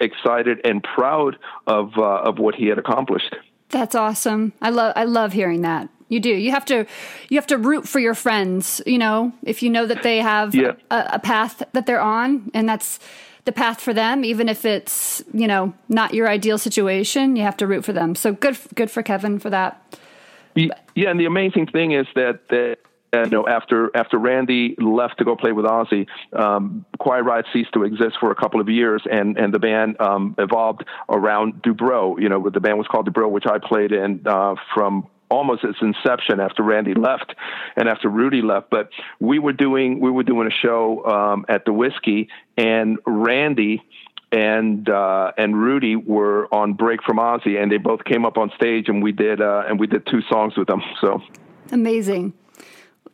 excited 0.00 0.60
and 0.64 0.82
proud 0.82 1.36
of 1.66 1.92
uh, 1.96 2.02
of 2.02 2.38
what 2.38 2.54
he 2.54 2.66
had 2.66 2.78
accomplished. 2.78 3.34
That's 3.70 3.94
awesome. 3.94 4.52
I 4.62 4.70
love 4.70 4.92
I 4.96 5.04
love 5.04 5.32
hearing 5.32 5.62
that. 5.62 5.88
You 6.08 6.20
do. 6.20 6.30
You 6.30 6.52
have 6.52 6.64
to 6.66 6.86
you 7.28 7.36
have 7.38 7.48
to 7.48 7.58
root 7.58 7.88
for 7.88 7.98
your 7.98 8.14
friends, 8.14 8.80
you 8.86 8.98
know, 8.98 9.32
if 9.42 9.62
you 9.62 9.70
know 9.70 9.86
that 9.86 10.02
they 10.02 10.18
have 10.18 10.54
Yeah. 10.54 10.72
a, 10.90 11.10
a 11.14 11.18
path 11.18 11.62
that 11.72 11.86
they're 11.86 12.00
on 12.00 12.50
and 12.54 12.68
that's 12.68 13.00
the 13.46 13.52
path 13.52 13.80
for 13.80 13.94
them 13.94 14.24
even 14.24 14.48
if 14.48 14.64
it's, 14.64 15.22
you 15.32 15.46
know, 15.46 15.72
not 15.88 16.12
your 16.12 16.28
ideal 16.28 16.58
situation, 16.58 17.36
you 17.36 17.44
have 17.44 17.56
to 17.56 17.66
root 17.66 17.84
for 17.84 17.92
them. 17.92 18.14
So 18.14 18.32
good 18.32 18.58
good 18.74 18.90
for 18.90 19.02
Kevin 19.02 19.38
for 19.38 19.48
that. 19.50 19.98
Yeah, 20.54 21.10
and 21.10 21.20
the 21.20 21.26
amazing 21.26 21.68
thing 21.68 21.92
is 21.92 22.06
that 22.14 22.40
that 22.48 22.78
uh, 23.12 23.22
you 23.22 23.30
know 23.30 23.46
after 23.46 23.90
after 23.94 24.18
Randy 24.18 24.74
left 24.78 25.18
to 25.18 25.24
go 25.24 25.36
play 25.36 25.52
with 25.52 25.64
Ozzy, 25.64 26.06
um, 26.32 26.84
Quiet 26.98 27.22
Riot 27.22 27.46
ceased 27.52 27.72
to 27.74 27.84
exist 27.84 28.16
for 28.18 28.30
a 28.30 28.34
couple 28.34 28.60
of 28.60 28.68
years, 28.68 29.02
and 29.10 29.38
and 29.38 29.54
the 29.54 29.58
band 29.58 30.00
um, 30.00 30.34
evolved 30.38 30.84
around 31.08 31.62
Dubrow. 31.62 32.20
You 32.20 32.28
know, 32.28 32.50
the 32.50 32.60
band 32.60 32.78
was 32.78 32.86
called 32.88 33.06
Dubrow, 33.12 33.30
which 33.30 33.46
I 33.46 33.58
played 33.58 33.92
in 33.92 34.22
uh, 34.26 34.56
from 34.74 35.08
almost 35.28 35.64
its 35.64 35.78
inception 35.80 36.40
after 36.40 36.62
Randy 36.62 36.94
left 36.94 37.34
and 37.76 37.88
after 37.88 38.08
Rudy 38.08 38.42
left. 38.42 38.70
But 38.70 38.90
we 39.20 39.38
were 39.38 39.52
doing 39.52 40.00
we 40.00 40.10
were 40.10 40.22
doing 40.22 40.48
a 40.48 40.66
show 40.66 41.04
um, 41.04 41.46
at 41.48 41.64
the 41.64 41.72
Whiskey, 41.72 42.28
and 42.56 42.98
Randy 43.06 43.82
and 44.32 44.88
uh, 44.88 45.32
and 45.36 45.56
Rudy 45.56 45.96
were 45.96 46.52
on 46.52 46.74
break 46.74 47.02
from 47.02 47.18
Ozzy, 47.18 47.60
and 47.60 47.70
they 47.70 47.78
both 47.78 48.04
came 48.04 48.24
up 48.24 48.38
on 48.38 48.50
stage, 48.56 48.88
and 48.88 49.02
we 49.02 49.12
did 49.12 49.40
uh, 49.40 49.64
and 49.68 49.78
we 49.78 49.86
did 49.86 50.06
two 50.06 50.22
songs 50.28 50.56
with 50.56 50.68
them. 50.68 50.82
So 51.00 51.22
Amazing. 51.72 52.32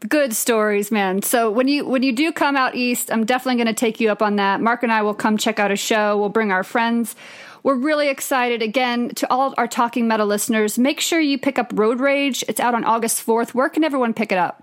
Good 0.09 0.35
stories, 0.35 0.90
man. 0.90 1.22
So 1.22 1.51
when 1.51 1.68
you 1.68 1.87
when 1.87 2.03
you 2.03 2.12
do 2.12 2.33
come 2.33 2.57
out 2.57 2.75
east, 2.75 3.12
I'm 3.12 3.25
definitely 3.25 3.62
going 3.62 3.72
to 3.72 3.79
take 3.79 4.01
you 4.01 4.11
up 4.11 4.20
on 4.20 4.37
that. 4.37 4.61
Mark 4.61 4.83
and 4.83 4.90
I 4.90 5.03
will 5.03 5.14
come 5.14 5.37
check 5.37 5.61
out 5.61 5.70
a 5.70 5.77
show. 5.77 6.18
We'll 6.18 6.29
bring 6.29 6.51
our 6.51 6.64
friends. 6.64 7.14
We're 7.62 7.77
really 7.77 8.09
excited. 8.09 8.62
Again, 8.62 9.11
to 9.11 9.31
all 9.31 9.55
our 9.57 9.68
Talking 9.68 10.09
Metal 10.09 10.27
listeners, 10.27 10.79
make 10.79 11.01
sure 11.01 11.20
you 11.20 11.38
pick 11.38 11.59
up 11.59 11.72
Road 11.75 12.01
Rage. 12.01 12.44
It's 12.48 12.61
out 12.61 12.75
on 12.75 12.85
August 12.85 13.25
4th. 13.25 13.55
Where 13.55 13.68
can 13.68 13.85
everyone 13.85 14.14
pick 14.14 14.33
it 14.33 14.38
up? 14.38 14.62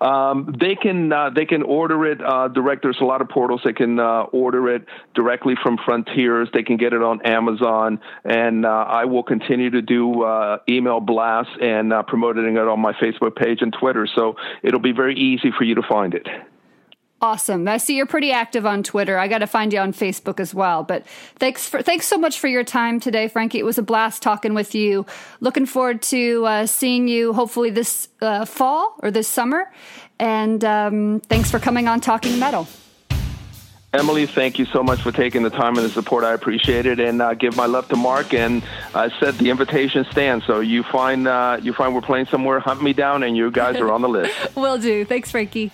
um, 0.00 0.54
they 0.58 0.74
can 0.74 1.12
uh, 1.12 1.30
they 1.30 1.46
can 1.46 1.62
order 1.62 2.04
it 2.06 2.20
uh, 2.22 2.48
direct. 2.48 2.82
There's 2.82 3.00
a 3.00 3.04
lot 3.04 3.20
of 3.20 3.28
portals. 3.28 3.62
They 3.64 3.72
can 3.72 4.00
uh, 4.00 4.22
order 4.32 4.68
it 4.74 4.86
directly 5.14 5.54
from 5.62 5.78
Frontiers. 5.84 6.48
They 6.52 6.62
can 6.62 6.76
get 6.76 6.92
it 6.92 7.02
on 7.02 7.22
Amazon, 7.22 8.00
and 8.24 8.66
uh, 8.66 8.68
I 8.68 9.04
will 9.04 9.22
continue 9.22 9.70
to 9.70 9.82
do 9.82 10.22
uh, 10.22 10.58
email 10.68 11.00
blasts 11.00 11.52
and 11.60 11.92
uh, 11.92 12.02
promoting 12.02 12.56
it 12.56 12.68
on 12.68 12.80
my 12.80 12.92
Facebook 12.94 13.36
page 13.36 13.62
and 13.62 13.72
Twitter. 13.72 14.08
So 14.14 14.36
it'll 14.62 14.80
be 14.80 14.92
very 14.92 15.16
easy 15.16 15.52
for 15.56 15.64
you 15.64 15.76
to 15.76 15.82
find 15.82 16.14
it. 16.14 16.26
Awesome. 17.22 17.68
I 17.68 17.76
see 17.76 17.96
you're 17.96 18.06
pretty 18.06 18.32
active 18.32 18.66
on 18.66 18.82
Twitter. 18.82 19.16
I 19.16 19.28
got 19.28 19.38
to 19.38 19.46
find 19.46 19.72
you 19.72 19.78
on 19.78 19.92
Facebook 19.92 20.40
as 20.40 20.52
well. 20.52 20.82
But 20.82 21.06
thanks 21.36 21.68
for 21.68 21.80
thanks 21.80 22.08
so 22.08 22.18
much 22.18 22.40
for 22.40 22.48
your 22.48 22.64
time 22.64 22.98
today, 22.98 23.28
Frankie. 23.28 23.60
It 23.60 23.64
was 23.64 23.78
a 23.78 23.82
blast 23.82 24.22
talking 24.22 24.54
with 24.54 24.74
you. 24.74 25.06
Looking 25.38 25.64
forward 25.64 26.02
to 26.02 26.44
uh, 26.44 26.66
seeing 26.66 27.06
you 27.06 27.32
hopefully 27.32 27.70
this 27.70 28.08
uh, 28.20 28.44
fall 28.44 28.96
or 29.04 29.12
this 29.12 29.28
summer. 29.28 29.72
And 30.18 30.64
um, 30.64 31.20
thanks 31.28 31.48
for 31.48 31.60
coming 31.60 31.86
on 31.86 32.00
Talking 32.00 32.40
Metal. 32.40 32.66
Emily, 33.94 34.26
thank 34.26 34.58
you 34.58 34.64
so 34.64 34.82
much 34.82 35.02
for 35.02 35.12
taking 35.12 35.42
the 35.42 35.50
time 35.50 35.76
and 35.76 35.84
the 35.84 35.90
support. 35.90 36.24
I 36.24 36.32
appreciate 36.32 36.86
it, 36.86 36.98
and 36.98 37.20
uh, 37.20 37.34
give 37.34 37.56
my 37.56 37.66
love 37.66 37.88
to 37.88 37.96
Mark. 37.96 38.34
And 38.34 38.64
I 38.94 39.10
said 39.20 39.34
the 39.34 39.50
invitation 39.50 40.06
stands. 40.10 40.44
So 40.46 40.58
you 40.58 40.82
find 40.82 41.28
uh, 41.28 41.60
you 41.62 41.72
find 41.72 41.94
we're 41.94 42.00
playing 42.00 42.26
somewhere, 42.26 42.58
hunt 42.58 42.82
me 42.82 42.94
down, 42.94 43.22
and 43.22 43.36
you 43.36 43.50
guys 43.52 43.76
are 43.76 43.92
on 43.92 44.02
the 44.02 44.08
list. 44.08 44.34
Will 44.56 44.78
do. 44.78 45.04
Thanks, 45.04 45.30
Frankie. 45.30 45.70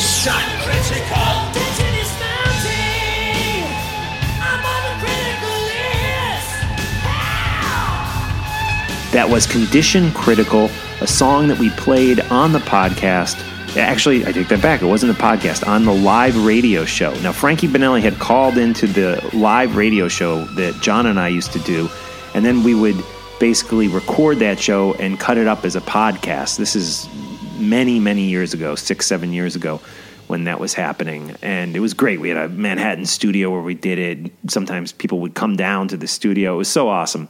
Condition, 0.00 0.32
critical. 0.62 1.28
Tension 1.52 1.94
is 2.00 2.10
mounting. 2.18 3.68
I'm 4.40 4.64
on 4.64 4.80
the 4.88 4.94
critical 5.04 5.56
list. 5.68 6.56
That 9.12 9.28
was 9.28 9.46
Condition 9.46 10.10
Critical, 10.12 10.70
a 11.02 11.06
song 11.06 11.48
that 11.48 11.58
we 11.58 11.68
played 11.72 12.20
on 12.20 12.52
the 12.52 12.60
podcast. 12.60 13.36
Actually, 13.76 14.24
I 14.24 14.32
take 14.32 14.48
that 14.48 14.62
back. 14.62 14.80
It 14.80 14.86
wasn't 14.86 15.14
the 15.14 15.22
podcast, 15.22 15.68
on 15.68 15.84
the 15.84 15.92
live 15.92 16.46
radio 16.46 16.86
show. 16.86 17.12
Now, 17.20 17.32
Frankie 17.32 17.68
Banali 17.68 18.00
had 18.00 18.18
called 18.18 18.56
into 18.56 18.86
the 18.86 19.20
live 19.34 19.76
radio 19.76 20.08
show 20.08 20.46
that 20.54 20.80
John 20.80 21.04
and 21.04 21.20
I 21.20 21.28
used 21.28 21.52
to 21.52 21.58
do, 21.58 21.90
and 22.34 22.42
then 22.42 22.62
we 22.62 22.74
would 22.74 22.96
basically 23.38 23.86
record 23.86 24.38
that 24.38 24.58
show 24.58 24.94
and 24.94 25.20
cut 25.20 25.36
it 25.36 25.46
up 25.46 25.66
as 25.66 25.76
a 25.76 25.82
podcast. 25.82 26.56
This 26.56 26.74
is 26.74 27.06
many, 27.60 28.00
many 28.00 28.22
years 28.22 28.54
ago, 28.54 28.74
six, 28.74 29.06
seven 29.06 29.32
years 29.32 29.56
ago 29.56 29.80
when 30.26 30.44
that 30.44 30.60
was 30.60 30.74
happening. 30.74 31.36
And 31.42 31.74
it 31.74 31.80
was 31.80 31.92
great. 31.92 32.20
We 32.20 32.28
had 32.28 32.38
a 32.38 32.48
Manhattan 32.48 33.06
studio 33.06 33.50
where 33.50 33.60
we 33.60 33.74
did 33.74 33.98
it. 33.98 34.32
Sometimes 34.48 34.92
people 34.92 35.20
would 35.20 35.34
come 35.34 35.56
down 35.56 35.88
to 35.88 35.96
the 35.96 36.06
studio. 36.06 36.54
It 36.54 36.58
was 36.58 36.68
so 36.68 36.88
awesome. 36.88 37.28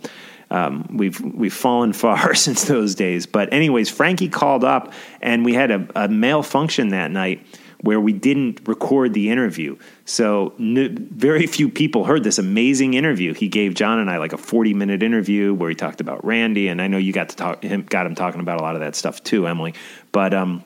Um, 0.50 0.86
we've 0.92 1.20
we've 1.20 1.54
fallen 1.54 1.92
far 2.04 2.34
since 2.46 2.64
those 2.64 2.94
days. 2.94 3.26
But 3.26 3.52
anyways, 3.52 3.88
Frankie 3.88 4.28
called 4.28 4.64
up 4.64 4.92
and 5.20 5.44
we 5.44 5.54
had 5.54 5.70
a, 5.70 5.88
a 5.96 6.08
malfunction 6.08 6.88
that 6.88 7.10
night 7.10 7.46
where 7.82 7.98
we 7.98 8.12
didn't 8.12 8.60
record 8.68 9.14
the 9.14 9.30
interview. 9.30 9.76
So 10.04 10.52
n- 10.58 11.08
very 11.10 11.46
few 11.46 11.70
people 11.70 12.04
heard 12.04 12.24
this 12.24 12.38
amazing 12.38 12.94
interview. 12.94 13.32
He 13.32 13.48
gave 13.48 13.74
John 13.74 13.98
and 13.98 14.10
I 14.10 14.18
like 14.18 14.32
a 14.32 14.38
40 14.38 14.74
minute 14.74 15.02
interview 15.02 15.54
where 15.54 15.70
he 15.70 15.74
talked 15.74 16.00
about 16.00 16.24
Randy. 16.24 16.68
And 16.68 16.82
I 16.82 16.88
know 16.88 16.98
you 16.98 17.12
got 17.12 17.30
to 17.30 17.36
talk 17.36 17.62
him, 17.62 17.82
got 17.82 18.06
him 18.06 18.14
talking 18.14 18.40
about 18.40 18.60
a 18.60 18.62
lot 18.62 18.74
of 18.74 18.80
that 18.80 18.94
stuff 18.96 19.22
too, 19.22 19.46
Emily. 19.46 19.74
But, 20.12 20.34
um, 20.34 20.64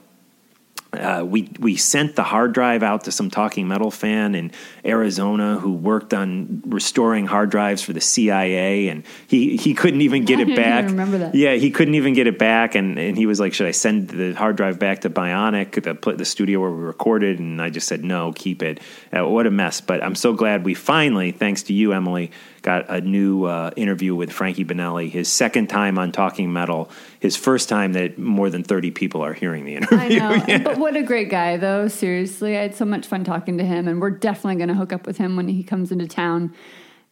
uh, 0.94 1.24
we 1.24 1.48
we 1.58 1.76
sent 1.76 2.16
the 2.16 2.22
hard 2.22 2.52
drive 2.52 2.82
out 2.82 3.04
to 3.04 3.12
some 3.12 3.30
Talking 3.30 3.68
Metal 3.68 3.90
fan 3.90 4.34
in 4.34 4.52
Arizona 4.84 5.58
who 5.58 5.72
worked 5.72 6.14
on 6.14 6.62
restoring 6.66 7.26
hard 7.26 7.50
drives 7.50 7.82
for 7.82 7.92
the 7.92 8.00
CIA, 8.00 8.88
and 8.88 9.04
he, 9.26 9.56
he 9.56 9.74
couldn't 9.74 10.02
even 10.02 10.24
get 10.24 10.40
it 10.48 10.54
back. 10.56 10.86
remember 10.86 11.18
that. 11.18 11.34
Yeah, 11.34 11.54
he 11.54 11.70
couldn't 11.70 11.94
even 11.94 12.14
get 12.14 12.26
it 12.26 12.38
back, 12.38 12.74
and, 12.74 12.98
and 12.98 13.16
he 13.16 13.26
was 13.26 13.40
like, 13.40 13.54
"Should 13.54 13.66
I 13.66 13.72
send 13.72 14.08
the 14.08 14.32
hard 14.32 14.56
drive 14.56 14.78
back 14.78 15.02
to 15.02 15.10
Bionic, 15.10 15.82
the 15.82 16.12
the 16.12 16.24
studio 16.24 16.60
where 16.60 16.70
we 16.70 16.82
recorded?" 16.82 17.38
And 17.38 17.60
I 17.60 17.70
just 17.70 17.88
said, 17.88 18.04
"No, 18.04 18.32
keep 18.32 18.62
it." 18.62 18.80
Uh, 19.16 19.28
what 19.28 19.46
a 19.46 19.50
mess! 19.50 19.80
But 19.80 20.02
I'm 20.02 20.14
so 20.14 20.32
glad 20.32 20.64
we 20.64 20.74
finally, 20.74 21.32
thanks 21.32 21.64
to 21.64 21.72
you, 21.72 21.92
Emily, 21.92 22.30
got 22.64 22.88
a 22.88 23.00
new 23.02 23.44
uh, 23.44 23.70
interview 23.76 24.14
with 24.14 24.32
Frankie 24.32 24.64
Banali. 24.64 25.10
His 25.10 25.30
second 25.30 25.68
time 25.68 25.98
on 25.98 26.10
Talking 26.10 26.52
Metal. 26.52 26.90
His 27.20 27.36
first 27.36 27.68
time 27.68 27.92
that 27.92 28.18
more 28.18 28.48
than 28.48 28.64
30 28.64 28.90
people 28.90 29.20
are 29.20 29.34
hearing 29.34 29.66
the 29.66 29.76
interview. 29.76 29.98
I 29.98 30.08
know. 30.08 30.64
But 30.64 30.78
what 30.78 30.96
a 30.96 31.02
great 31.02 31.28
guy, 31.30 31.58
though. 31.58 31.88
Seriously, 31.88 32.56
I 32.56 32.62
had 32.62 32.74
so 32.74 32.86
much 32.86 33.06
fun 33.06 33.22
talking 33.22 33.58
to 33.58 33.64
him, 33.64 33.86
and 33.86 34.00
we're 34.00 34.10
definitely 34.10 34.56
going 34.56 34.68
to 34.68 34.74
hook 34.74 34.92
up 34.92 35.06
with 35.06 35.18
him 35.18 35.36
when 35.36 35.46
he 35.46 35.62
comes 35.62 35.92
into 35.92 36.08
town. 36.08 36.54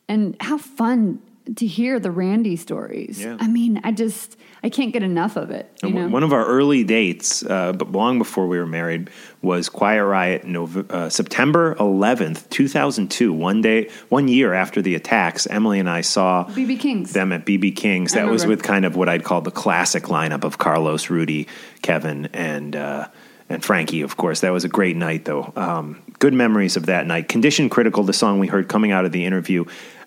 And 0.08 0.36
how 0.40 0.56
fun 0.56 1.20
to 1.56 1.66
hear 1.66 1.98
the 1.98 2.10
Randy 2.10 2.56
stories. 2.56 3.20
Yeah. 3.20 3.36
I 3.40 3.48
mean, 3.48 3.80
I 3.84 3.92
just 3.92 4.36
I 4.62 4.68
can't 4.68 4.92
get 4.92 5.02
enough 5.02 5.36
of 5.36 5.50
it. 5.50 5.68
You 5.82 5.90
know? 5.90 6.08
One 6.08 6.22
of 6.22 6.32
our 6.32 6.46
early 6.46 6.84
dates, 6.84 7.44
uh, 7.44 7.72
but 7.72 7.90
long 7.90 8.18
before 8.18 8.46
we 8.46 8.58
were 8.58 8.66
married, 8.66 9.10
was 9.40 9.68
Quiet 9.68 10.04
Riot, 10.04 10.44
uh, 10.44 11.08
September 11.08 11.74
11th, 11.76 12.48
2002. 12.50 13.32
One 13.32 13.60
day, 13.60 13.90
one 14.08 14.28
year 14.28 14.54
after 14.54 14.80
the 14.80 14.94
attacks, 14.94 15.46
Emily 15.48 15.80
and 15.80 15.90
I 15.90 16.02
saw 16.02 16.44
BB 16.44 16.78
King's. 16.78 17.12
them 17.12 17.32
at 17.32 17.44
BB 17.44 17.74
King's. 17.74 18.14
I 18.14 18.20
That 18.20 18.30
was 18.30 18.46
with 18.46 18.62
kind 18.62 18.84
of 18.84 18.94
what 18.94 19.08
I'd 19.08 19.24
call 19.24 19.40
the 19.40 19.50
classic 19.50 20.04
lineup 20.04 20.44
of 20.44 20.58
Carlos, 20.58 21.10
Rudy, 21.10 21.48
Kevin, 21.82 22.26
and 22.32 22.76
uh, 22.76 23.08
and 23.48 23.64
Frankie. 23.64 24.02
Of 24.02 24.16
course, 24.16 24.40
that 24.40 24.50
was 24.50 24.64
a 24.64 24.68
great 24.68 24.96
night, 24.96 25.24
though. 25.24 25.52
Um, 25.56 26.02
good 26.20 26.34
memories 26.34 26.76
of 26.76 26.86
that 26.86 27.06
night. 27.06 27.28
Condition 27.28 27.68
Critical, 27.68 28.04
the 28.04 28.12
song 28.12 28.38
we 28.38 28.46
heard 28.46 28.68
coming 28.68 28.92
out 28.92 29.04
of 29.04 29.12
the 29.12 29.24
interview. 29.24 29.64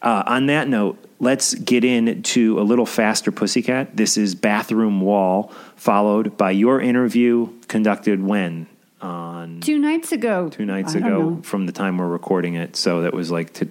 Uh, 0.00 0.22
on 0.26 0.46
that 0.46 0.68
note, 0.68 1.02
let's 1.18 1.54
get 1.54 1.82
into 1.82 2.60
a 2.60 2.62
little 2.62 2.84
faster, 2.86 3.32
Pussycat. 3.32 3.96
This 3.96 4.18
is 4.18 4.34
Bathroom 4.34 5.00
Wall, 5.00 5.50
followed 5.76 6.36
by 6.36 6.50
your 6.50 6.80
interview 6.80 7.48
conducted 7.68 8.22
when 8.22 8.66
on 9.04 9.60
Two 9.60 9.78
nights 9.78 10.12
ago. 10.12 10.48
two 10.48 10.64
nights 10.64 10.94
I 10.94 10.98
ago 10.98 11.40
from 11.42 11.66
the 11.66 11.72
time 11.72 11.98
we're 11.98 12.08
recording 12.08 12.54
it. 12.54 12.74
So 12.76 13.02
that 13.02 13.14
was 13.14 13.30
like 13.30 13.52
to 13.54 13.68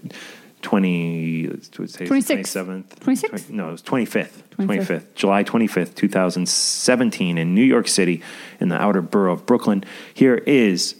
20, 0.61 1.47
let's 1.47 1.93
say 1.93 2.05
27th. 2.05 2.85
26th? 2.99 3.49
No, 3.49 3.67
it 3.67 3.71
was 3.71 3.81
25th. 3.81 4.31
25th. 4.51 4.85
25th. 4.85 5.15
July 5.15 5.43
25th, 5.43 5.95
2017 5.95 7.37
in 7.37 7.53
New 7.53 7.63
York 7.63 7.87
City 7.87 8.21
in 8.59 8.69
the 8.69 8.81
outer 8.81 9.01
borough 9.01 9.33
of 9.33 9.45
Brooklyn. 9.45 9.83
Here 10.13 10.35
is 10.35 10.95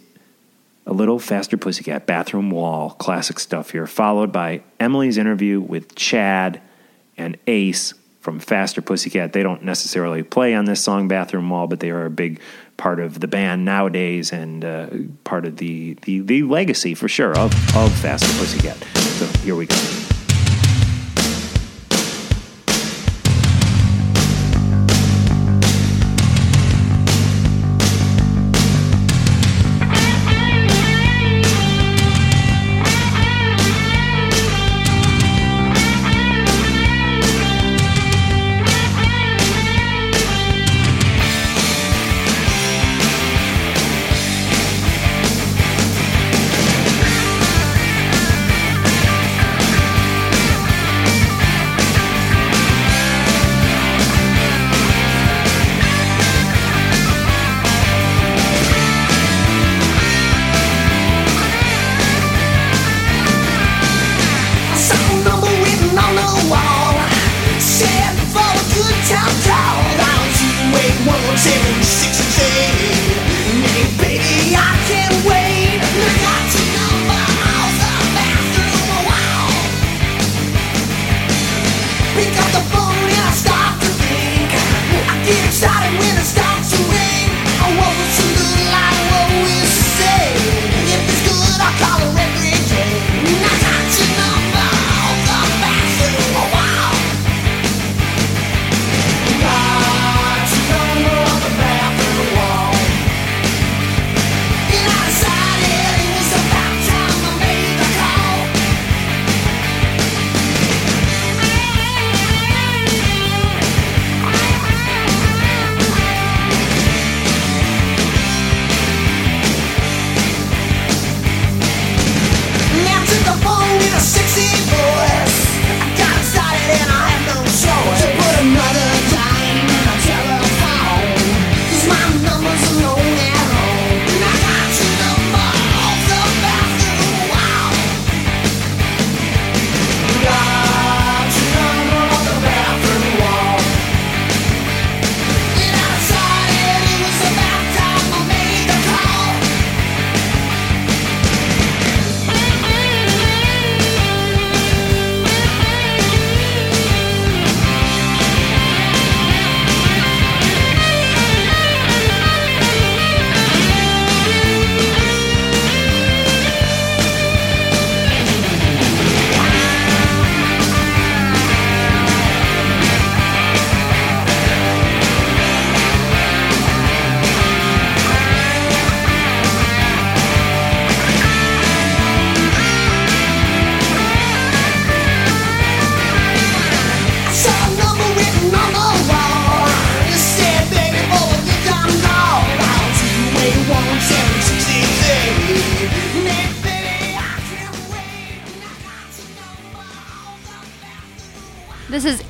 a 0.86 0.92
little 0.92 1.18
faster 1.18 1.56
pussycat 1.56 2.04
bathroom 2.06 2.50
wall 2.50 2.90
classic 2.90 3.38
stuff 3.38 3.70
here 3.70 3.86
followed 3.86 4.30
by 4.30 4.62
emily's 4.78 5.16
interview 5.16 5.58
with 5.58 5.94
chad 5.94 6.60
and 7.16 7.38
ace 7.46 7.94
from 8.20 8.38
faster 8.38 8.82
pussycat 8.82 9.32
they 9.32 9.42
don't 9.42 9.62
necessarily 9.62 10.22
play 10.22 10.54
on 10.54 10.66
this 10.66 10.82
song 10.82 11.08
bathroom 11.08 11.48
wall 11.48 11.66
but 11.66 11.80
they 11.80 11.88
are 11.88 12.04
a 12.04 12.10
big 12.10 12.38
part 12.76 13.00
of 13.00 13.20
the 13.20 13.28
band 13.28 13.64
nowadays 13.64 14.32
and 14.32 14.64
uh, 14.64 14.88
part 15.24 15.46
of 15.46 15.56
the, 15.58 15.94
the, 16.02 16.20
the 16.20 16.42
legacy 16.42 16.94
for 16.94 17.08
sure 17.08 17.36
of, 17.36 17.52
of 17.76 17.92
faster 17.98 18.26
pussycat. 18.38 18.76
So 18.94 19.26
here 19.40 19.54
we 19.54 19.66
go 19.66 20.03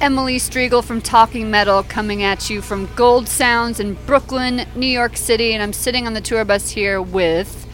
Emily 0.04 0.36
Strigl 0.36 0.84
from 0.84 1.00
Talking 1.00 1.50
Metal 1.50 1.82
coming 1.82 2.22
at 2.22 2.50
you 2.50 2.60
from 2.60 2.90
Gold 2.94 3.26
Sounds 3.26 3.80
in 3.80 3.94
Brooklyn, 4.04 4.66
New 4.76 4.86
York 4.86 5.16
City, 5.16 5.54
and 5.54 5.62
I'm 5.62 5.72
sitting 5.72 6.06
on 6.06 6.12
the 6.12 6.20
tour 6.20 6.44
bus 6.44 6.68
here 6.72 7.00
with 7.00 7.66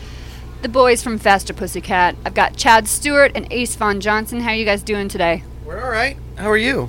the 0.62 0.68
boys 0.68 1.02
from 1.02 1.18
Faster 1.18 1.52
Pussycat. 1.52 2.14
I've 2.24 2.34
got 2.34 2.54
Chad 2.54 2.86
Stewart 2.86 3.32
and 3.34 3.52
Ace 3.52 3.74
Von 3.74 3.98
Johnson. 3.98 4.38
How 4.38 4.50
are 4.50 4.54
you 4.54 4.64
guys 4.64 4.84
doing 4.84 5.08
today? 5.08 5.42
We're 5.64 5.82
all 5.82 5.90
right. 5.90 6.16
How 6.36 6.48
are 6.48 6.56
you? 6.56 6.88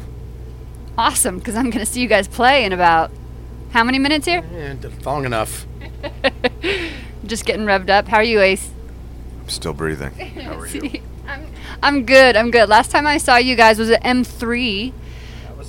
Awesome, 0.95 1.39
because 1.39 1.55
I'm 1.55 1.71
going 1.71 1.83
to 1.83 1.91
see 1.91 2.01
you 2.01 2.07
guys 2.07 2.27
play 2.27 2.63
in 2.63 2.71
about 2.71 3.09
how 3.71 3.83
many 3.83 3.97
minutes 3.97 4.27
here? 4.27 4.43
Yeah, 4.53 4.75
long 5.03 5.25
enough. 5.25 5.65
Just 7.25 7.45
getting 7.45 7.65
revved 7.65 7.89
up. 7.89 8.07
How 8.07 8.17
are 8.17 8.23
you, 8.23 8.41
Ace? 8.41 8.69
I'm 9.41 9.49
still 9.49 9.73
breathing. 9.73 10.11
How 10.43 10.59
are 10.59 10.67
you? 10.67 11.01
I'm, 11.27 11.47
I'm 11.81 12.05
good. 12.05 12.35
I'm 12.35 12.51
good. 12.51 12.69
Last 12.69 12.91
time 12.91 13.07
I 13.07 13.17
saw 13.17 13.37
you 13.37 13.55
guys 13.55 13.79
was 13.79 13.89
at 13.89 14.03
M3. 14.03 14.93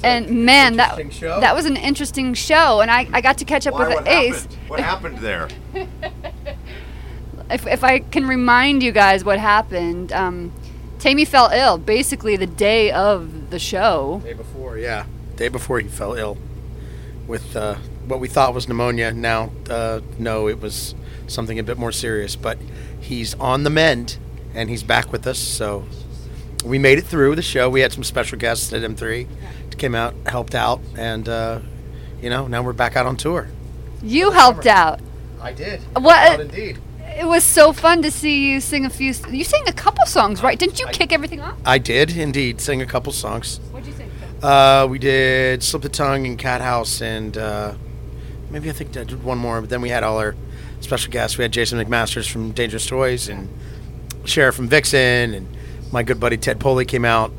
And 0.04 0.44
man, 0.44 0.76
that 0.76 1.12
show. 1.12 1.40
that 1.40 1.54
was 1.54 1.66
an 1.66 1.76
interesting 1.76 2.34
show, 2.34 2.80
and 2.80 2.90
I, 2.90 3.08
I 3.12 3.20
got 3.20 3.38
to 3.38 3.44
catch 3.44 3.66
up 3.66 3.74
Why, 3.74 3.88
with 3.88 3.94
what 3.96 4.08
Ace. 4.08 4.42
happened? 4.42 4.58
What 4.68 4.80
happened 4.80 5.18
there? 5.18 5.48
If, 7.50 7.66
if 7.66 7.84
I 7.84 7.98
can 7.98 8.26
remind 8.26 8.82
you 8.82 8.92
guys 8.92 9.24
what 9.24 9.38
happened, 9.38 10.10
um, 10.12 10.52
Tammy 10.98 11.24
fell 11.24 11.50
ill 11.50 11.76
basically 11.76 12.36
the 12.36 12.46
day 12.46 12.90
of 12.90 13.50
the 13.50 13.58
show. 13.58 14.22
Day 14.24 14.32
before, 14.32 14.78
yeah. 14.78 15.04
Day 15.36 15.48
before 15.48 15.80
he 15.80 15.88
fell 15.88 16.14
ill 16.14 16.38
with 17.26 17.54
uh, 17.54 17.74
what 18.06 18.20
we 18.20 18.28
thought 18.28 18.54
was 18.54 18.68
pneumonia. 18.68 19.12
Now, 19.12 19.50
uh, 19.68 20.00
no, 20.18 20.48
it 20.48 20.60
was 20.60 20.94
something 21.26 21.58
a 21.58 21.62
bit 21.62 21.76
more 21.76 21.92
serious. 21.92 22.36
But 22.36 22.58
he's 23.00 23.34
on 23.34 23.64
the 23.64 23.70
mend, 23.70 24.16
and 24.54 24.70
he's 24.70 24.82
back 24.82 25.12
with 25.12 25.26
us. 25.26 25.38
So 25.38 25.84
we 26.64 26.78
made 26.78 26.98
it 26.98 27.04
through 27.04 27.34
the 27.36 27.42
show. 27.42 27.68
We 27.68 27.80
had 27.80 27.92
some 27.92 28.04
special 28.04 28.38
guests 28.38 28.72
at 28.72 28.82
M3 28.82 29.26
came 29.78 29.94
out, 29.94 30.14
helped 30.26 30.54
out, 30.54 30.80
and 30.96 31.28
uh, 31.28 31.60
you 32.20 32.30
know 32.30 32.46
now 32.46 32.62
we're 32.62 32.72
back 32.72 32.96
out 32.96 33.06
on 33.06 33.16
tour. 33.16 33.48
You 34.02 34.30
helped 34.30 34.66
out. 34.66 35.00
I 35.40 35.52
did. 35.52 35.80
What- 35.96 36.40
indeed. 36.40 36.78
It 37.14 37.26
was 37.26 37.44
so 37.44 37.74
fun 37.74 38.00
to 38.02 38.10
see 38.10 38.50
you 38.50 38.60
sing 38.60 38.86
a 38.86 38.90
few. 38.90 39.12
You 39.30 39.44
sang 39.44 39.68
a 39.68 39.72
couple 39.72 40.06
songs, 40.06 40.42
right? 40.42 40.58
Didn't 40.58 40.80
you 40.80 40.86
kick 40.86 41.12
everything 41.12 41.42
off? 41.42 41.56
I 41.66 41.76
did 41.76 42.16
indeed 42.16 42.58
sing 42.60 42.80
a 42.80 42.86
couple 42.86 43.12
songs. 43.12 43.58
What'd 43.70 43.86
you 43.86 43.92
sing? 43.92 44.10
Uh, 44.42 44.86
we 44.88 44.98
did 44.98 45.62
Slip 45.62 45.82
the 45.82 45.90
Tongue 45.90 46.26
and 46.26 46.38
Cat 46.38 46.62
House, 46.62 47.02
and 47.02 47.36
uh, 47.36 47.74
maybe 48.50 48.70
I 48.70 48.72
think 48.72 48.96
I 48.96 49.04
did 49.04 49.22
one 49.22 49.36
more. 49.36 49.60
But 49.60 49.68
then 49.68 49.82
we 49.82 49.90
had 49.90 50.02
all 50.02 50.16
our 50.18 50.34
special 50.80 51.12
guests. 51.12 51.36
We 51.36 51.42
had 51.42 51.52
Jason 51.52 51.78
McMasters 51.78 52.30
from 52.30 52.52
Dangerous 52.52 52.86
Toys 52.86 53.28
and 53.28 53.50
Sheriff 54.24 54.54
from 54.54 54.68
Vixen, 54.68 55.34
and 55.34 55.48
my 55.92 56.02
good 56.02 56.18
buddy 56.18 56.38
Ted 56.38 56.60
Poley 56.60 56.86
came 56.86 57.04
out 57.04 57.30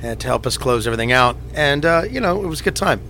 to 0.00 0.26
help 0.26 0.46
us 0.46 0.56
close 0.56 0.86
everything 0.86 1.12
out. 1.12 1.36
And 1.54 1.84
uh, 1.84 2.04
you 2.08 2.20
know, 2.20 2.42
it 2.42 2.46
was 2.46 2.60
a 2.60 2.64
good 2.64 2.76
time. 2.76 3.00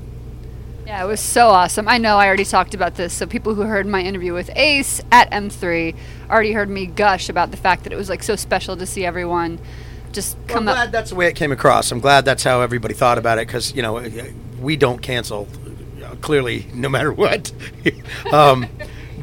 Yeah, 0.87 1.03
it 1.03 1.07
was 1.09 1.21
so 1.21 1.49
awesome. 1.49 1.89
I 1.89 1.99
know 1.99 2.17
I 2.17 2.29
already 2.29 2.45
talked 2.45 2.73
about 2.73 2.95
this, 2.95 3.13
so 3.13 3.27
people 3.27 3.55
who 3.55 3.63
heard 3.63 3.87
my 3.87 4.03
interview 4.03 4.33
with 4.33 4.51
Ace 4.55 5.01
at 5.11 5.29
M3 5.33 5.97
already 6.31 6.53
heard 6.53 6.71
me 6.71 6.87
gush 6.87 7.29
about 7.29 7.51
the 7.51 7.57
fact 7.57 7.83
that 7.85 7.93
it 7.93 7.97
was 7.97 8.09
like 8.09 8.23
so 8.23 8.37
special 8.37 8.77
to 8.77 8.87
see 8.87 9.05
everyone 9.05 9.59
just 10.13 10.37
come 10.47 10.69
up. 10.69 10.77
I'm 10.77 10.77
glad 10.77 10.87
up. 10.87 10.93
that's 10.93 11.11
the 11.11 11.17
way 11.17 11.27
it 11.27 11.35
came 11.35 11.51
across. 11.51 11.91
I'm 11.91 11.99
glad 11.99 12.25
that's 12.25 12.45
how 12.45 12.61
everybody 12.61 12.95
thought 12.95 13.19
about 13.19 13.39
it 13.39 13.49
because 13.49 13.75
you 13.75 13.83
know 13.83 14.01
we 14.61 14.77
don't 14.77 15.03
cancel 15.03 15.49
uh, 16.05 16.15
clearly 16.21 16.67
no 16.73 16.89
matter 16.89 17.13
what. 17.13 17.53
um, 18.33 18.67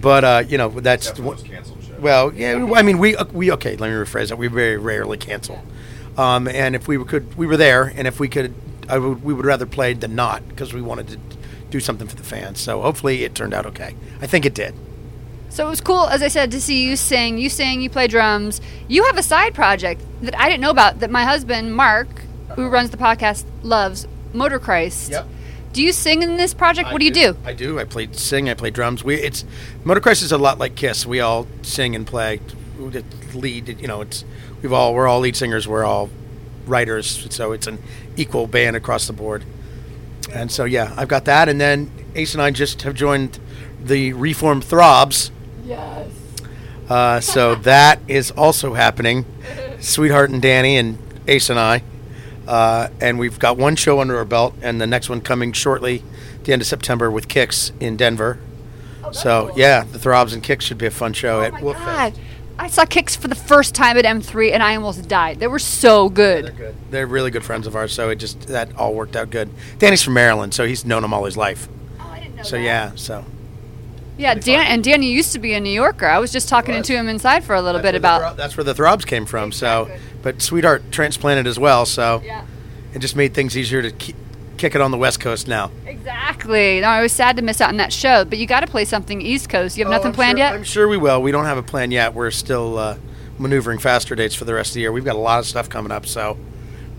but 0.02 0.24
uh, 0.26 0.44
you 0.48 0.58
know 0.58 0.70
that's 0.70 1.08
Definitely 1.08 1.32
was 1.32 1.44
canceled 1.44 1.84
show. 1.84 1.96
well, 2.00 2.34
yeah. 2.34 2.72
I 2.76 2.82
mean 2.82 2.98
we 2.98 3.16
uh, 3.16 3.24
we 3.32 3.52
okay. 3.54 3.78
Let 3.78 3.90
me 3.90 3.96
rephrase 3.96 4.30
that. 4.30 4.38
We 4.38 4.48
very 4.48 4.78
rarely 4.78 5.18
cancel. 5.18 5.64
Um, 6.18 6.48
and 6.48 6.76
if 6.76 6.88
we 6.88 7.04
could, 7.04 7.36
we 7.36 7.48
were 7.48 7.58
there, 7.58 7.84
and 7.84 8.08
if 8.08 8.20
we 8.20 8.28
could, 8.28 8.54
I 8.88 8.98
would, 8.98 9.24
we 9.24 9.34
would 9.34 9.46
rather 9.46 9.66
play 9.66 9.94
than 9.94 10.16
not 10.16 10.48
because 10.48 10.74
we 10.74 10.82
wanted 10.82 11.08
to 11.10 11.18
do 11.70 11.80
something 11.80 12.08
for 12.08 12.16
the 12.16 12.24
fans. 12.24 12.60
So 12.60 12.82
hopefully 12.82 13.24
it 13.24 13.34
turned 13.34 13.54
out 13.54 13.66
okay. 13.66 13.96
I 14.22 14.28
think 14.28 14.46
it 14.46 14.54
did. 14.54 14.76
So 15.50 15.68
it 15.68 15.70
was 15.70 15.82
cool, 15.82 16.08
as 16.08 16.24
I 16.24 16.30
said, 16.30 16.52
to 16.52 16.62
see 16.62 16.84
you 16.84 16.96
sing. 16.96 17.38
You 17.38 17.50
sing, 17.50 17.82
you 17.82 17.90
play 17.90 18.08
drums. 18.08 18.60
You 18.88 19.04
have 19.06 19.18
a 19.18 19.24
side 19.24 19.54
project 19.54 20.02
that 20.22 20.38
I 20.40 20.50
didn't 20.50 20.62
know 20.62 20.72
about 20.72 21.00
that 21.00 21.12
my 21.12 21.26
husband, 21.26 21.76
Mark, 21.76 22.08
who 22.56 22.70
runs 22.70 22.90
the 22.90 22.98
podcast, 22.98 23.46
loves, 23.62 24.08
Motor 24.34 24.60
Christ. 24.60 25.12
Yep. 25.12 25.28
Do 25.74 25.82
you 25.82 25.92
sing 25.92 26.22
in 26.22 26.38
this 26.38 26.54
project? 26.54 26.92
What 26.92 27.00
do 27.00 27.06
I 27.06 27.08
you 27.08 27.14
do? 27.14 27.38
I 27.46 27.54
do. 27.54 27.80
I 27.80 27.84
play 27.84 28.08
sing. 28.12 28.50
I 28.50 28.54
play 28.54 28.70
drums. 28.70 29.04
We 29.04 29.16
it's 29.16 29.44
Motor 29.84 30.02
Christ 30.02 30.22
is 30.22 30.32
a 30.32 30.38
lot 30.38 30.60
like 30.60 30.76
Kiss. 30.76 31.06
We 31.06 31.20
all 31.20 31.48
sing 31.64 31.96
and 31.96 32.06
play. 32.06 32.40
Lead. 33.34 33.80
You 33.82 33.88
know, 33.88 34.02
it's 34.02 34.24
we've 34.64 34.74
all 34.74 34.96
we're 34.96 35.08
all 35.08 35.20
lead 35.20 35.36
singers. 35.36 35.68
We're 35.68 35.84
all 35.84 36.10
writers. 36.66 37.28
So 37.30 37.52
it's 37.52 37.68
an 37.68 37.78
equal 38.16 38.48
band 38.48 38.76
across 38.76 39.06
the 39.06 39.14
board. 39.14 39.44
And 40.34 40.52
so 40.52 40.64
yeah, 40.64 40.96
I've 40.98 41.10
got 41.10 41.26
that. 41.26 41.50
And 41.50 41.62
then 41.62 41.92
Ace 42.16 42.34
and 42.34 42.42
I 42.42 42.50
just 42.50 42.82
have 42.82 42.96
joined 42.96 43.40
the 43.84 44.14
Reformed 44.14 44.64
Throbs. 44.64 45.30
Yes. 45.64 46.10
Uh, 46.90 47.20
so 47.20 47.54
that 47.70 48.00
is 48.08 48.32
also 48.32 48.74
happening. 48.74 49.26
Sweetheart 49.80 50.32
and 50.32 50.42
Danny 50.42 50.78
and 50.78 50.98
Ace 51.28 51.50
and 51.50 51.60
I. 51.60 51.84
Uh, 52.48 52.90
and 53.00 53.20
we've 53.20 53.40
got 53.40 53.58
one 53.58 53.76
show 53.76 54.02
under 54.02 54.18
our 54.18 54.26
belt, 54.26 54.54
and 54.62 54.82
the 54.82 54.88
next 54.88 55.08
one 55.08 55.22
coming 55.22 55.54
shortly, 55.54 56.04
the 56.44 56.52
end 56.52 56.62
of 56.62 56.68
September, 56.68 57.10
with 57.10 57.30
Kicks 57.30 57.72
in 57.80 57.96
Denver. 57.96 58.38
so 59.14 59.54
yeah, 59.56 59.86
the 59.86 59.98
Throbs 59.98 60.34
and 60.34 60.44
Kicks 60.44 60.66
should 60.66 60.78
be 60.78 60.86
a 60.86 60.92
fun 60.92 61.14
show 61.14 61.40
Oh 61.40 61.44
at 61.44 61.62
Wolf 61.62 61.78
God. 61.78 62.14
I 62.60 62.68
saw 62.68 62.86
Kicks 62.86 63.16
for 63.16 63.28
the 63.28 63.36
first 63.36 63.74
time 63.76 63.98
at 63.98 64.06
M3 64.06 64.52
and 64.54 64.62
I 64.62 64.76
almost 64.76 65.08
died. 65.08 65.40
They 65.40 65.48
were 65.48 65.60
so 65.60 66.10
good. 66.10 66.56
Good. 66.56 66.76
They're 66.92 67.08
really 67.08 67.32
good 67.32 67.44
friends 67.44 67.66
of 67.68 67.76
ours, 67.76 67.94
so 67.94 68.10
it 68.10 68.16
just 68.18 68.48
that 68.48 68.76
all 68.78 68.94
worked 68.94 69.16
out 69.16 69.30
good. 69.32 69.50
Danny's 69.80 70.04
from 70.04 70.14
Maryland, 70.14 70.54
so 70.54 70.66
he's 70.66 70.86
known 70.86 71.02
them 71.02 71.14
all 71.14 71.26
his 71.26 71.36
life. 71.36 71.68
Oh, 72.00 72.10
I 72.12 72.20
didn't 72.20 72.36
know 72.36 72.44
So 72.44 72.56
yeah, 72.58 72.92
so 72.96 73.26
Yeah, 74.18 74.36
Dan 74.36 74.66
and 74.68 74.84
Danny 74.84 75.12
used 75.12 75.34
to 75.34 75.40
be 75.40 75.54
a 75.54 75.60
New 75.60 75.72
Yorker. 75.72 76.06
I 76.06 76.20
was 76.20 76.32
just 76.32 76.48
talking 76.48 76.76
Was. 76.76 76.88
to 76.88 76.94
him 76.94 77.10
inside 77.10 77.44
for 77.44 77.56
a 77.56 77.62
little 77.62 77.82
bit 77.82 77.94
That's 77.94 77.98
about. 78.02 78.20
Thro- 78.22 78.34
that's 78.36 78.56
where 78.58 78.64
the 78.64 78.76
Throbs 78.76 79.06
came 79.06 79.26
from. 79.26 79.52
So, 79.52 79.90
but 80.22 80.42
Sweetheart 80.42 80.84
transplanted 80.92 81.48
as 81.48 81.58
well, 81.58 81.86
so 81.88 82.22
Yeah. 82.24 82.44
it 82.94 83.00
just 83.00 83.16
made 83.16 83.34
things 83.34 83.58
easier 83.58 83.82
to 83.82 83.92
ki- 83.92 84.16
kick 84.64 84.76
it 84.76 84.82
on 84.82 84.92
the 84.92 84.98
West 84.98 85.20
Coast 85.20 85.46
now. 85.46 85.70
Exactly. 85.86 86.80
No, 86.80 86.88
I 86.88 87.02
was 87.02 87.12
sad 87.12 87.36
to 87.36 87.42
miss 87.42 87.60
out 87.60 87.68
on 87.68 87.76
that 87.78 87.92
show, 87.92 88.24
but 88.24 88.38
you 88.38 88.48
got 88.48 88.62
to 88.62 88.68
play 88.68 88.86
something 88.86 89.22
East 89.22 89.50
Coast. 89.50 89.78
You 89.78 89.84
have 89.84 89.92
Oh, 89.92 89.98
nothing 89.98 90.08
I'm 90.12 90.14
planned 90.16 90.38
sure- 90.38 90.46
yet? 90.46 90.54
I'm 90.54 90.64
sure 90.64 90.88
we 90.88 90.96
will. 90.96 91.22
We 91.22 91.34
don't 91.34 91.44
have 91.44 91.58
a 91.58 91.64
plan 91.64 91.92
yet. 91.92 92.14
We're 92.14 92.32
still 92.32 92.78
uh, 92.78 92.96
maneuvering 93.38 93.80
faster 93.80 94.16
dates 94.16 94.36
for 94.36 94.46
the 94.46 94.54
rest 94.54 94.70
of 94.70 94.76
the 94.76 94.80
year. 94.80 94.94
We've 94.94 95.04
got 95.04 95.16
a 95.18 95.20
lot 95.20 95.40
of 95.40 95.46
stuff 95.46 95.68
coming 95.68 95.92
up, 95.92 96.06
so 96.06 96.38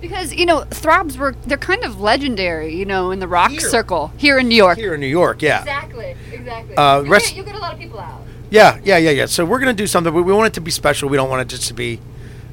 Because 0.02 0.34
you 0.34 0.44
know, 0.44 0.64
Throbs 0.70 1.16
were 1.16 1.34
they're 1.46 1.56
kind 1.56 1.84
of 1.84 2.00
legendary, 2.02 2.74
you 2.74 2.84
know, 2.84 3.10
in 3.10 3.18
the 3.18 3.28
rock 3.28 3.50
Here. 3.52 3.60
circle 3.60 4.12
here 4.18 4.38
in 4.38 4.48
New 4.48 4.56
York. 4.56 4.76
here 4.76 4.92
in 4.92 5.00
New 5.00 5.06
York, 5.06 5.40
yeah. 5.40 5.60
Exactly. 5.60 6.14
Exactly. 6.32 6.76
Uh, 6.76 7.00
You'll 7.00 7.10
rest- 7.10 7.28
get- 7.28 7.36
you'll 7.36 7.46
get 7.46 7.54
a 7.54 7.60
lot 7.60 7.72
of 7.72 7.78
people 7.78 7.98
out. 7.98 8.20
Yeah, 8.50 8.78
yeah, 8.84 8.98
yeah, 8.98 9.10
yeah. 9.10 9.24
So 9.26 9.46
we're 9.46 9.58
gonna 9.60 9.72
do 9.72 9.86
something. 9.86 10.12
but 10.12 10.22
We 10.22 10.34
want 10.34 10.48
it 10.48 10.54
to 10.54 10.60
be 10.60 10.70
special. 10.70 11.08
We 11.08 11.16
don't 11.16 11.30
want 11.30 11.40
it 11.40 11.48
just 11.48 11.66
to 11.68 11.74
be 11.74 11.98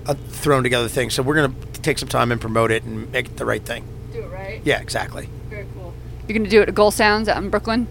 a 0.05 0.16
thrown 0.16 0.64
together 0.64 0.88
thing. 0.88 1.09
So 1.09 1.22
we're 1.22 1.36
gonna 1.36 1.53
take 1.82 1.97
some 1.97 2.07
time 2.07 2.32
and 2.32 2.39
promote 2.39 2.72
it 2.72 2.84
and 2.84 3.12
make 3.12 3.26
it 3.26 3.36
the 3.36 3.45
right 3.45 3.64
thing. 3.66 3.84
Do 4.43 4.47
it 4.49 4.53
right. 4.53 4.61
Yeah, 4.63 4.79
exactly. 4.81 5.29
Very 5.49 5.65
cool. 5.73 5.93
You're 6.27 6.37
gonna 6.37 6.49
do 6.49 6.61
it 6.61 6.69
at 6.69 6.75
Gold 6.75 6.93
Sounds 6.93 7.27
out 7.27 7.41
in 7.41 7.49
Brooklyn. 7.49 7.87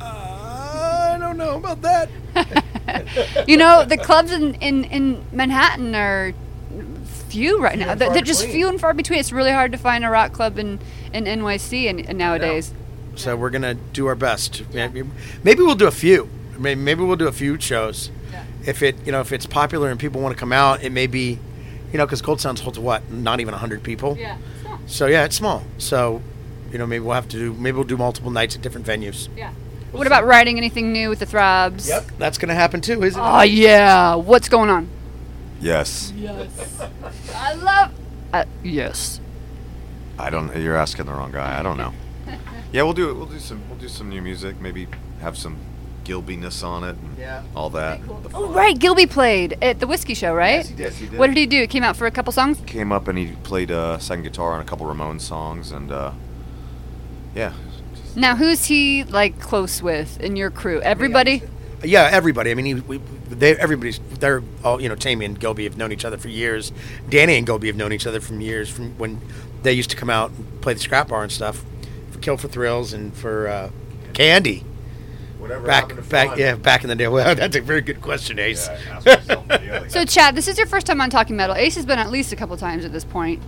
Uh, 0.00 1.12
I 1.14 1.18
don't 1.18 1.36
know 1.36 1.56
about 1.56 1.82
that. 1.82 2.08
You 3.48 3.56
know, 3.56 3.84
the 3.84 3.96
clubs 3.96 4.30
in, 4.30 4.54
in, 4.56 4.84
in 4.84 5.24
Manhattan 5.32 5.94
are 5.94 6.32
few 7.28 7.60
right 7.60 7.78
now. 7.78 7.94
They're, 7.94 8.12
they're 8.12 8.22
just 8.22 8.46
few 8.46 8.68
and 8.68 8.80
far 8.80 8.94
between. 8.94 9.18
It's 9.18 9.32
really 9.32 9.50
hard 9.50 9.72
to 9.72 9.78
find 9.78 10.04
a 10.04 10.10
rock 10.10 10.32
club 10.32 10.58
in, 10.58 10.78
in 11.12 11.24
NYC 11.24 11.88
and, 11.88 12.00
and 12.00 12.18
nowadays. 12.18 12.72
So 13.16 13.36
we're 13.36 13.50
gonna 13.50 13.74
do 13.74 14.06
our 14.06 14.14
best. 14.14 14.62
Maybe, 14.72 15.02
maybe 15.42 15.62
we'll 15.62 15.74
do 15.74 15.86
a 15.86 15.90
few. 15.92 16.28
Maybe, 16.58 16.80
maybe 16.80 17.02
we'll 17.02 17.16
do 17.16 17.26
a 17.26 17.32
few 17.32 17.58
shows. 17.60 18.10
If 18.66 18.82
it, 18.82 18.96
you 19.04 19.12
know, 19.12 19.20
if 19.20 19.32
it's 19.32 19.46
popular 19.46 19.90
and 19.90 19.98
people 20.00 20.20
want 20.20 20.34
to 20.34 20.38
come 20.40 20.52
out, 20.52 20.82
it 20.82 20.90
may 20.90 21.06
be, 21.06 21.38
you 21.92 21.98
know, 21.98 22.06
because 22.06 22.22
Gold 22.22 22.40
Sounds 22.40 22.60
holds 22.60 22.78
what, 22.78 23.10
not 23.10 23.40
even 23.40 23.54
hundred 23.54 23.82
people. 23.82 24.16
Yeah. 24.18 24.36
So 24.86 25.06
yeah, 25.06 25.24
it's 25.24 25.36
small. 25.36 25.62
So, 25.78 26.22
you 26.70 26.78
know, 26.78 26.86
maybe 26.86 27.04
we'll 27.04 27.14
have 27.14 27.28
to 27.28 27.36
do. 27.36 27.52
Maybe 27.54 27.74
we'll 27.76 27.84
do 27.84 27.96
multiple 27.96 28.30
nights 28.30 28.56
at 28.56 28.62
different 28.62 28.86
venues. 28.86 29.28
Yeah. 29.36 29.52
What 29.92 30.06
about 30.06 30.24
writing 30.26 30.58
anything 30.58 30.92
new 30.92 31.08
with 31.08 31.20
the 31.20 31.26
Throbs? 31.26 31.88
Yep, 31.88 32.10
that's 32.18 32.36
gonna 32.36 32.54
happen 32.54 32.80
too, 32.80 33.02
isn't 33.04 33.20
it? 33.20 33.24
Oh 33.24 33.42
yeah. 33.42 34.16
What's 34.16 34.48
going 34.48 34.70
on? 34.70 34.88
Yes. 35.60 36.12
Yes. 36.16 36.50
I 37.34 37.54
love. 37.54 37.92
Uh, 38.32 38.44
yes. 38.62 39.20
I 40.18 40.30
don't. 40.30 40.54
You're 40.56 40.76
asking 40.76 41.06
the 41.06 41.12
wrong 41.12 41.30
guy. 41.32 41.58
I 41.58 41.62
don't 41.62 41.76
know. 41.76 41.92
Yeah, 42.72 42.82
we'll 42.82 42.92
do 42.92 43.08
it. 43.08 43.14
We'll 43.14 43.26
do 43.26 43.38
some. 43.38 43.62
We'll 43.68 43.78
do 43.78 43.86
some 43.86 44.08
new 44.08 44.20
music. 44.20 44.60
Maybe 44.60 44.88
have 45.20 45.38
some 45.38 45.58
Gilbiness 46.04 46.62
on 46.64 46.84
it. 46.84 46.96
And 46.96 47.18
Yeah. 47.18 47.42
All 47.56 47.70
that. 47.70 48.00
The 48.06 48.30
Oh 48.34 48.48
right, 48.48 48.78
Gilby 48.78 49.06
played 49.06 49.56
at 49.62 49.80
the 49.80 49.86
Whiskey 49.86 50.14
Show, 50.14 50.34
right? 50.34 50.56
Yes, 50.56 50.68
he 50.68 50.74
did. 50.74 50.82
Yes, 50.82 50.96
he 50.96 51.06
did. 51.06 51.18
What 51.18 51.26
did 51.28 51.36
he 51.36 51.46
do? 51.46 51.60
He 51.62 51.66
came 51.66 51.82
out 51.82 51.96
for 51.96 52.06
a 52.06 52.10
couple 52.10 52.32
songs. 52.32 52.60
Came 52.66 52.92
up 52.92 53.08
and 53.08 53.18
he 53.18 53.32
played 53.42 53.70
uh, 53.70 53.98
second 53.98 54.24
guitar 54.24 54.52
on 54.52 54.60
a 54.60 54.64
couple 54.64 54.86
Ramones 54.86 55.22
songs 55.22 55.72
and 55.72 55.90
uh, 55.90 56.12
yeah. 57.34 57.52
Now, 58.16 58.36
who's 58.36 58.66
he 58.66 59.04
like 59.04 59.40
close 59.40 59.82
with 59.82 60.20
in 60.20 60.36
your 60.36 60.50
crew? 60.50 60.80
Everybody. 60.80 61.42
Yeah, 61.82 62.08
everybody. 62.10 62.50
I 62.50 62.54
mean, 62.54 62.64
he, 62.66 62.74
we, 62.74 62.98
they, 63.28 63.56
everybody's. 63.56 63.98
They're 63.98 64.42
all. 64.62 64.80
You 64.80 64.88
know, 64.88 64.94
Tammy 64.94 65.24
and 65.24 65.38
Gilby 65.38 65.64
have 65.64 65.76
known 65.76 65.92
each 65.92 66.04
other 66.04 66.16
for 66.16 66.28
years. 66.28 66.72
Danny 67.08 67.36
and 67.36 67.46
Gilby 67.46 67.66
have 67.66 67.76
known 67.76 67.92
each 67.92 68.06
other 68.06 68.20
from 68.20 68.40
years 68.40 68.70
from 68.70 68.96
when 68.98 69.20
they 69.62 69.72
used 69.72 69.90
to 69.90 69.96
come 69.96 70.10
out 70.10 70.30
and 70.30 70.60
play 70.60 70.74
the 70.74 70.80
scrap 70.80 71.08
bar 71.08 71.22
and 71.22 71.32
stuff 71.32 71.64
for 72.10 72.18
Kill 72.20 72.36
for 72.36 72.48
Thrills 72.48 72.92
and 72.92 73.14
for 73.14 73.48
uh, 73.48 73.70
Candy. 74.12 74.64
Whatever 75.38 75.66
Back, 75.66 75.82
happened 75.90 76.04
to 76.04 76.10
back, 76.10 76.28
fun? 76.30 76.38
yeah, 76.38 76.54
back 76.56 76.82
in 76.84 76.88
the 76.88 76.96
day. 76.96 77.08
Well, 77.08 77.34
that's 77.36 77.56
a 77.56 77.60
very 77.60 77.80
good 77.82 78.00
question, 78.00 78.38
Ace. 78.38 78.66
Yeah, 78.68 78.78
ask 78.96 79.06
myself 79.06 79.48
the 79.48 79.76
other 79.76 79.88
So. 79.90 80.04
Chad, 80.04 80.34
this 80.34 80.48
is 80.48 80.56
your 80.58 80.66
first 80.66 80.86
time 80.86 81.00
on 81.00 81.10
Talking 81.10 81.36
Metal. 81.36 81.54
Ace 81.56 81.74
has 81.76 81.84
been 81.86 81.98
at 81.98 82.10
least 82.10 82.32
a 82.32 82.36
couple 82.36 82.56
times 82.56 82.84
at 82.84 82.92
this 82.92 83.04
point. 83.04 83.42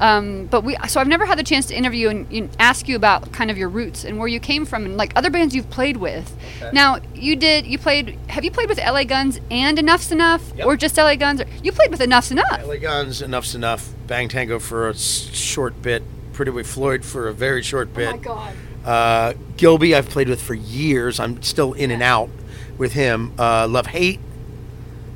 Um, 0.00 0.46
but 0.46 0.64
we, 0.64 0.76
so 0.88 1.00
I've 1.00 1.06
never 1.06 1.26
had 1.26 1.38
the 1.38 1.44
chance 1.44 1.66
to 1.66 1.76
interview 1.76 2.08
and, 2.08 2.26
and 2.32 2.50
ask 2.58 2.88
you 2.88 2.96
about 2.96 3.30
kind 3.32 3.50
of 3.52 3.58
your 3.58 3.68
roots 3.68 4.02
and 4.04 4.18
where 4.18 4.26
you 4.26 4.40
came 4.40 4.64
from 4.64 4.84
and 4.84 4.96
like 4.96 5.12
other 5.14 5.30
bands 5.30 5.54
you've 5.54 5.70
played 5.70 5.96
with. 5.98 6.34
Now, 6.72 6.98
you 7.14 7.36
did, 7.36 7.66
you 7.66 7.78
played, 7.78 8.18
have 8.28 8.44
you 8.44 8.50
played 8.50 8.68
with 8.68 8.78
LA 8.78 9.04
Guns 9.04 9.38
and 9.50 9.78
Enough's 9.78 10.10
Enough 10.10 10.42
Yep. 10.56 10.66
or 10.66 10.76
just 10.76 10.96
LA 10.96 11.14
Guns? 11.14 11.40
Or, 11.40 11.46
you 11.62 11.70
played 11.70 11.90
with 11.92 12.00
Enough's 12.00 12.32
Enough. 12.32 12.66
LA 12.66 12.76
Guns, 12.78 13.22
Enough's 13.22 13.54
Enough, 13.54 13.90
Bang 14.08 14.28
Tango 14.28 14.58
for 14.58 14.88
a 14.88 14.94
short 14.96 15.80
bit, 15.82 16.02
Pretty 16.32 16.50
Boy 16.50 16.64
Floyd 16.64 17.04
for 17.04 17.28
a 17.28 17.32
very 17.34 17.62
short 17.62 17.94
bit. 17.94 18.08
Oh 18.08 18.12
my 18.12 18.16
God. 18.16 18.54
Uh, 18.84 19.34
Gilby, 19.56 19.94
I've 19.94 20.08
played 20.08 20.28
with 20.28 20.40
for 20.42 20.54
years. 20.54 21.20
I'm 21.20 21.42
still 21.42 21.72
in 21.72 21.90
and 21.90 22.02
out 22.02 22.30
with 22.78 22.92
him. 22.92 23.32
Uh, 23.38 23.66
Love 23.68 23.86
Hate. 23.86 24.20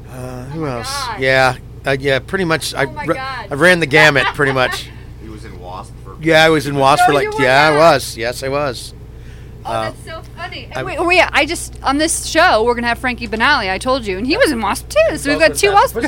Uh, 0.09 0.45
who 0.47 0.61
my 0.61 0.79
else? 0.79 0.89
God. 1.07 1.21
Yeah, 1.21 1.57
uh, 1.87 1.97
yeah. 1.99 2.19
Pretty 2.21 2.45
much. 2.45 2.75
I, 2.75 2.85
Oh 2.85 2.91
my 2.93 3.05
ra- 3.07 3.15
God. 3.15 3.49
I 3.51 3.55
ran 3.55 3.81
the 3.81 3.87
gamut, 3.87 4.25
pretty 4.35 4.53
much. 4.63 4.89
He 5.23 5.29
was 5.29 5.45
in 5.45 5.59
Wasp 5.61 5.93
for. 6.05 6.17
Yeah, 6.21 6.45
I 6.45 6.49
was 6.49 6.67
in 6.67 6.77
Wasp 6.77 7.05
for 7.05 7.13
like. 7.13 7.25
you 7.25 7.31
were 7.33 7.43
Yeah, 7.43 7.69
I 7.69 7.77
was. 7.77 8.17
Yes, 8.17 8.43
I 8.43 8.49
was. 8.49 8.95
Oh, 9.65 9.71
Uh, 9.73 9.83
that's 9.91 10.05
so 10.05 10.23
funny. 10.37 10.69
I- 10.75 10.85
wait, 10.85 11.05
wait, 11.05 11.21
I 11.33 11.45
just, 11.45 11.83
on 11.83 11.99
this 11.99 12.25
show, 12.27 12.63
we're 12.63 12.75
going 12.75 12.85
to 12.85 12.89
have 12.89 12.99
Frankie 13.01 13.27
Banali, 13.27 13.69
I 13.69 13.79
told 13.79 14.07
you, 14.07 14.17
and 14.17 14.25
he 14.27 14.37
was 14.37 14.53
in 14.53 14.61
Wasp 14.61 14.89
too. 14.89 15.17
So 15.19 15.31
we've 15.31 15.41
got 15.41 15.57
two 15.57 15.73
Wasp. 15.73 15.97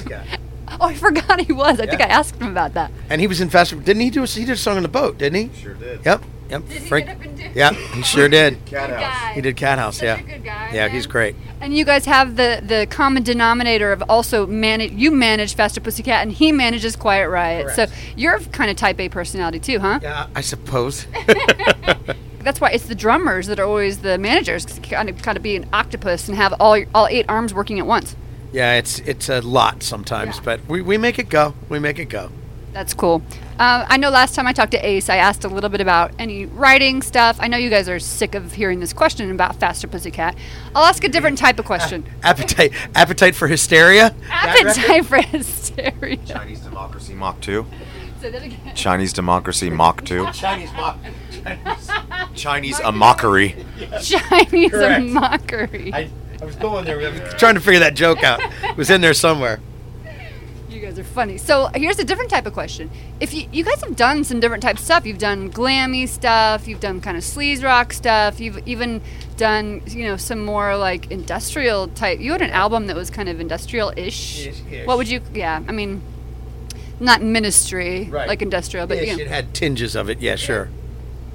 Oh, 0.81 0.87
I 0.87 0.95
forgot 0.95 1.41
he 1.41 1.53
was. 1.53 1.81
I 1.81 1.87
think 1.87 2.01
I 2.03 2.05
asked 2.07 2.37
him 2.37 2.49
about 2.53 2.75
that. 2.75 2.93
And 3.11 3.21
he 3.23 3.27
was 3.27 3.41
in 3.41 3.49
Festival. 3.49 3.83
Didn't 3.83 4.03
he 4.03 4.11
do? 4.11 4.23
A, 4.23 4.27
he 4.27 4.45
did 4.45 4.53
a 4.53 4.57
song 4.57 4.77
on 4.77 4.83
the 4.85 4.89
boat, 4.89 5.17
didn't 5.19 5.51
he? 5.51 5.61
Sure 5.61 5.73
did. 5.75 6.01
Yep. 6.05 6.23
Yep. 6.51 6.69
Did 6.69 6.83
he 6.83 6.89
Frank. 6.89 7.07
get 7.07 7.17
up 7.17 7.23
and 7.25 7.37
do- 7.37 7.45
Yep. 7.55 7.73
He 7.75 8.03
sure 8.03 8.29
did. 8.29 8.65
Cat 8.67 8.89
Good 8.89 8.99
House. 9.01 9.21
guy. 9.23 9.33
He 9.35 9.41
did 9.41 9.57
Cat 9.57 9.79
House. 9.79 9.97
Such 9.97 10.05
yeah. 10.05 10.19
a 10.19 10.23
good 10.23 10.45
guy, 10.45 10.71
Yeah, 10.73 10.87
man. 10.87 10.91
he's 10.91 11.07
great. 11.07 11.37
And 11.61 11.77
you 11.77 11.85
guys 11.85 12.05
have 12.07 12.37
the 12.37 12.61
the 12.65 12.87
common 12.89 13.23
denominator 13.23 13.93
of 13.93 14.03
also 14.09 14.47
manage. 14.47 14.93
You 14.93 15.11
manage 15.11 15.55
Faster 15.55 15.81
Pussycat, 15.81 16.23
and 16.23 16.33
he 16.33 16.53
manages 16.53 16.97
Quiet 16.97 17.29
Riot. 17.29 17.67
Correct. 17.75 17.91
So 17.91 17.97
you're 18.17 18.39
kind 18.41 18.71
of 18.71 18.77
Type 18.77 18.99
A 19.01 19.09
personality 19.09 19.59
too, 19.59 19.79
huh? 19.81 19.99
Yeah, 20.03 20.29
I 20.35 20.41
suppose. 20.41 21.07
That's 22.41 22.61
why 22.61 22.71
it's 22.71 22.87
the 22.87 22.95
drummers 22.95 23.47
that 23.49 23.59
are 23.59 23.67
always 23.67 23.99
the 23.99 24.17
managers, 24.17 24.65
'cause 24.65 24.77
you 24.77 24.83
kind 24.85 25.09
of 25.11 25.21
kind 25.21 25.37
of 25.37 25.43
be 25.43 25.57
an 25.57 25.67
octopus 25.73 26.29
and 26.29 26.37
have 26.37 26.55
all 26.61 26.81
all 26.95 27.07
eight 27.09 27.27
arms 27.29 27.53
working 27.53 27.79
at 27.79 27.87
once. 27.87 28.17
yeah, 28.53 28.75
it's 28.75 29.01
it's 29.01 29.29
a 29.29 29.41
lot 29.43 29.83
sometimes, 29.83 30.37
Yeah. 30.37 30.43
but 30.45 30.61
we, 30.69 30.81
we 30.81 30.97
make 30.97 31.19
it 31.19 31.29
go. 31.29 31.55
We 31.69 31.79
make 31.79 31.99
it 31.99 32.07
go. 32.07 32.31
That's 32.73 32.95
cool. 32.95 33.23
Uh, 33.59 33.85
I 33.89 33.97
know 33.97 34.11
last 34.11 34.35
time 34.37 34.47
I 34.47 34.53
talked 34.53 34.71
to 34.73 34.87
Ace, 34.87 35.09
I 35.09 35.17
asked 35.17 35.45
a 35.45 35.49
little 35.49 35.71
bit 35.71 35.81
about 35.81 36.13
any 36.19 36.47
writing 36.47 37.03
stuff. 37.03 37.39
I 37.41 37.49
know 37.49 37.57
you 37.57 37.71
guys 37.71 37.89
are 37.89 37.99
sick 37.99 38.35
of 38.37 38.53
hearing 38.53 38.79
this 38.79 38.93
question 38.93 39.31
about 39.33 39.57
Faster 39.57 39.89
Pussycat. 39.89 40.37
I'll 40.77 40.85
ask 40.85 41.03
a 41.03 41.09
different 41.09 41.39
type 41.39 41.59
of 41.59 41.65
question. 41.65 42.07
Appetite 42.23 42.73
appetite 42.95 43.35
for 43.35 43.49
hysteria. 43.49 44.15
Appetite 44.31 45.07
for 45.07 45.21
hysteria. 45.21 46.19
Chinese 46.25 46.61
Democracy 46.61 47.15
Mach 47.15 47.41
2. 47.41 47.67
Say 48.21 48.31
that 48.31 48.43
again. 48.45 48.75
Chinese 48.77 49.13
Democracy 49.13 49.71
Mach 49.71 50.05
2. 50.05 50.31
Chinese 50.33 50.73
mock. 50.73 50.99
Chinese 52.35 52.79
a 52.81 52.93
mockery. 52.93 53.57
Chinese 54.03 54.73
a 54.73 54.77
Correct. 54.77 55.05
mockery. 55.05 55.93
I, 55.93 56.11
I 56.41 56.45
was 56.45 56.55
going 56.57 56.85
there. 56.85 57.01
I 57.01 57.11
was 57.11 57.35
trying 57.35 57.55
to 57.55 57.61
figure 57.61 57.81
that 57.81 57.95
joke 57.95 58.23
out. 58.23 58.41
It 58.63 58.77
was 58.77 58.91
in 58.91 59.01
there 59.01 59.15
somewhere. 59.15 59.61
Guys 60.99 61.07
are 61.07 61.11
funny. 61.13 61.39
So 61.39 61.69
here's 61.75 61.99
a 62.01 62.05
different 62.05 62.29
type 62.31 62.47
of 62.47 62.53
question. 62.53 62.91
If 63.21 63.33
you 63.33 63.49
you 63.53 63.65
guys 63.65 63.81
have 63.85 63.95
done 63.95 64.25
some 64.25 64.41
different 64.41 64.63
type 64.65 64.77
of 64.79 64.85
stuff, 64.85 65.07
you've 65.07 65.19
done 65.19 65.51
glammy 65.53 66.09
stuff, 66.09 66.67
you've 66.67 66.81
done 66.81 67.01
kind 67.01 67.17
of 67.17 67.23
sleaze 67.23 67.63
rock 67.63 67.93
stuff, 67.93 68.41
you've 68.41 68.67
even 68.67 69.01
done 69.37 69.83
you 69.87 70.05
know 70.07 70.17
some 70.17 70.45
more 70.45 70.77
like 70.77 71.11
industrial 71.13 71.87
type. 71.89 72.19
You 72.19 72.33
had 72.33 72.43
an 72.43 72.51
album 72.51 72.89
that 72.89 72.97
was 72.97 73.11
kind 73.11 73.29
of 73.29 73.39
industrial-ish. 73.39 74.47
Ish-ish. 74.49 74.87
What 74.87 74.99
would 74.99 75.09
you? 75.09 75.21
Yeah, 75.33 75.63
I 75.69 75.73
mean, 75.73 76.03
not 76.99 77.23
ministry 77.23 78.09
Right. 78.11 78.27
like 78.27 78.43
industrial, 78.43 78.89
but 78.89 78.97
Yes, 78.97 79.07
you 79.07 79.17
know, 79.19 79.23
it 79.23 79.29
had 79.29 79.55
tinges 79.55 79.95
of 79.95 80.11
it. 80.11 80.21
Yeah, 80.21 80.35
sure. 80.35 80.69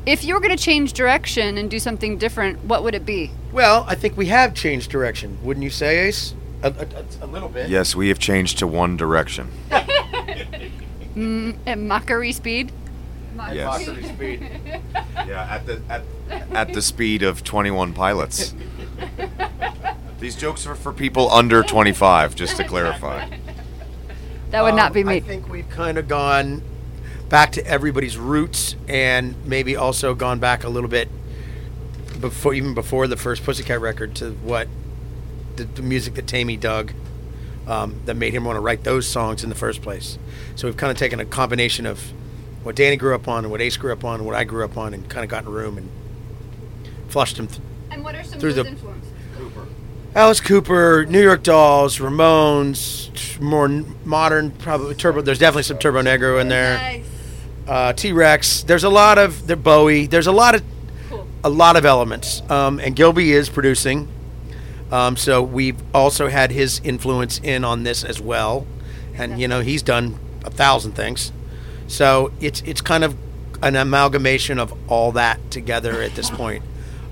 if 0.05 0.25
you 0.25 0.33
were 0.33 0.41
going 0.41 0.55
to 0.57 0.61
change 0.61 0.91
direction 0.91 1.57
and 1.57 1.71
do 1.71 1.79
something 1.79 2.17
different, 2.17 2.65
what 2.65 2.83
would 2.83 2.95
it 2.95 3.05
be? 3.05 3.31
Well, 3.53 3.85
I 3.87 3.95
think 3.95 4.17
we 4.17 4.25
have 4.25 4.53
changed 4.53 4.91
direction, 4.91 5.37
wouldn't 5.41 5.63
you 5.63 5.69
say, 5.69 5.99
Ace? 6.09 6.33
A, 6.63 6.67
a, 7.21 7.25
a 7.25 7.27
little 7.27 7.49
bit. 7.49 7.69
Yes, 7.69 7.95
we 7.95 8.07
have 8.07 8.19
changed 8.19 8.57
to 8.59 8.67
one 8.67 8.95
direction. 8.97 9.51
At 11.65 11.77
mockery 11.77 12.31
speed. 12.31 12.71
Yes. 13.51 13.85
Mockery 13.87 14.03
speed. 14.03 14.49
Yeah, 15.27 15.47
at 15.49 15.65
the 15.65 15.81
at, 15.89 16.01
at 16.51 16.73
the 16.73 16.81
speed 16.81 17.23
of 17.23 17.43
21 17.45 17.93
pilots. 17.93 18.53
These 20.19 20.35
jokes 20.35 20.67
are 20.67 20.75
for 20.75 20.91
people 20.91 21.31
under 21.31 21.63
25, 21.63 22.35
just 22.35 22.57
to 22.57 22.63
clarify. 22.67 23.29
That 24.51 24.63
would 24.63 24.75
not 24.75 24.87
Um, 24.87 24.93
be 24.93 25.03
me. 25.05 25.15
I 25.15 25.19
think 25.21 25.47
we've 25.49 25.69
kind 25.69 25.97
of 25.97 26.07
gone 26.09 26.61
back 27.29 27.53
to 27.53 27.65
everybody's 27.65 28.17
roots, 28.17 28.75
and 28.89 29.35
maybe 29.45 29.75
also 29.77 30.13
gone 30.13 30.39
back 30.39 30.63
a 30.65 30.69
little 30.69 30.89
bit 30.89 31.07
before, 32.19 32.53
even 32.53 32.73
before 32.73 33.07
the 33.07 33.17
first 33.17 33.43
Pussycat 33.43 33.79
record, 33.79 34.13
to 34.15 34.31
what 34.31 34.67
the, 35.55 35.63
the 35.65 35.81
music 35.81 36.15
that 36.15 36.27
Tammy 36.27 36.57
dug, 36.57 36.91
um, 37.67 37.95
that 38.05 38.15
made 38.15 38.33
him 38.33 38.43
want 38.45 38.57
to 38.57 38.59
write 38.61 38.83
those 38.83 39.07
songs 39.07 39.43
in 39.43 39.49
the 39.49 39.55
first 39.55 39.81
place. 39.81 40.17
So 40.55 40.67
we've 40.67 40.77
kind 40.77 40.91
of 40.91 40.97
taken 40.97 41.19
a 41.19 41.25
combination 41.25 41.85
of 41.85 41.99
what 42.63 42.75
Danny 42.75 42.95
grew 42.97 43.13
up 43.15 43.27
on, 43.27 43.43
and 43.43 43.51
what 43.51 43.61
Ace 43.61 43.77
grew 43.77 43.91
up 43.91 44.03
on, 44.03 44.15
and 44.15 44.25
what 44.25 44.35
I 44.35 44.43
grew 44.43 44.63
up 44.63 44.77
on, 44.77 44.93
and 44.93 45.07
kind 45.09 45.23
of 45.23 45.29
got 45.29 45.43
in 45.43 45.47
a 45.47 45.51
room 45.51 45.77
and 45.77 45.89
flushed 47.09 47.37
them. 47.37 47.47
Th- 47.47 47.59
and 47.91 48.03
what 48.03 48.15
are 48.15 48.23
some 48.23 48.39
through 48.39 48.51
of 48.51 48.55
those 48.57 48.65
the- 48.65 48.71
influences? 48.71 49.09
Alice 50.15 50.39
Cooper, 50.39 51.05
New 51.09 51.21
York 51.23 51.41
Dolls, 51.41 51.97
Ramones, 51.97 53.09
more 53.41 53.67
modern, 54.05 54.51
probably 54.51 54.93
Turbo. 54.93 55.21
There's 55.21 55.39
definitely 55.39 55.63
some 55.63 55.79
Turbo 55.79 56.03
Negro 56.03 56.39
in 56.39 56.49
there. 56.49 56.77
Nice. 56.77 57.05
Uh, 57.67 57.93
T 57.93 58.11
Rex. 58.11 58.61
There's 58.61 58.83
a 58.83 58.89
lot 58.89 59.17
of 59.17 59.47
the 59.47 59.55
Bowie. 59.55 60.05
There's 60.05 60.27
a 60.27 60.31
lot 60.31 60.53
of 60.53 60.61
Cool. 61.09 61.27
a 61.43 61.49
lot 61.49 61.77
of 61.77 61.85
elements. 61.85 62.43
Um, 62.49 62.79
and 62.79 62.95
Gilby 62.95 63.31
is 63.31 63.49
producing, 63.49 64.07
um, 64.91 65.17
so 65.17 65.41
we've 65.41 65.77
also 65.93 66.27
had 66.27 66.51
his 66.51 66.79
influence 66.83 67.39
in 67.43 67.63
on 67.63 67.83
this 67.83 68.03
as 68.03 68.19
well. 68.21 68.65
And 69.15 69.39
you 69.39 69.47
know 69.47 69.61
he's 69.61 69.83
done 69.83 70.17
a 70.43 70.49
thousand 70.49 70.93
things, 70.93 71.31
so 71.87 72.31
it's 72.39 72.61
it's 72.65 72.81
kind 72.81 73.03
of 73.03 73.15
an 73.61 73.75
amalgamation 73.75 74.57
of 74.59 74.73
all 74.91 75.11
that 75.13 75.39
together 75.51 76.01
at 76.01 76.15
this 76.15 76.29
point. 76.29 76.63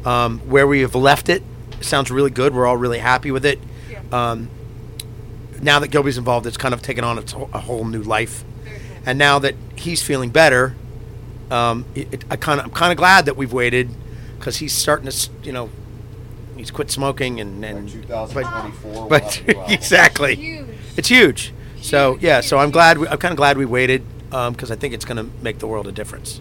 Um, 0.05 0.39
where 0.39 0.65
we 0.65 0.81
have 0.81 0.95
left 0.95 1.29
it 1.29 1.43
sounds 1.81 2.09
really 2.11 2.31
good. 2.31 2.53
We're 2.55 2.65
all 2.65 2.77
really 2.77 2.97
happy 2.99 3.29
with 3.31 3.45
it. 3.45 3.59
Um, 4.11 4.49
now 5.61 5.77
that 5.79 5.89
Gilby's 5.89 6.17
involved, 6.17 6.47
it's 6.47 6.57
kind 6.57 6.73
of 6.73 6.81
taken 6.81 7.03
on 7.03 7.17
its, 7.19 7.31
whole- 7.33 7.49
a 7.53 7.59
whole 7.59 7.85
new 7.85 8.01
life. 8.01 8.43
And 9.05 9.17
now 9.19 9.37
that 9.39 9.55
he's 9.75 10.01
feeling 10.01 10.29
better, 10.31 10.75
um, 11.51 11.85
it, 11.95 12.11
it- 12.13 12.23
I 12.31 12.35
kind 12.35 12.59
of 12.59 12.65
I'm 12.67 12.71
kind 12.71 12.91
of 12.91 12.97
glad 12.97 13.25
that 13.25 13.37
we've 13.37 13.53
waited 13.53 13.89
because 14.37 14.57
he's 14.57 14.73
starting 14.73 15.07
to, 15.09 15.29
you 15.43 15.51
know, 15.51 15.69
he's 16.57 16.71
quit 16.71 16.91
smoking 16.91 17.39
and 17.39 17.63
and 17.65 17.87
but, 18.07 18.29
2024. 18.29 18.91
we'll 18.91 19.07
but 19.09 19.23
have 19.23 19.31
to 19.47 19.53
go 19.53 19.61
out. 19.61 19.71
exactly, 19.71 20.35
Huge. 20.35 20.67
it's 20.97 21.07
huge. 21.09 21.53
So 21.81 22.13
Huge, 22.13 22.23
yeah, 22.23 22.41
so 22.41 22.57
I'm 22.59 22.71
glad 22.71 22.97
we, 22.97 23.07
I'm 23.07 23.17
kind 23.17 23.31
of 23.31 23.37
glad 23.37 23.57
we 23.57 23.65
waited 23.65 24.03
because 24.29 24.71
I 24.71 24.75
think 24.75 24.93
it's 24.93 25.05
going 25.05 25.17
to 25.17 25.29
make 25.43 25.59
the 25.59 25.67
world 25.67 25.87
a 25.87 25.91
difference. 25.91 26.39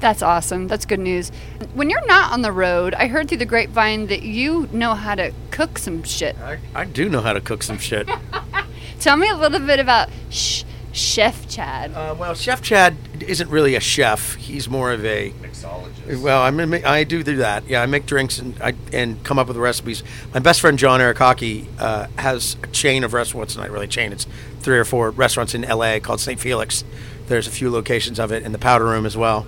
That's 0.00 0.20
awesome. 0.22 0.68
That's 0.68 0.84
good 0.84 0.98
news. 1.00 1.30
When 1.74 1.88
you're 1.88 2.04
not 2.06 2.32
on 2.32 2.42
the 2.42 2.50
road, 2.52 2.92
I 2.94 3.06
heard 3.06 3.28
through 3.28 3.38
the 3.38 3.46
grapevine 3.46 4.08
that 4.08 4.22
you 4.22 4.68
know 4.72 4.94
how 4.94 5.14
to 5.14 5.32
cook 5.50 5.78
some 5.78 6.02
shit. 6.02 6.36
I, 6.38 6.58
I 6.74 6.84
do 6.84 7.08
know 7.08 7.20
how 7.20 7.32
to 7.32 7.40
cook 7.40 7.62
some 7.62 7.78
shit. 7.78 8.08
Tell 9.00 9.16
me 9.16 9.28
a 9.30 9.36
little 9.36 9.60
bit 9.60 9.80
about 9.80 10.08
sh- 10.30 10.64
Chef 10.92 11.48
Chad. 11.48 11.92
Uh, 11.94 12.14
well, 12.18 12.34
Chef 12.34 12.60
Chad 12.60 12.96
isn't 13.28 13.50
really 13.50 13.74
a 13.74 13.80
chef. 13.80 14.34
He's 14.36 14.68
more 14.68 14.92
of 14.92 15.04
a 15.04 15.30
Mixologist. 15.30 16.22
Well, 16.22 16.42
I 16.42 16.50
mean, 16.50 16.84
I 16.84 17.04
do 17.04 17.22
do 17.22 17.36
that. 17.36 17.66
Yeah, 17.66 17.82
I 17.82 17.86
make 17.86 18.06
drinks 18.06 18.38
and 18.38 18.60
I 18.62 18.74
and 18.92 19.22
come 19.24 19.38
up 19.38 19.48
with 19.48 19.56
recipes. 19.56 20.02
My 20.32 20.40
best 20.40 20.60
friend 20.60 20.78
John 20.78 21.00
Arikaki 21.00 21.66
uh, 21.78 22.06
has 22.18 22.56
a 22.62 22.66
chain 22.68 23.04
of 23.04 23.12
restaurants. 23.12 23.56
Not 23.56 23.70
really 23.70 23.86
a 23.86 23.88
chain. 23.88 24.12
It's 24.12 24.26
three 24.60 24.78
or 24.78 24.84
four 24.84 25.10
restaurants 25.10 25.54
in 25.54 25.64
L.A. 25.64 26.00
called 26.00 26.20
St. 26.20 26.38
Felix. 26.38 26.84
There's 27.26 27.46
a 27.46 27.50
few 27.50 27.70
locations 27.70 28.18
of 28.18 28.32
it 28.32 28.42
in 28.42 28.52
the 28.52 28.58
Powder 28.58 28.84
Room 28.84 29.06
as 29.06 29.16
well, 29.16 29.46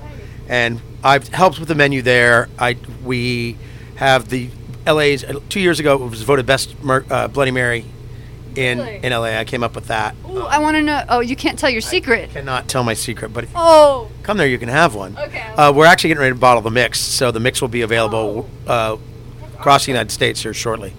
and 0.49 0.81
I've 1.05 1.29
helped 1.29 1.59
with 1.59 1.69
the 1.69 1.75
menu 1.75 2.03
there. 2.03 2.49
I 2.59 2.77
we 3.05 3.57
have 3.97 4.29
the 4.29 4.49
L.A.'s 4.87 5.25
two 5.49 5.61
years 5.61 5.81
ago. 5.81 5.95
It 6.05 6.11
was 6.11 6.23
voted 6.23 6.47
best 6.47 6.83
Mer, 6.83 7.05
uh, 7.11 7.29
Bloody 7.29 7.51
Mary 7.51 7.85
in 8.57 8.79
Really? 8.79 8.97
in 9.03 9.13
L.A. 9.13 9.39
I 9.39 9.45
came 9.45 9.63
up 9.63 9.75
with 9.75 9.87
that. 9.89 10.15
Ooh, 10.29 10.41
I 10.43 10.59
want 10.59 10.77
to 10.77 10.83
know. 10.83 11.05
Oh, 11.09 11.21
you 11.21 11.37
can't 11.37 11.59
tell 11.59 11.71
your 11.71 11.81
secret. 11.81 12.31
Cannot 12.31 12.69
tell 12.69 12.83
my 12.85 12.95
secret, 12.95 13.33
but 13.33 13.47
Oh, 13.55 14.09
come 14.23 14.37
there, 14.37 14.47
you 14.47 14.59
can 14.59 14.69
have 14.69 14.95
one. 14.95 15.17
Okay. 15.19 15.41
Uh, 15.57 15.73
we're 15.75 15.87
actually 15.87 16.09
getting 16.09 16.21
ready 16.23 16.35
to 16.35 16.39
bottle 16.41 16.63
the 16.63 16.71
mix, 16.71 16.99
so 17.01 17.31
the 17.31 17.41
mix 17.41 17.61
will 17.61 17.69
be 17.69 17.83
available 17.83 18.49
uh, 18.67 18.97
across 19.59 19.87
the 19.87 19.93
United 19.93 20.11
States 20.11 20.43
here 20.43 20.55
shortly. 20.55 20.93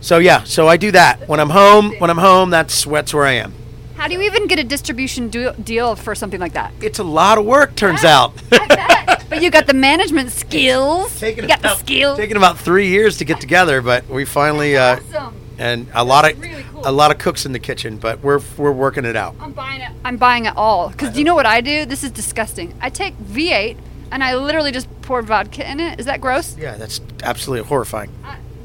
So 0.00 0.18
yeah, 0.18 0.44
so 0.44 0.68
I 0.68 0.76
do 0.76 0.92
that 0.92 1.28
when 1.28 1.40
I'm 1.40 1.50
home. 1.50 1.92
When 1.98 2.08
I'm 2.10 2.18
home, 2.18 2.50
that's 2.50 2.84
that's 2.84 3.12
where 3.12 3.26
I 3.26 3.32
am. 3.32 3.52
How 3.96 4.06
do 4.06 4.14
you 4.14 4.22
even 4.22 4.46
get 4.46 4.60
a 4.60 4.64
distribution 4.64 5.28
du- 5.28 5.54
deal 5.54 5.96
for 5.96 6.14
something 6.14 6.38
like 6.38 6.52
that? 6.52 6.72
It's 6.80 7.00
a 7.00 7.04
lot 7.04 7.36
of 7.36 7.44
work, 7.44 7.74
turns 7.74 8.04
out. 8.04 8.32
But 8.48 9.42
you 9.42 9.50
got 9.50 9.66
the 9.66 9.74
management 9.74 10.30
skills. 10.44 11.18
Taking 11.18 11.42
you 11.44 11.48
got 11.48 11.62
the 11.62 11.68
about- 11.68 11.78
skills. 11.78 12.16
Taking 12.16 12.36
about 12.36 12.58
three 12.58 12.86
years 12.88 13.18
to 13.18 13.24
get 13.24 13.40
together, 13.40 13.82
but 13.82 14.08
we 14.08 14.24
finally 14.24 14.76
uh, 14.76 15.00
Awesome. 15.12 15.34
And 15.58 15.86
a 15.94 16.04
lot 16.04 16.30
of 16.30 16.40
really 16.40 16.62
cool. 16.72 16.82
a 16.84 16.92
lot 16.92 17.10
of 17.10 17.18
cooks 17.18 17.44
in 17.44 17.52
the 17.52 17.58
kitchen, 17.58 17.96
but 17.98 18.20
we're 18.22 18.40
we're 18.56 18.72
working 18.72 19.04
it 19.04 19.16
out. 19.16 19.34
I'm 19.40 19.52
buying 19.52 19.80
it. 19.80 19.90
I'm 20.04 20.16
buying 20.16 20.46
it 20.46 20.56
all. 20.56 20.88
Because 20.90 21.12
do 21.12 21.18
you 21.18 21.24
know 21.24 21.34
what 21.34 21.46
I 21.46 21.60
do? 21.60 21.84
This 21.84 22.04
is 22.04 22.10
disgusting. 22.10 22.74
I 22.80 22.90
take 22.90 23.16
V8 23.18 23.76
and 24.12 24.22
I 24.24 24.36
literally 24.36 24.72
just 24.72 24.88
pour 25.02 25.20
vodka 25.22 25.68
in 25.70 25.80
it. 25.80 25.98
Is 26.00 26.06
that 26.06 26.20
gross? 26.20 26.56
Yeah, 26.56 26.76
that's 26.76 27.00
absolutely 27.22 27.66
horrifying. 27.68 28.10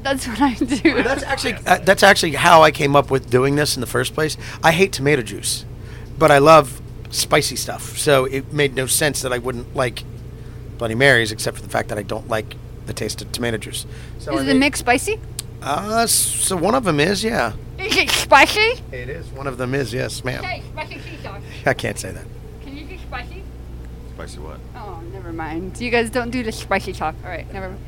That's 0.03 0.27
what 0.27 0.41
I 0.41 0.53
do. 0.55 1.01
That's 1.01 1.23
actually 1.23 1.53
uh, 1.65 1.79
that's 1.79 2.03
actually 2.03 2.33
how 2.33 2.61
I 2.61 2.71
came 2.71 2.95
up 2.95 3.09
with 3.09 3.29
doing 3.29 3.55
this 3.55 3.75
in 3.75 3.81
the 3.81 3.87
first 3.87 4.13
place. 4.13 4.37
I 4.63 4.71
hate 4.71 4.91
tomato 4.91 5.21
juice, 5.21 5.65
but 6.19 6.29
I 6.29 6.37
love 6.39 6.81
spicy 7.09 7.55
stuff. 7.55 7.97
So 7.97 8.25
it 8.25 8.51
made 8.51 8.75
no 8.75 8.85
sense 8.85 9.21
that 9.21 9.31
I 9.31 9.37
wouldn't 9.37 9.75
like 9.75 10.03
Bloody 10.77 10.95
Marys, 10.95 11.31
except 11.31 11.55
for 11.57 11.63
the 11.63 11.69
fact 11.69 11.87
that 11.89 11.97
I 11.97 12.03
don't 12.03 12.27
like 12.27 12.55
the 12.85 12.93
taste 12.93 13.21
of 13.21 13.31
tomato 13.31 13.57
juice. 13.57 13.85
So 14.19 14.33
I 14.33 14.39
Is 14.39 14.45
the 14.45 14.53
made- 14.53 14.59
mix 14.59 14.79
spicy? 14.79 15.19
Uh, 15.63 16.05
so 16.07 16.57
one 16.57 16.75
of 16.75 16.83
them 16.83 16.99
is, 16.99 17.23
yeah. 17.23 17.53
Is 17.79 17.95
it 17.95 18.09
spicy? 18.09 18.81
It 18.91 19.09
is. 19.09 19.27
One 19.29 19.47
of 19.47 19.57
them 19.57 19.73
is, 19.73 19.93
yes, 19.93 20.23
ma'am. 20.23 20.43
Okay, 20.43 20.61
spicy 20.71 20.95
cheese 20.95 21.21
sauce. 21.23 21.41
I 21.65 21.73
can't 21.73 21.97
say 21.97 22.11
that. 22.11 22.25
Can 22.63 22.77
you 22.77 22.85
do 22.85 22.97
spicy? 22.97 23.43
Spicy 24.13 24.39
what? 24.39 24.59
Oh, 24.75 25.01
never 25.13 25.31
mind. 25.31 25.79
You 25.79 25.89
guys 25.89 26.09
don't 26.09 26.31
do 26.31 26.43
the 26.43 26.51
spicy 26.51 26.91
talk. 26.91 27.15
All 27.23 27.29
right, 27.29 27.51
never 27.53 27.69
mind. 27.69 27.81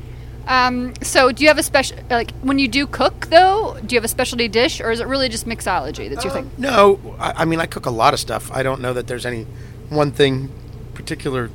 Um, 0.48 0.94
so 1.02 1.32
do 1.32 1.42
you 1.42 1.48
have 1.48 1.58
a 1.58 1.62
special 1.62 1.98
like 2.08 2.30
when 2.42 2.58
you 2.60 2.68
do 2.68 2.86
cook 2.86 3.26
though? 3.26 3.76
Do 3.84 3.94
you 3.94 3.98
have 3.98 4.04
a 4.04 4.08
specialty 4.08 4.46
dish, 4.46 4.80
or 4.80 4.92
is 4.92 5.00
it 5.00 5.08
really 5.08 5.28
just 5.28 5.44
mixology 5.44 6.08
that's 6.08 6.22
your 6.24 6.32
thing? 6.32 6.48
No, 6.56 7.16
I, 7.18 7.42
I 7.42 7.44
mean 7.46 7.58
I 7.58 7.66
cook 7.66 7.86
a 7.86 7.90
lot 7.90 8.14
of 8.14 8.20
stuff. 8.20 8.50
I 8.52 8.62
don't 8.62 8.80
know 8.80 8.92
that 8.92 9.08
there's 9.08 9.26
any 9.26 9.44
one 9.88 10.12
thing 10.12 10.50
particular 10.94 11.50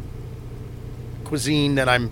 cuisine 1.24 1.76
that 1.76 1.88
I'm 1.88 2.12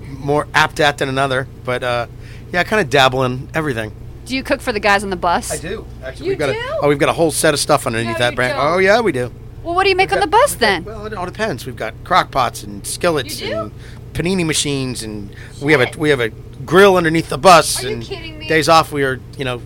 more 0.00 0.48
apt 0.54 0.80
at 0.80 0.98
than 0.98 1.08
another. 1.10 1.46
But 1.64 1.82
uh, 1.82 2.06
yeah, 2.52 2.60
I 2.60 2.64
kind 2.64 2.80
of 2.80 2.90
dabble 2.90 3.24
in 3.24 3.48
everything. 3.54 3.92
Do 4.26 4.36
you 4.36 4.42
cook 4.42 4.60
for 4.60 4.72
the 4.72 4.80
guys 4.80 5.02
on 5.02 5.10
the 5.10 5.16
bus? 5.16 5.50
I 5.52 5.56
do. 5.58 5.86
Actually, 6.04 6.26
You 6.26 6.30
we've 6.32 6.38
got 6.38 6.52
do? 6.52 6.58
A, 6.58 6.78
oh, 6.82 6.88
we've 6.88 6.98
got 6.98 7.08
a 7.08 7.12
whole 7.12 7.30
set 7.32 7.52
of 7.54 7.60
stuff 7.60 7.86
underneath 7.86 8.12
No, 8.12 8.18
that 8.18 8.30
you 8.32 8.36
brand. 8.36 8.56
don't. 8.56 8.74
Oh 8.74 8.78
yeah, 8.78 9.00
we 9.00 9.12
do. 9.12 9.32
Well, 9.62 9.74
what 9.74 9.84
do 9.84 9.90
you 9.90 9.96
make 9.96 10.12
on 10.12 10.20
the 10.20 10.26
bus 10.26 10.54
then? 10.54 10.84
Well, 10.84 11.04
it 11.06 11.14
all 11.14 11.26
depends. 11.26 11.66
We've 11.66 11.76
got 11.76 11.94
crock 12.04 12.30
pots 12.30 12.62
and 12.62 12.86
skillets 12.86 13.40
You 13.40 13.48
do? 13.48 13.60
and 13.62 13.72
panini 14.14 14.46
machines, 14.46 15.02
and 15.02 15.34
we 15.60 15.72
have 15.72 15.80
a 15.80 15.98
we 15.98 16.10
have 16.10 16.20
a 16.20 16.30
grill 16.64 16.96
underneath 16.96 17.28
the 17.28 17.38
bus. 17.38 17.82
Are 17.84 17.88
you 17.88 17.94
and 17.94 18.02
kidding 18.02 18.38
me? 18.38 18.48
Days 18.48 18.68
off, 18.68 18.92
we 18.92 19.02
are 19.04 19.20
you 19.36 19.44
know 19.44 19.60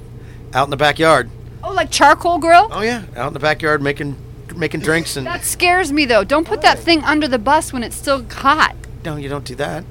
out 0.52 0.64
in 0.64 0.70
the 0.70 0.76
backyard. 0.76 1.30
Oh, 1.62 1.72
like 1.72 1.90
charcoal 1.90 2.38
grill? 2.38 2.68
Oh 2.70 2.82
yeah, 2.82 3.04
out 3.16 3.28
in 3.28 3.32
the 3.34 3.40
backyard 3.40 3.82
making 3.82 4.16
making 4.56 4.80
drinks 4.80 5.16
and. 5.16 5.26
That 5.26 5.44
scares 5.44 5.92
me 5.92 6.06
though. 6.06 6.24
Don't 6.24 6.46
put 6.46 6.62
that 6.62 6.78
thing 6.78 7.02
under 7.04 7.28
the 7.28 7.38
bus 7.38 7.72
when 7.72 7.82
it's 7.82 7.96
still 7.96 8.24
hot. 8.30 8.74
No, 9.04 9.16
you 9.16 9.28
don't 9.28 9.44
do 9.44 9.54
that. 9.56 9.84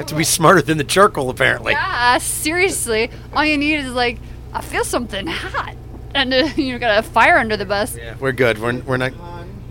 You 0.00 0.04
have 0.04 0.08
to 0.12 0.16
be 0.16 0.24
smarter 0.24 0.62
than 0.62 0.78
the 0.78 0.84
charcoal, 0.84 1.28
apparently. 1.28 1.72
Yeah, 1.74 2.16
seriously. 2.16 3.10
All 3.34 3.44
you 3.44 3.58
need 3.58 3.80
is 3.80 3.92
like, 3.92 4.16
I 4.50 4.62
feel 4.62 4.82
something 4.82 5.26
hot, 5.26 5.74
and 6.14 6.32
uh, 6.32 6.48
you 6.56 6.78
got 6.78 7.00
a 7.00 7.02
fire 7.06 7.36
under 7.36 7.54
the 7.54 7.66
bus. 7.66 7.98
Yeah, 7.98 8.16
we're 8.18 8.32
good. 8.32 8.58
We're, 8.58 8.80
we're 8.80 8.96
not. 8.96 9.12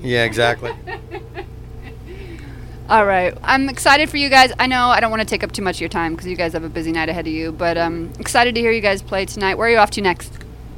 Yeah, 0.04 0.26
exactly. 0.26 0.72
All 2.90 3.08
right, 3.08 3.36
I'm 3.42 3.70
excited 3.70 4.08
for 4.12 4.18
you 4.18 4.30
guys. 4.30 4.54
I 4.60 4.68
know 4.68 4.90
I 4.90 5.00
don't 5.00 5.10
want 5.10 5.22
to 5.24 5.28
take 5.28 5.44
up 5.44 5.52
too 5.52 5.64
much 5.64 5.78
of 5.78 5.82
your 5.82 5.90
time 5.90 6.14
because 6.14 6.28
you 6.28 6.36
guys 6.36 6.54
have 6.54 6.64
a 6.64 6.70
busy 6.70 6.92
night 6.92 7.10
ahead 7.10 7.26
of 7.26 7.34
you, 7.34 7.52
but 7.52 7.76
I'm 7.80 8.14
excited 8.20 8.54
to 8.54 8.62
hear 8.62 8.72
you 8.72 8.82
guys 8.82 9.02
play 9.02 9.26
tonight. 9.26 9.56
Where 9.56 9.68
are 9.68 9.72
you 9.72 9.78
off 9.78 9.90
to 9.92 10.02
next? 10.02 10.32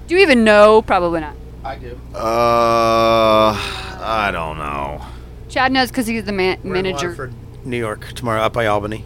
Do 0.08 0.16
you 0.16 0.22
even 0.22 0.46
know? 0.46 0.82
Probably 0.82 1.20
not. 1.20 1.36
I 1.66 1.76
do. 1.76 2.00
Uh, 2.16 3.52
I 4.02 4.30
don't 4.32 4.58
know. 4.58 5.02
Chad 5.50 5.74
knows 5.74 5.90
because 5.90 6.08
he's 6.08 6.24
the 6.24 6.32
man- 6.32 6.60
We're 6.64 6.76
in 6.78 6.84
manager. 6.84 7.10
Waterford, 7.10 7.34
New 7.66 7.78
York 7.78 8.14
tomorrow, 8.14 8.44
up 8.44 8.54
by 8.54 8.66
Albany. 8.68 9.04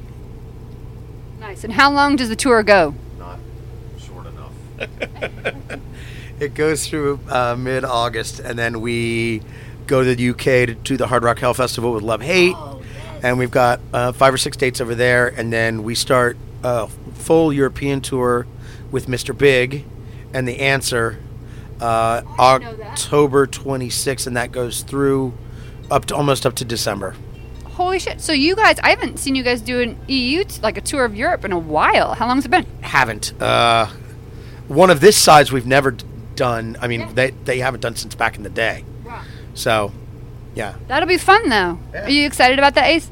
Nice. 1.45 1.63
And 1.63 1.73
how 1.73 1.91
long 1.91 2.15
does 2.15 2.29
the 2.29 2.35
tour 2.35 2.63
go? 2.63 2.95
Not 3.19 3.37
short 3.99 4.25
enough. 4.25 5.79
It 6.37 6.53
goes 6.53 6.85
through 6.85 7.21
uh, 7.29 7.55
mid 7.57 7.85
August, 7.85 8.41
and 8.41 8.59
then 8.59 8.81
we 8.81 9.41
go 9.87 10.03
to 10.03 10.15
the 10.15 10.29
UK 10.31 10.67
to, 10.67 10.75
to 10.75 10.97
the 10.97 11.07
Hard 11.07 11.23
Rock 11.23 11.39
Hell 11.39 11.53
Festival 11.53 11.93
with 11.93 12.03
Love 12.03 12.21
Hate, 12.21 12.57
and 13.23 13.39
we've 13.39 13.51
got 13.51 13.79
uh, 13.93 14.11
five 14.11 14.33
or 14.33 14.37
six 14.37 14.57
dates 14.57 14.81
over 14.81 14.95
there, 14.95 15.27
and 15.27 15.53
then 15.53 15.83
we 15.83 15.95
start 15.95 16.35
a 16.61 16.89
full 17.13 17.53
European 17.53 18.01
tour 18.01 18.47
with 18.91 19.07
Mr. 19.07 19.37
Big 19.37 19.85
and 20.33 20.45
The 20.45 20.59
Answer 20.59 21.19
uh, 21.79 22.21
I 22.37 22.57
didn't 22.57 22.71
know 22.71 22.83
that. 22.83 22.91
October 22.91 23.47
26th, 23.47 24.27
and 24.27 24.35
that 24.35 24.51
goes 24.51 24.81
through 24.81 25.37
up 25.89 26.03
to 26.07 26.15
almost 26.17 26.45
up 26.45 26.55
to 26.55 26.65
December. 26.65 27.15
Holy 27.75 27.99
shit! 27.99 28.21
So 28.21 28.31
you 28.31 28.55
guys, 28.55 28.79
I 28.83 28.89
haven't 28.91 29.19
seen 29.19 29.35
you 29.35 29.43
guys 29.43 29.59
do 29.61 29.81
an 29.81 29.97
EU 30.07 30.45
t- 30.45 30.61
like 30.61 30.77
a 30.77 30.81
tour 30.81 31.03
of 31.03 31.13
Europe 31.13 31.43
in 31.43 31.51
a 31.51 31.59
while. 31.59 32.13
How 32.13 32.25
long's 32.25 32.45
it 32.45 32.49
been? 32.49 32.65
Haven't 32.79 33.33
uh, 33.41 33.87
one 34.69 34.89
of 34.89 35.01
this 35.01 35.17
size 35.17 35.51
we've 35.51 35.65
never 35.65 35.91
d- 35.91 36.05
done. 36.35 36.77
I 36.81 36.87
mean, 36.87 37.13
they 37.15 37.31
they 37.31 37.59
haven't 37.59 37.81
done 37.81 37.97
since 37.97 38.15
back 38.15 38.37
in 38.37 38.43
the 38.43 38.49
day. 38.49 38.85
Wow. 39.05 39.21
So, 39.55 39.91
yeah. 40.55 40.75
That'll 40.87 41.07
be 41.07 41.17
fun 41.17 41.49
though. 41.49 41.77
Are 41.93 42.09
you 42.09 42.25
excited 42.25 42.59
about 42.59 42.75
that, 42.75 42.87
Ace? 42.87 43.09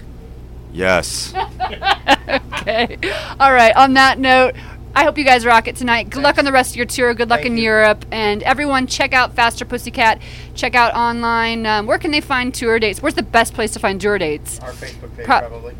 Yes. 0.72 1.34
okay. 2.61 2.97
All 3.39 3.51
right. 3.53 3.76
On 3.76 3.93
that 3.93 4.18
note, 4.18 4.55
I 4.96 5.06
hope 5.06 5.18
you 5.18 5.24
guys 5.24 5.44
rock 5.46 5.68
it 5.68 5.76
tonight. 5.76 6.12
Good 6.12 6.22
luck 6.22 6.38
on 6.38 6.46
the 6.46 6.52
rest 6.52 6.72
of 6.72 6.76
your 6.76 6.86
tour. 6.86 7.14
Good 7.16 7.30
luck 7.30 7.39
Thank 7.39 7.52
in 7.52 7.58
you. 7.58 7.64
Europe. 7.64 8.06
And 8.12 8.44
everyone, 8.44 8.86
check 8.86 9.12
out 9.12 9.34
Faster 9.34 9.66
Pussycat. 9.66 10.22
Check 10.54 10.76
out 10.76 10.94
online. 10.94 11.66
Um, 11.66 11.88
where 11.88 11.98
can 11.98 12.12
they 12.12 12.22
find 12.22 12.54
tour 12.54 12.78
dates? 12.80 13.02
Where's 13.02 13.16
the 13.16 13.24
best 13.24 13.56
place 13.56 13.74
to 13.74 13.80
find 13.80 14.00
tour 14.00 14.20
dates? 14.20 14.60
Our 14.60 14.72
Facebook 14.72 15.16
page, 15.18 15.26
Pro- 15.26 15.39
probably. 15.39 15.76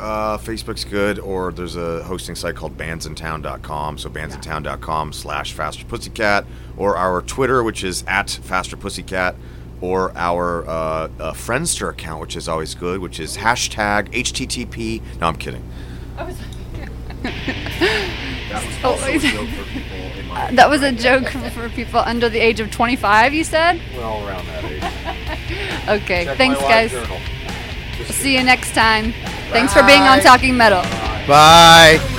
Uh, 0.00 0.36
Facebook's 0.36 0.84
good, 0.84 1.18
or 1.20 1.52
there's 1.52 1.76
a 1.76 2.02
hosting 2.02 2.34
site 2.34 2.56
called 2.56 2.76
bandsintown.com. 2.76 3.98
So 3.98 4.10
bandsintown.com 4.10 5.12
slash 5.12 5.52
Faster 5.52 5.84
Pussycat, 5.86 6.44
or 6.76 6.96
our 6.96 7.22
Twitter, 7.22 7.62
which 7.62 7.84
is 7.84 8.04
at 8.06 8.28
Faster 8.30 8.76
Pussycat, 8.76 9.36
or 9.80 10.12
our 10.16 10.66
uh, 10.66 10.70
uh, 10.70 11.08
Friendster 11.32 11.90
account, 11.90 12.20
which 12.20 12.36
is 12.36 12.48
always 12.48 12.74
good, 12.74 13.00
which 13.00 13.20
is 13.20 13.38
hashtag 13.38 14.10
HTTP. 14.12 15.00
No, 15.20 15.28
I'm 15.28 15.36
kidding. 15.36 15.62
Oh, 18.84 18.96
that 20.52 20.70
was 20.70 20.82
a 20.82 20.92
joke 20.92 21.28
for 21.28 21.68
people 21.70 22.00
under 22.00 22.28
the 22.28 22.38
age 22.38 22.60
of 22.60 22.70
25, 22.70 23.34
you 23.34 23.44
said? 23.44 23.80
Well, 23.96 24.26
around 24.26 24.46
that 24.46 24.64
age. 24.64 24.82
Okay. 25.88 26.34
Thanks, 26.36 26.58
guys. 26.60 26.90
See 28.08 28.36
you 28.36 28.42
next 28.42 28.74
time. 28.74 29.12
Thanks 29.50 29.72
for 29.72 29.82
being 29.84 30.02
on 30.02 30.18
Talking 30.20 30.56
Metal. 30.56 30.82
Bye. 31.28 32.00
nomination 32.00 32.15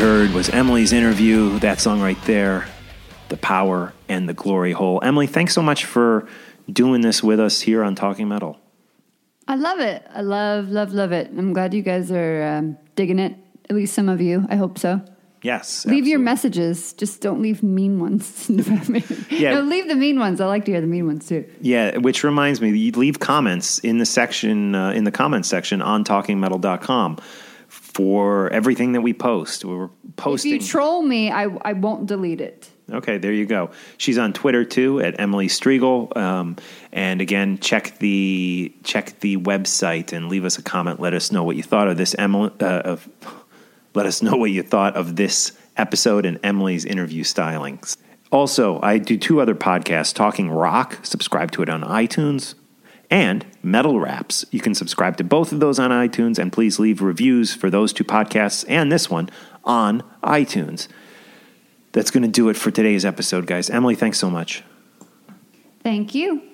heard 0.00 0.30
was 0.30 0.48
Emily's 0.48 0.94
interview. 0.94 1.58
That 1.58 1.78
song 1.78 2.00
right 2.00 2.16
there, 2.24 2.66
The 3.28 3.36
Power 3.36 3.92
and 4.08 4.26
the 4.26 4.32
Glory 4.32 4.72
Hole. 4.72 4.98
Emily, 5.02 5.26
thanks 5.26 5.52
so 5.52 5.60
much 5.60 5.84
for 5.84 6.26
doing 6.72 7.02
this 7.02 7.22
with 7.22 7.38
us 7.38 7.60
here 7.60 7.84
on 7.84 7.96
Talking 7.96 8.26
Metal. 8.26 8.58
I 9.46 9.56
love 9.56 9.78
it. 9.78 10.02
I 10.10 10.22
love, 10.22 10.70
love, 10.70 10.94
love 10.94 11.12
it. 11.12 11.28
I'm 11.36 11.52
glad 11.52 11.74
you 11.74 11.82
guys 11.82 12.10
are 12.10 12.42
um, 12.42 12.78
digging 12.96 13.18
it. 13.18 13.36
At 13.68 13.76
least 13.76 13.92
some 13.92 14.08
of 14.08 14.22
you. 14.22 14.46
I 14.48 14.56
hope 14.56 14.78
so. 14.78 15.02
Yes. 15.42 15.84
Leave 15.84 16.06
your 16.06 16.18
messages. 16.18 16.94
Just 16.94 17.20
don't 17.20 17.42
leave 17.42 17.62
mean 17.62 18.00
ones. 18.00 18.48
Yeah. 19.30 19.54
No, 19.54 19.60
leave 19.60 19.86
the 19.86 19.96
mean 19.96 20.18
ones. 20.18 20.40
I 20.40 20.46
like 20.46 20.64
to 20.64 20.72
hear 20.72 20.80
the 20.80 20.86
mean 20.86 21.06
ones 21.06 21.28
too. 21.28 21.46
Yeah, 21.60 21.98
which 21.98 22.24
reminds 22.24 22.62
me, 22.62 22.70
you 22.70 22.92
leave 22.92 23.20
comments 23.20 23.78
in 23.80 23.98
the 23.98 24.06
section, 24.06 24.74
uh, 24.74 24.92
in 24.92 25.04
the 25.04 25.12
comments 25.12 25.48
section 25.48 25.82
on 25.82 26.04
talkingmetal.com 26.04 27.18
for 27.94 28.48
everything 28.52 28.92
that 28.92 29.00
we 29.00 29.12
post. 29.12 29.64
We're 29.64 29.88
posting. 30.16 30.54
If 30.54 30.62
you 30.62 30.68
troll 30.68 31.02
me, 31.02 31.30
I, 31.30 31.44
I 31.62 31.72
won't 31.72 32.06
delete 32.06 32.40
it. 32.40 32.70
Okay, 32.90 33.18
there 33.18 33.32
you 33.32 33.46
go. 33.46 33.70
She's 33.98 34.18
on 34.18 34.32
Twitter 34.32 34.64
too 34.64 35.00
at 35.00 35.18
Emily 35.20 35.48
Strigl. 35.48 36.16
Um, 36.16 36.56
and 36.92 37.20
again, 37.20 37.58
check 37.58 37.98
the 37.98 38.72
check 38.82 39.20
the 39.20 39.36
website 39.36 40.12
and 40.12 40.28
leave 40.28 40.44
us 40.44 40.58
a 40.58 40.62
comment. 40.62 41.00
Let 41.00 41.14
us 41.14 41.30
know 41.30 41.44
what 41.44 41.56
you 41.56 41.62
thought 41.62 41.88
of 41.88 41.96
this 41.96 42.14
Emily. 42.18 42.50
Uh, 42.60 42.80
of, 42.80 43.08
let 43.94 44.06
us 44.06 44.22
know 44.22 44.36
what 44.36 44.50
you 44.50 44.62
thought 44.62 44.96
of 44.96 45.16
this 45.16 45.52
episode 45.76 46.26
and 46.26 46.38
Emily's 46.42 46.84
interview 46.84 47.24
stylings. 47.24 47.96
Also, 48.32 48.80
I 48.82 48.98
do 48.98 49.16
two 49.16 49.40
other 49.40 49.54
podcasts: 49.54 50.14
Talking 50.14 50.50
Rock. 50.50 50.98
Subscribe 51.04 51.50
to 51.52 51.62
it 51.62 51.68
on 51.68 51.82
iTunes. 51.82 52.54
And 53.10 53.44
Metal 53.62 53.98
Raps. 53.98 54.44
You 54.50 54.60
can 54.60 54.74
subscribe 54.74 55.16
to 55.16 55.24
both 55.24 55.52
of 55.52 55.60
those 55.60 55.78
on 55.78 55.90
iTunes, 55.90 56.38
and 56.38 56.52
please 56.52 56.78
leave 56.78 57.02
reviews 57.02 57.54
for 57.54 57.68
those 57.68 57.92
two 57.92 58.04
podcasts 58.04 58.64
and 58.68 58.90
this 58.90 59.10
one 59.10 59.28
on 59.64 60.02
iTunes 60.22 60.88
that's 61.92 62.10
going 62.10 62.22
to 62.22 62.28
do 62.28 62.48
it 62.48 62.56
for 62.56 62.70
today's 62.70 63.04
episode, 63.04 63.46
guys. 63.46 63.68
Emily, 63.68 63.94
thanks 63.94 64.18
so 64.18 64.30
much. 64.30 64.62
Thank 65.82 66.14
you. 66.14 66.49